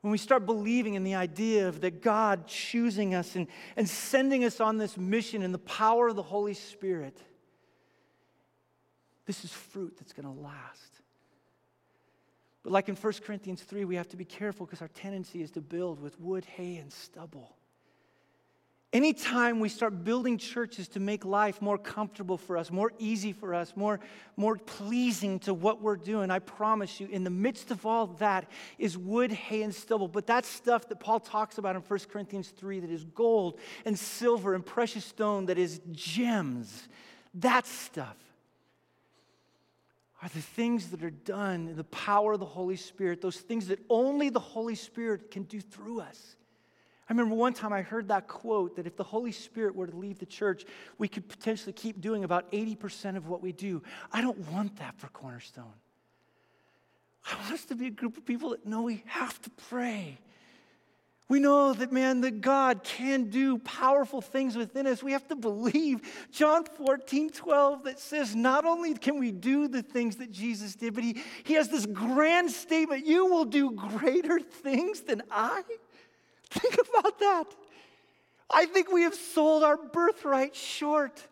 when 0.01 0.11
we 0.11 0.17
start 0.17 0.45
believing 0.45 0.93
in 0.93 1.03
the 1.03 1.15
idea 1.15 1.67
of 1.67 1.81
that 1.81 2.03
God 2.03 2.45
choosing 2.45 3.15
us 3.15 3.35
and, 3.35 3.47
and 3.75 3.89
sending 3.89 4.43
us 4.43 4.59
on 4.59 4.77
this 4.77 4.97
mission 4.97 5.41
in 5.41 5.51
the 5.51 5.57
power 5.57 6.09
of 6.09 6.15
the 6.15 6.21
Holy 6.21 6.53
Spirit, 6.53 7.17
this 9.25 9.43
is 9.43 9.51
fruit 9.51 9.95
that's 9.97 10.13
going 10.13 10.27
to 10.27 10.41
last. 10.41 11.01
But 12.61 12.71
like 12.71 12.87
in 12.87 12.95
1 12.95 13.13
Corinthians 13.25 13.63
3, 13.63 13.85
we 13.85 13.95
have 13.95 14.07
to 14.09 14.17
be 14.17 14.25
careful 14.25 14.65
because 14.65 14.81
our 14.81 14.89
tendency 14.89 15.41
is 15.41 15.51
to 15.51 15.61
build 15.61 15.99
with 15.99 16.19
wood, 16.19 16.45
hay, 16.45 16.77
and 16.77 16.91
stubble. 16.91 17.55
Anytime 18.95 19.59
we 19.59 19.67
start 19.67 20.05
building 20.05 20.37
churches 20.37 20.87
to 20.87 21.01
make 21.01 21.25
life 21.25 21.61
more 21.61 21.77
comfortable 21.77 22.37
for 22.37 22.57
us, 22.57 22.71
more 22.71 22.93
easy 22.97 23.33
for 23.33 23.53
us, 23.53 23.73
more, 23.75 23.99
more 24.37 24.55
pleasing 24.55 25.37
to 25.39 25.53
what 25.53 25.81
we're 25.81 25.97
doing, 25.97 26.31
I 26.31 26.39
promise 26.39 27.01
you, 27.01 27.07
in 27.07 27.25
the 27.25 27.29
midst 27.29 27.71
of 27.71 27.85
all 27.85 28.07
that 28.07 28.49
is 28.77 28.97
wood, 28.97 29.33
hay, 29.33 29.63
and 29.63 29.75
stubble. 29.75 30.07
But 30.07 30.27
that 30.27 30.45
stuff 30.45 30.87
that 30.87 31.01
Paul 31.01 31.19
talks 31.19 31.57
about 31.57 31.75
in 31.75 31.81
1 31.81 31.99
Corinthians 32.09 32.47
3 32.55 32.79
that 32.79 32.89
is 32.89 33.03
gold 33.03 33.59
and 33.83 33.99
silver 33.99 34.55
and 34.55 34.65
precious 34.65 35.03
stone, 35.03 35.47
that 35.47 35.57
is 35.57 35.81
gems, 35.91 36.87
that 37.33 37.67
stuff 37.67 38.15
are 40.23 40.29
the 40.29 40.39
things 40.39 40.91
that 40.91 41.03
are 41.03 41.09
done 41.09 41.67
in 41.67 41.75
the 41.75 41.83
power 41.83 42.31
of 42.31 42.39
the 42.39 42.45
Holy 42.45 42.77
Spirit, 42.77 43.19
those 43.19 43.41
things 43.41 43.67
that 43.67 43.79
only 43.89 44.29
the 44.29 44.39
Holy 44.39 44.75
Spirit 44.75 45.31
can 45.31 45.43
do 45.43 45.59
through 45.59 45.99
us. 45.99 46.37
I 47.07 47.13
remember 47.13 47.35
one 47.35 47.53
time 47.53 47.71
I 47.71 47.83
heard 47.83 48.07
that 48.07 48.27
quote 48.27 48.77
that 48.77 48.87
if 48.87 48.95
the 48.95 49.03
Holy 49.03 49.31
Spirit 49.31 49.75
were 49.75 49.85
to 49.85 49.95
leave 49.95 50.17
the 50.17 50.25
church, 50.25 50.65
we 50.97 51.07
could 51.07 51.29
potentially 51.29 51.73
keep 51.73 52.01
doing 52.01 52.23
about 52.23 52.51
80% 52.51 53.15
of 53.15 53.27
what 53.27 53.43
we 53.43 53.51
do. 53.51 53.83
I 54.11 54.21
don't 54.21 54.39
want 54.51 54.77
that 54.77 54.97
for 54.97 55.07
Cornerstone. 55.09 55.73
I 57.31 57.35
want 57.39 57.53
us 57.53 57.65
to 57.65 57.75
be 57.75 57.87
a 57.87 57.91
group 57.91 58.17
of 58.17 58.25
people 58.25 58.51
that 58.51 58.65
know 58.65 58.81
we 58.81 59.03
have 59.05 59.39
to 59.43 59.49
pray. 59.51 60.19
We 61.27 61.39
know 61.39 61.73
that, 61.73 61.91
man, 61.91 62.21
that 62.21 62.41
God 62.41 62.83
can 62.83 63.31
do 63.31 63.57
powerful 63.59 64.21
things 64.21 64.55
within 64.55 64.85
us. 64.85 65.01
We 65.01 65.11
have 65.13 65.27
to 65.29 65.35
believe 65.35 66.01
John 66.31 66.65
14, 66.65 67.31
12 67.31 67.83
that 67.85 67.99
says 67.99 68.35
not 68.35 68.65
only 68.65 68.93
can 68.93 69.19
we 69.19 69.31
do 69.31 69.67
the 69.67 69.81
things 69.81 70.17
that 70.17 70.31
Jesus 70.31 70.75
did, 70.75 70.93
but 70.93 71.03
he, 71.03 71.21
he 71.43 71.55
has 71.55 71.69
this 71.69 71.87
grand 71.87 72.51
statement 72.51 73.07
you 73.07 73.25
will 73.25 73.45
do 73.45 73.71
greater 73.71 74.39
things 74.39 75.01
than 75.01 75.23
I. 75.31 75.63
Think 76.49 76.73
about 76.73 77.19
that. 77.19 77.45
I 78.49 78.65
think 78.65 78.91
we 78.91 79.01
have 79.03 79.15
sold 79.15 79.63
our 79.63 79.77
birthright 79.77 80.55
short. 80.55 81.27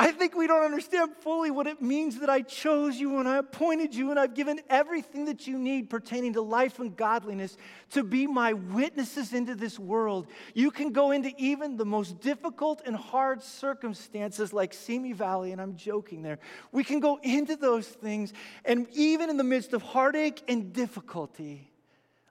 I 0.00 0.12
think 0.12 0.36
we 0.36 0.46
don't 0.46 0.62
understand 0.62 1.16
fully 1.22 1.50
what 1.50 1.66
it 1.66 1.82
means 1.82 2.20
that 2.20 2.30
I 2.30 2.42
chose 2.42 2.96
you 2.96 3.18
and 3.18 3.28
I 3.28 3.38
appointed 3.38 3.92
you 3.92 4.10
and 4.10 4.18
I've 4.18 4.34
given 4.34 4.60
everything 4.70 5.24
that 5.24 5.48
you 5.48 5.58
need 5.58 5.90
pertaining 5.90 6.34
to 6.34 6.40
life 6.40 6.78
and 6.78 6.96
godliness 6.96 7.56
to 7.90 8.04
be 8.04 8.28
my 8.28 8.52
witnesses 8.52 9.34
into 9.34 9.56
this 9.56 9.76
world. 9.76 10.28
You 10.54 10.70
can 10.70 10.92
go 10.92 11.10
into 11.10 11.32
even 11.36 11.76
the 11.76 11.84
most 11.84 12.20
difficult 12.20 12.80
and 12.86 12.94
hard 12.94 13.42
circumstances 13.42 14.52
like 14.52 14.72
Simi 14.72 15.12
Valley, 15.12 15.50
and 15.50 15.60
I'm 15.60 15.74
joking 15.74 16.22
there. 16.22 16.38
We 16.70 16.84
can 16.84 17.00
go 17.00 17.18
into 17.24 17.56
those 17.56 17.88
things, 17.88 18.32
and 18.64 18.86
even 18.92 19.30
in 19.30 19.36
the 19.36 19.44
midst 19.44 19.72
of 19.72 19.82
heartache 19.82 20.42
and 20.46 20.72
difficulty, 20.72 21.72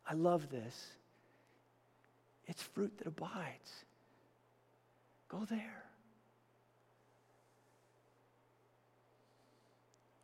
I 0.09 0.13
love 0.13 0.49
this 0.49 0.96
it's 2.47 2.61
fruit 2.61 2.97
that 2.97 3.07
abides. 3.07 3.85
Go 5.29 5.45
there. 5.49 5.83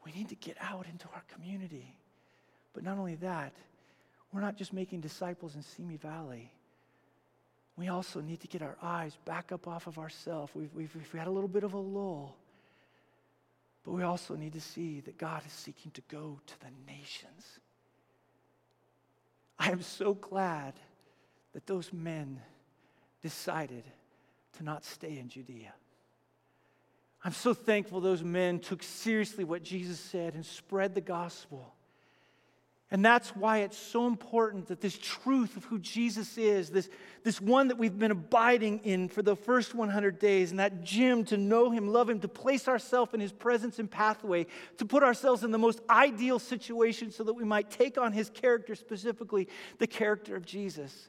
We 0.06 0.12
need 0.12 0.30
to 0.30 0.36
get 0.36 0.58
out 0.60 0.86
into 0.92 1.08
our 1.14 1.24
community. 1.34 1.96
But 2.74 2.84
not 2.84 2.98
only 2.98 3.16
that, 3.16 3.54
we're 4.32 4.42
not 4.42 4.58
just 4.58 4.74
making 4.74 5.02
disciples 5.02 5.56
in 5.56 5.62
Simi 5.62 5.98
Valley. 5.98 6.52
We 7.78 7.88
also 7.88 8.22
need 8.22 8.40
to 8.42 8.48
get 8.48 8.62
our 8.62 8.78
eyes 8.82 9.18
back 9.26 9.52
up 9.52 9.68
off 9.68 9.88
of 9.88 9.98
ourselves. 9.98 10.52
We've, 10.56 10.74
we've, 10.74 10.94
we've 10.96 11.20
had 11.20 11.28
a 11.28 11.32
little 11.32 11.48
bit 11.48 11.64
of 11.64 11.74
a 11.74 11.80
lull. 11.80 12.36
But 13.84 13.92
we 13.92 14.04
also 14.04 14.36
need 14.36 14.54
to 14.54 14.62
see 14.62 15.02
that 15.02 15.18
God 15.18 15.44
is 15.46 15.52
seeking 15.52 15.92
to 15.92 16.02
go 16.10 16.40
to 16.46 16.60
the 16.60 16.92
nations. 16.92 17.60
I 19.60 19.72
am 19.72 19.82
so 19.82 20.14
glad 20.14 20.74
that 21.54 21.66
those 21.68 21.94
men 21.94 22.42
decided 23.22 23.84
to 24.58 24.64
not 24.64 24.84
stay 24.84 25.18
in 25.18 25.30
Judea. 25.30 25.74
I'm 27.24 27.34
so 27.34 27.54
thankful 27.54 28.02
those 28.02 28.24
men 28.24 28.60
took 28.60 28.84
seriously 28.84 29.44
what 29.44 29.64
Jesus 29.64 30.00
said 30.00 30.34
and 30.36 30.46
spread 30.46 30.94
the 30.94 31.02
gospel. 31.02 31.74
And 32.92 33.04
that's 33.04 33.30
why 33.30 33.60
it's 33.60 33.78
so 33.78 34.06
important 34.06 34.68
that 34.68 34.80
this 34.80 34.96
truth 35.00 35.58
of 35.58 35.64
who 35.66 35.80
Jesus 35.80 36.38
is, 36.38 36.70
this, 36.70 36.90
this 37.24 37.42
one 37.42 37.70
that 37.70 37.78
we've 37.80 37.98
been 37.98 38.12
abiding 38.12 38.82
in 38.84 39.10
for 39.10 39.24
the 39.24 39.36
first 39.36 39.74
100 39.74 40.20
days, 40.20 40.52
and 40.52 40.60
that 40.60 40.84
gym 40.84 41.24
to 41.26 41.38
know 41.38 41.72
him, 41.72 41.88
love 41.88 42.08
him, 42.08 42.20
to 42.20 42.28
place 42.28 42.68
ourselves 42.68 43.16
in 43.16 43.20
his 43.20 43.32
presence 43.32 43.80
and 43.80 43.90
pathway, 43.90 44.46
to 44.78 44.86
put 44.86 45.02
ourselves 45.02 45.44
in 45.44 45.50
the 45.50 45.58
most 45.58 45.82
ideal 45.90 46.38
situation 46.38 47.10
so 47.10 47.24
that 47.24 47.34
we 47.34 47.44
might 47.44 47.72
take 47.72 47.98
on 47.98 48.12
his 48.12 48.30
character, 48.30 48.76
specifically 48.76 49.48
the 49.80 49.88
character 49.88 50.36
of 50.36 50.46
Jesus. 50.46 51.08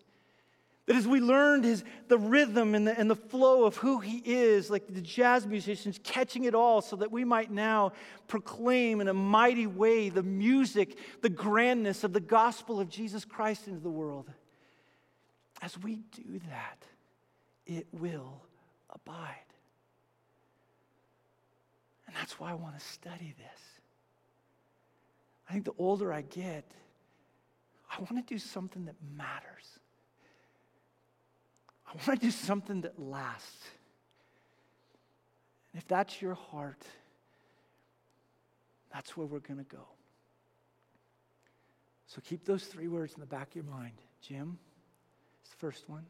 That 0.87 0.97
as 0.97 1.09
we 1.09 1.21
learned 1.21 1.65
his, 1.65 1.83
the 2.09 2.19
rhythm 2.19 2.75
and 2.75 2.87
the, 2.87 2.99
and 2.99 3.11
the 3.11 3.17
flow 3.17 3.65
of 3.65 3.77
who 3.77 4.01
he 4.01 4.19
is, 4.19 4.69
like 4.69 4.87
the 4.87 5.01
jazz 5.01 5.47
musicians, 5.47 5.99
catching 6.03 6.45
it 6.45 6.55
all 6.55 6.83
so 6.83 6.97
that 6.97 7.11
we 7.11 7.25
might 7.25 7.51
now 7.51 7.93
proclaim 8.29 9.01
in 9.01 9.09
a 9.09 9.15
mighty 9.15 9.67
way 9.67 10.11
the 10.11 10.23
music, 10.23 10.99
the 11.23 11.31
grandness 11.31 12.05
of 12.05 12.13
the 12.13 12.21
gospel 12.21 12.81
of 12.81 12.91
Jesus 12.91 13.25
Christ 13.25 13.67
into 13.67 13.81
the 13.81 13.91
world. 13.91 14.31
As 15.63 15.79
we 15.79 16.01
do 16.13 16.41
that, 16.51 16.85
it 17.67 17.87
will 17.93 18.43
abide. 18.91 19.37
And 22.07 22.15
that's 22.15 22.39
why 22.39 22.51
I 22.51 22.55
want 22.55 22.79
to 22.79 22.85
study 22.85 23.35
this. 23.39 23.61
I 25.49 25.53
think 25.53 25.65
the 25.65 25.73
older 25.79 26.13
I 26.13 26.23
get, 26.23 26.71
I 27.91 28.01
want 28.01 28.27
to 28.27 28.35
do 28.35 28.39
something 28.39 28.85
that 28.85 28.97
matters. 29.17 29.74
I 31.95 32.09
want 32.09 32.21
to 32.21 32.27
do 32.27 32.31
something 32.33 32.81
that 32.81 32.99
lasts. 32.99 33.67
And 35.73 35.81
if 35.81 35.87
that's 35.87 36.21
your 36.21 36.35
heart, 36.35 36.83
that's 38.93 39.17
where 39.17 39.27
we're 39.27 39.41
going 39.41 39.59
to 39.59 39.65
go. 39.65 39.87
So 42.07 42.21
keep 42.21 42.45
those 42.45 42.65
three 42.65 42.89
words 42.89 43.15
in 43.15 43.21
the 43.21 43.27
back 43.27 43.49
of 43.49 43.55
your 43.57 43.65
mind. 43.65 43.95
Gym 44.21 44.59
is 45.45 45.51
the 45.51 45.57
first 45.57 45.89
one, 45.89 46.05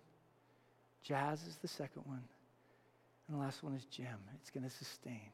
jazz 1.03 1.47
is 1.47 1.57
the 1.57 1.69
second 1.69 2.03
one, 2.05 2.23
and 3.27 3.37
the 3.37 3.41
last 3.41 3.63
one 3.63 3.75
is 3.75 3.85
gem. 3.87 4.19
It's 4.41 4.51
going 4.51 4.65
to 4.65 4.71
sustain. 4.71 5.31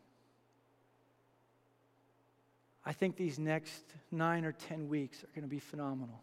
I 2.85 2.93
think 2.93 3.17
these 3.17 3.39
next 3.39 3.83
nine 4.11 4.45
or 4.45 4.53
10 4.53 4.89
weeks 4.89 5.23
are 5.23 5.29
going 5.35 5.43
to 5.43 5.51
be 5.51 5.59
phenomenal. 5.59 6.23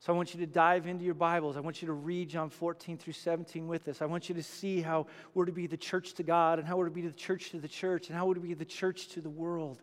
So 0.00 0.12
I 0.12 0.16
want 0.16 0.32
you 0.32 0.40
to 0.40 0.46
dive 0.46 0.86
into 0.86 1.04
your 1.04 1.14
Bibles. 1.14 1.56
I 1.56 1.60
want 1.60 1.82
you 1.82 1.86
to 1.86 1.92
read 1.92 2.28
John 2.28 2.50
14 2.50 2.98
through 2.98 3.14
17 3.14 3.66
with 3.66 3.88
us. 3.88 4.00
I 4.00 4.06
want 4.06 4.28
you 4.28 4.34
to 4.36 4.42
see 4.42 4.80
how 4.80 5.06
we're 5.34 5.46
to 5.46 5.52
be 5.52 5.66
the 5.66 5.76
church 5.76 6.14
to 6.14 6.22
God 6.22 6.60
and 6.60 6.68
how 6.68 6.76
we're 6.76 6.84
to 6.84 6.90
be 6.90 7.02
the 7.02 7.12
church 7.12 7.50
to 7.50 7.58
the 7.58 7.68
church 7.68 8.08
and 8.08 8.16
how 8.16 8.26
we're 8.26 8.34
to 8.34 8.40
be 8.40 8.54
the 8.54 8.64
church 8.64 9.08
to 9.08 9.20
the 9.20 9.30
world. 9.30 9.82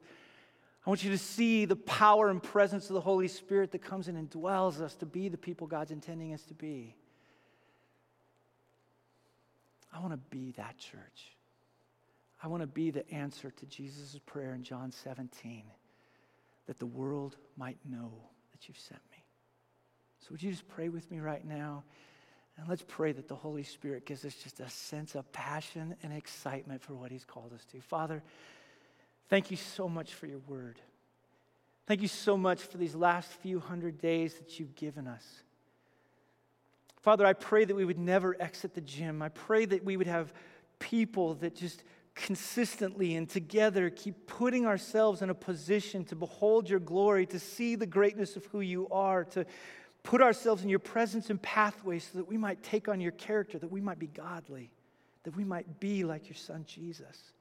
I 0.85 0.89
want 0.89 1.03
you 1.03 1.11
to 1.11 1.17
see 1.17 1.65
the 1.65 1.75
power 1.75 2.29
and 2.29 2.41
presence 2.41 2.89
of 2.89 2.93
the 2.93 3.01
Holy 3.01 3.27
Spirit 3.27 3.71
that 3.71 3.81
comes 3.81 4.07
in 4.07 4.15
and 4.15 4.29
dwells 4.29 4.79
us 4.79 4.95
to 4.95 5.05
be 5.05 5.27
the 5.27 5.37
people 5.37 5.67
God's 5.67 5.91
intending 5.91 6.33
us 6.33 6.43
to 6.43 6.53
be. 6.53 6.95
I 9.93 9.99
want 9.99 10.13
to 10.13 10.17
be 10.17 10.51
that 10.57 10.77
church. 10.77 11.31
I 12.41 12.47
want 12.47 12.61
to 12.61 12.67
be 12.67 12.91
the 12.91 13.09
answer 13.11 13.49
to 13.49 13.65
Jesus' 13.65 14.19
prayer 14.25 14.53
in 14.53 14.63
John 14.63 14.91
17 14.91 15.63
that 16.67 16.79
the 16.79 16.85
world 16.85 17.35
might 17.57 17.77
know 17.89 18.11
that 18.51 18.67
you've 18.67 18.77
sent 18.77 19.01
me. 19.11 19.14
So, 20.25 20.31
would 20.31 20.41
you 20.41 20.49
just 20.49 20.67
pray 20.67 20.89
with 20.89 21.11
me 21.11 21.19
right 21.19 21.45
now? 21.45 21.83
And 22.57 22.67
let's 22.67 22.83
pray 22.87 23.11
that 23.11 23.27
the 23.27 23.35
Holy 23.35 23.61
Spirit 23.61 24.07
gives 24.07 24.25
us 24.25 24.33
just 24.33 24.59
a 24.59 24.67
sense 24.67 25.13
of 25.13 25.31
passion 25.31 25.95
and 26.01 26.11
excitement 26.11 26.81
for 26.81 26.95
what 26.95 27.11
He's 27.11 27.25
called 27.25 27.53
us 27.53 27.63
to. 27.65 27.79
Father, 27.79 28.23
thank 29.29 29.51
you 29.51 29.57
so 29.57 29.87
much 29.87 30.15
for 30.15 30.25
your 30.25 30.39
word. 30.47 30.79
Thank 31.85 32.01
you 32.01 32.07
so 32.07 32.37
much 32.37 32.59
for 32.59 32.77
these 32.77 32.95
last 32.95 33.29
few 33.33 33.59
hundred 33.59 33.99
days 34.01 34.33
that 34.35 34.59
you've 34.59 34.73
given 34.73 35.05
us. 35.05 35.43
Father, 37.01 37.23
I 37.23 37.33
pray 37.33 37.63
that 37.63 37.75
we 37.75 37.85
would 37.85 37.99
never 37.99 38.35
exit 38.39 38.73
the 38.73 38.81
gym. 38.81 39.21
I 39.21 39.29
pray 39.29 39.65
that 39.65 39.85
we 39.85 39.95
would 39.95 40.07
have 40.07 40.33
people 40.79 41.35
that 41.35 41.55
just 41.55 41.83
consistently 42.15 43.15
and 43.15 43.29
together 43.29 43.91
keep 43.91 44.25
putting 44.25 44.65
ourselves 44.65 45.21
in 45.21 45.29
a 45.29 45.35
position 45.35 46.03
to 46.05 46.15
behold 46.15 46.67
your 46.67 46.79
glory, 46.79 47.27
to 47.27 47.37
see 47.37 47.75
the 47.75 47.85
greatness 47.85 48.35
of 48.35 48.45
who 48.45 48.61
you 48.61 48.87
are, 48.89 49.23
to 49.25 49.45
put 50.05 50.21
ourselves 50.21 50.63
in 50.63 50.69
your 50.69 50.79
presence 50.79 51.29
and 51.29 51.41
pathway 51.41 51.99
so 51.99 52.19
that 52.19 52.27
we 52.27 52.37
might 52.37 52.63
take 52.63 52.87
on 52.87 53.01
your 53.01 53.11
character, 53.13 53.57
that 53.59 53.71
we 53.71 53.81
might 53.81 53.99
be 53.99 54.07
godly, 54.07 54.71
that 55.23 55.35
we 55.35 55.43
might 55.43 55.79
be 55.79 56.03
like 56.05 56.29
your 56.29 56.35
son 56.35 56.63
Jesus. 56.67 57.33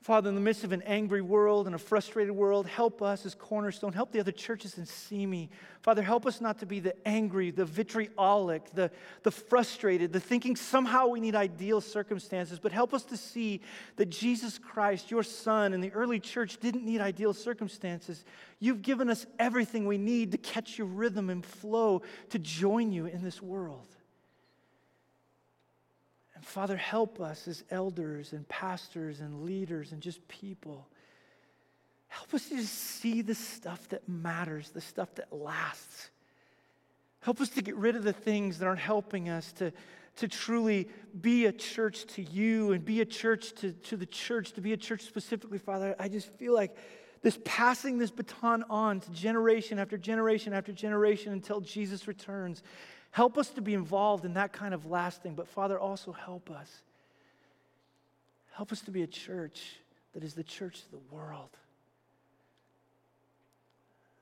Father, 0.00 0.30
in 0.30 0.34
the 0.34 0.40
midst 0.40 0.64
of 0.64 0.72
an 0.72 0.80
angry 0.82 1.20
world 1.20 1.66
and 1.66 1.74
a 1.74 1.78
frustrated 1.78 2.34
world, 2.34 2.66
help 2.66 3.02
us 3.02 3.26
as 3.26 3.34
cornerstone. 3.34 3.92
Help 3.92 4.12
the 4.12 4.20
other 4.20 4.32
churches 4.32 4.78
and 4.78 4.88
Simi. 4.88 5.50
Father, 5.82 6.00
help 6.00 6.24
us 6.24 6.40
not 6.40 6.58
to 6.60 6.66
be 6.66 6.80
the 6.80 6.94
angry, 7.06 7.50
the 7.50 7.66
vitriolic, 7.66 8.70
the, 8.72 8.90
the 9.24 9.30
frustrated, 9.30 10.10
the 10.10 10.18
thinking 10.18 10.56
somehow 10.56 11.08
we 11.08 11.20
need 11.20 11.34
ideal 11.34 11.82
circumstances, 11.82 12.58
but 12.58 12.72
help 12.72 12.94
us 12.94 13.04
to 13.04 13.16
see 13.18 13.60
that 13.96 14.06
Jesus 14.06 14.56
Christ, 14.56 15.10
your 15.10 15.22
Son, 15.22 15.74
and 15.74 15.84
the 15.84 15.92
early 15.92 16.18
church 16.18 16.56
didn't 16.56 16.86
need 16.86 17.02
ideal 17.02 17.34
circumstances. 17.34 18.24
You've 18.58 18.80
given 18.80 19.10
us 19.10 19.26
everything 19.38 19.86
we 19.86 19.98
need 19.98 20.32
to 20.32 20.38
catch 20.38 20.78
your 20.78 20.86
rhythm 20.86 21.28
and 21.28 21.44
flow 21.44 22.00
to 22.30 22.38
join 22.38 22.90
you 22.90 23.04
in 23.04 23.22
this 23.22 23.42
world. 23.42 23.88
And 26.40 26.46
Father, 26.46 26.78
help 26.78 27.20
us 27.20 27.46
as 27.46 27.64
elders 27.70 28.32
and 28.32 28.48
pastors 28.48 29.20
and 29.20 29.42
leaders 29.42 29.92
and 29.92 30.00
just 30.00 30.26
people. 30.26 30.88
Help 32.08 32.32
us 32.32 32.48
to 32.48 32.56
just 32.56 32.72
see 32.72 33.20
the 33.20 33.34
stuff 33.34 33.86
that 33.90 34.08
matters, 34.08 34.70
the 34.70 34.80
stuff 34.80 35.14
that 35.16 35.30
lasts. 35.34 36.08
Help 37.20 37.42
us 37.42 37.50
to 37.50 37.60
get 37.60 37.76
rid 37.76 37.94
of 37.94 38.04
the 38.04 38.14
things 38.14 38.58
that 38.58 38.66
aren't 38.66 38.80
helping 38.80 39.28
us 39.28 39.52
to, 39.52 39.70
to 40.16 40.28
truly 40.28 40.88
be 41.20 41.44
a 41.44 41.52
church 41.52 42.06
to 42.14 42.22
you 42.22 42.72
and 42.72 42.86
be 42.86 43.02
a 43.02 43.04
church 43.04 43.52
to, 43.56 43.72
to 43.72 43.98
the 43.98 44.06
church, 44.06 44.52
to 44.52 44.62
be 44.62 44.72
a 44.72 44.78
church 44.78 45.02
specifically, 45.02 45.58
Father. 45.58 45.94
I 45.98 46.08
just 46.08 46.32
feel 46.38 46.54
like 46.54 46.74
this 47.20 47.38
passing 47.44 47.98
this 47.98 48.10
baton 48.10 48.64
on 48.70 49.00
to 49.00 49.10
generation 49.10 49.78
after 49.78 49.98
generation 49.98 50.54
after 50.54 50.72
generation 50.72 51.34
until 51.34 51.60
Jesus 51.60 52.08
returns. 52.08 52.62
Help 53.10 53.36
us 53.36 53.50
to 53.50 53.60
be 53.60 53.74
involved 53.74 54.24
in 54.24 54.34
that 54.34 54.52
kind 54.52 54.72
of 54.72 54.86
lasting, 54.86 55.34
but 55.34 55.48
Father, 55.48 55.78
also 55.78 56.12
help 56.12 56.50
us. 56.50 56.82
Help 58.52 58.72
us 58.72 58.80
to 58.82 58.90
be 58.90 59.02
a 59.02 59.06
church 59.06 59.76
that 60.12 60.22
is 60.22 60.34
the 60.34 60.44
church 60.44 60.82
of 60.82 60.90
the 60.90 61.14
world. 61.14 61.50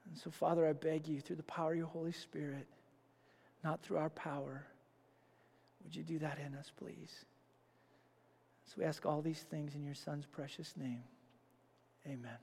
And 0.07 0.17
so, 0.17 0.31
Father, 0.31 0.67
I 0.67 0.73
beg 0.73 1.07
you, 1.07 1.21
through 1.21 1.37
the 1.37 1.43
power 1.43 1.73
of 1.73 1.79
your 1.79 1.87
Holy 1.87 2.13
Spirit, 2.13 2.67
not 3.63 3.83
through 3.83 3.99
our 3.99 4.11
power, 4.11 4.65
would 5.85 5.95
you 5.95 6.03
do 6.03 6.19
that 6.21 6.39
in 6.45 6.55
us, 6.55 6.73
please? 6.79 7.25
So 8.67 8.75
we 8.79 8.85
ask 8.85 9.05
all 9.05 9.21
these 9.21 9.41
things 9.51 9.75
in 9.75 9.85
your 9.85 9.95
Son's 9.95 10.27
precious 10.27 10.75
name. 10.77 11.03
Amen. 12.07 12.39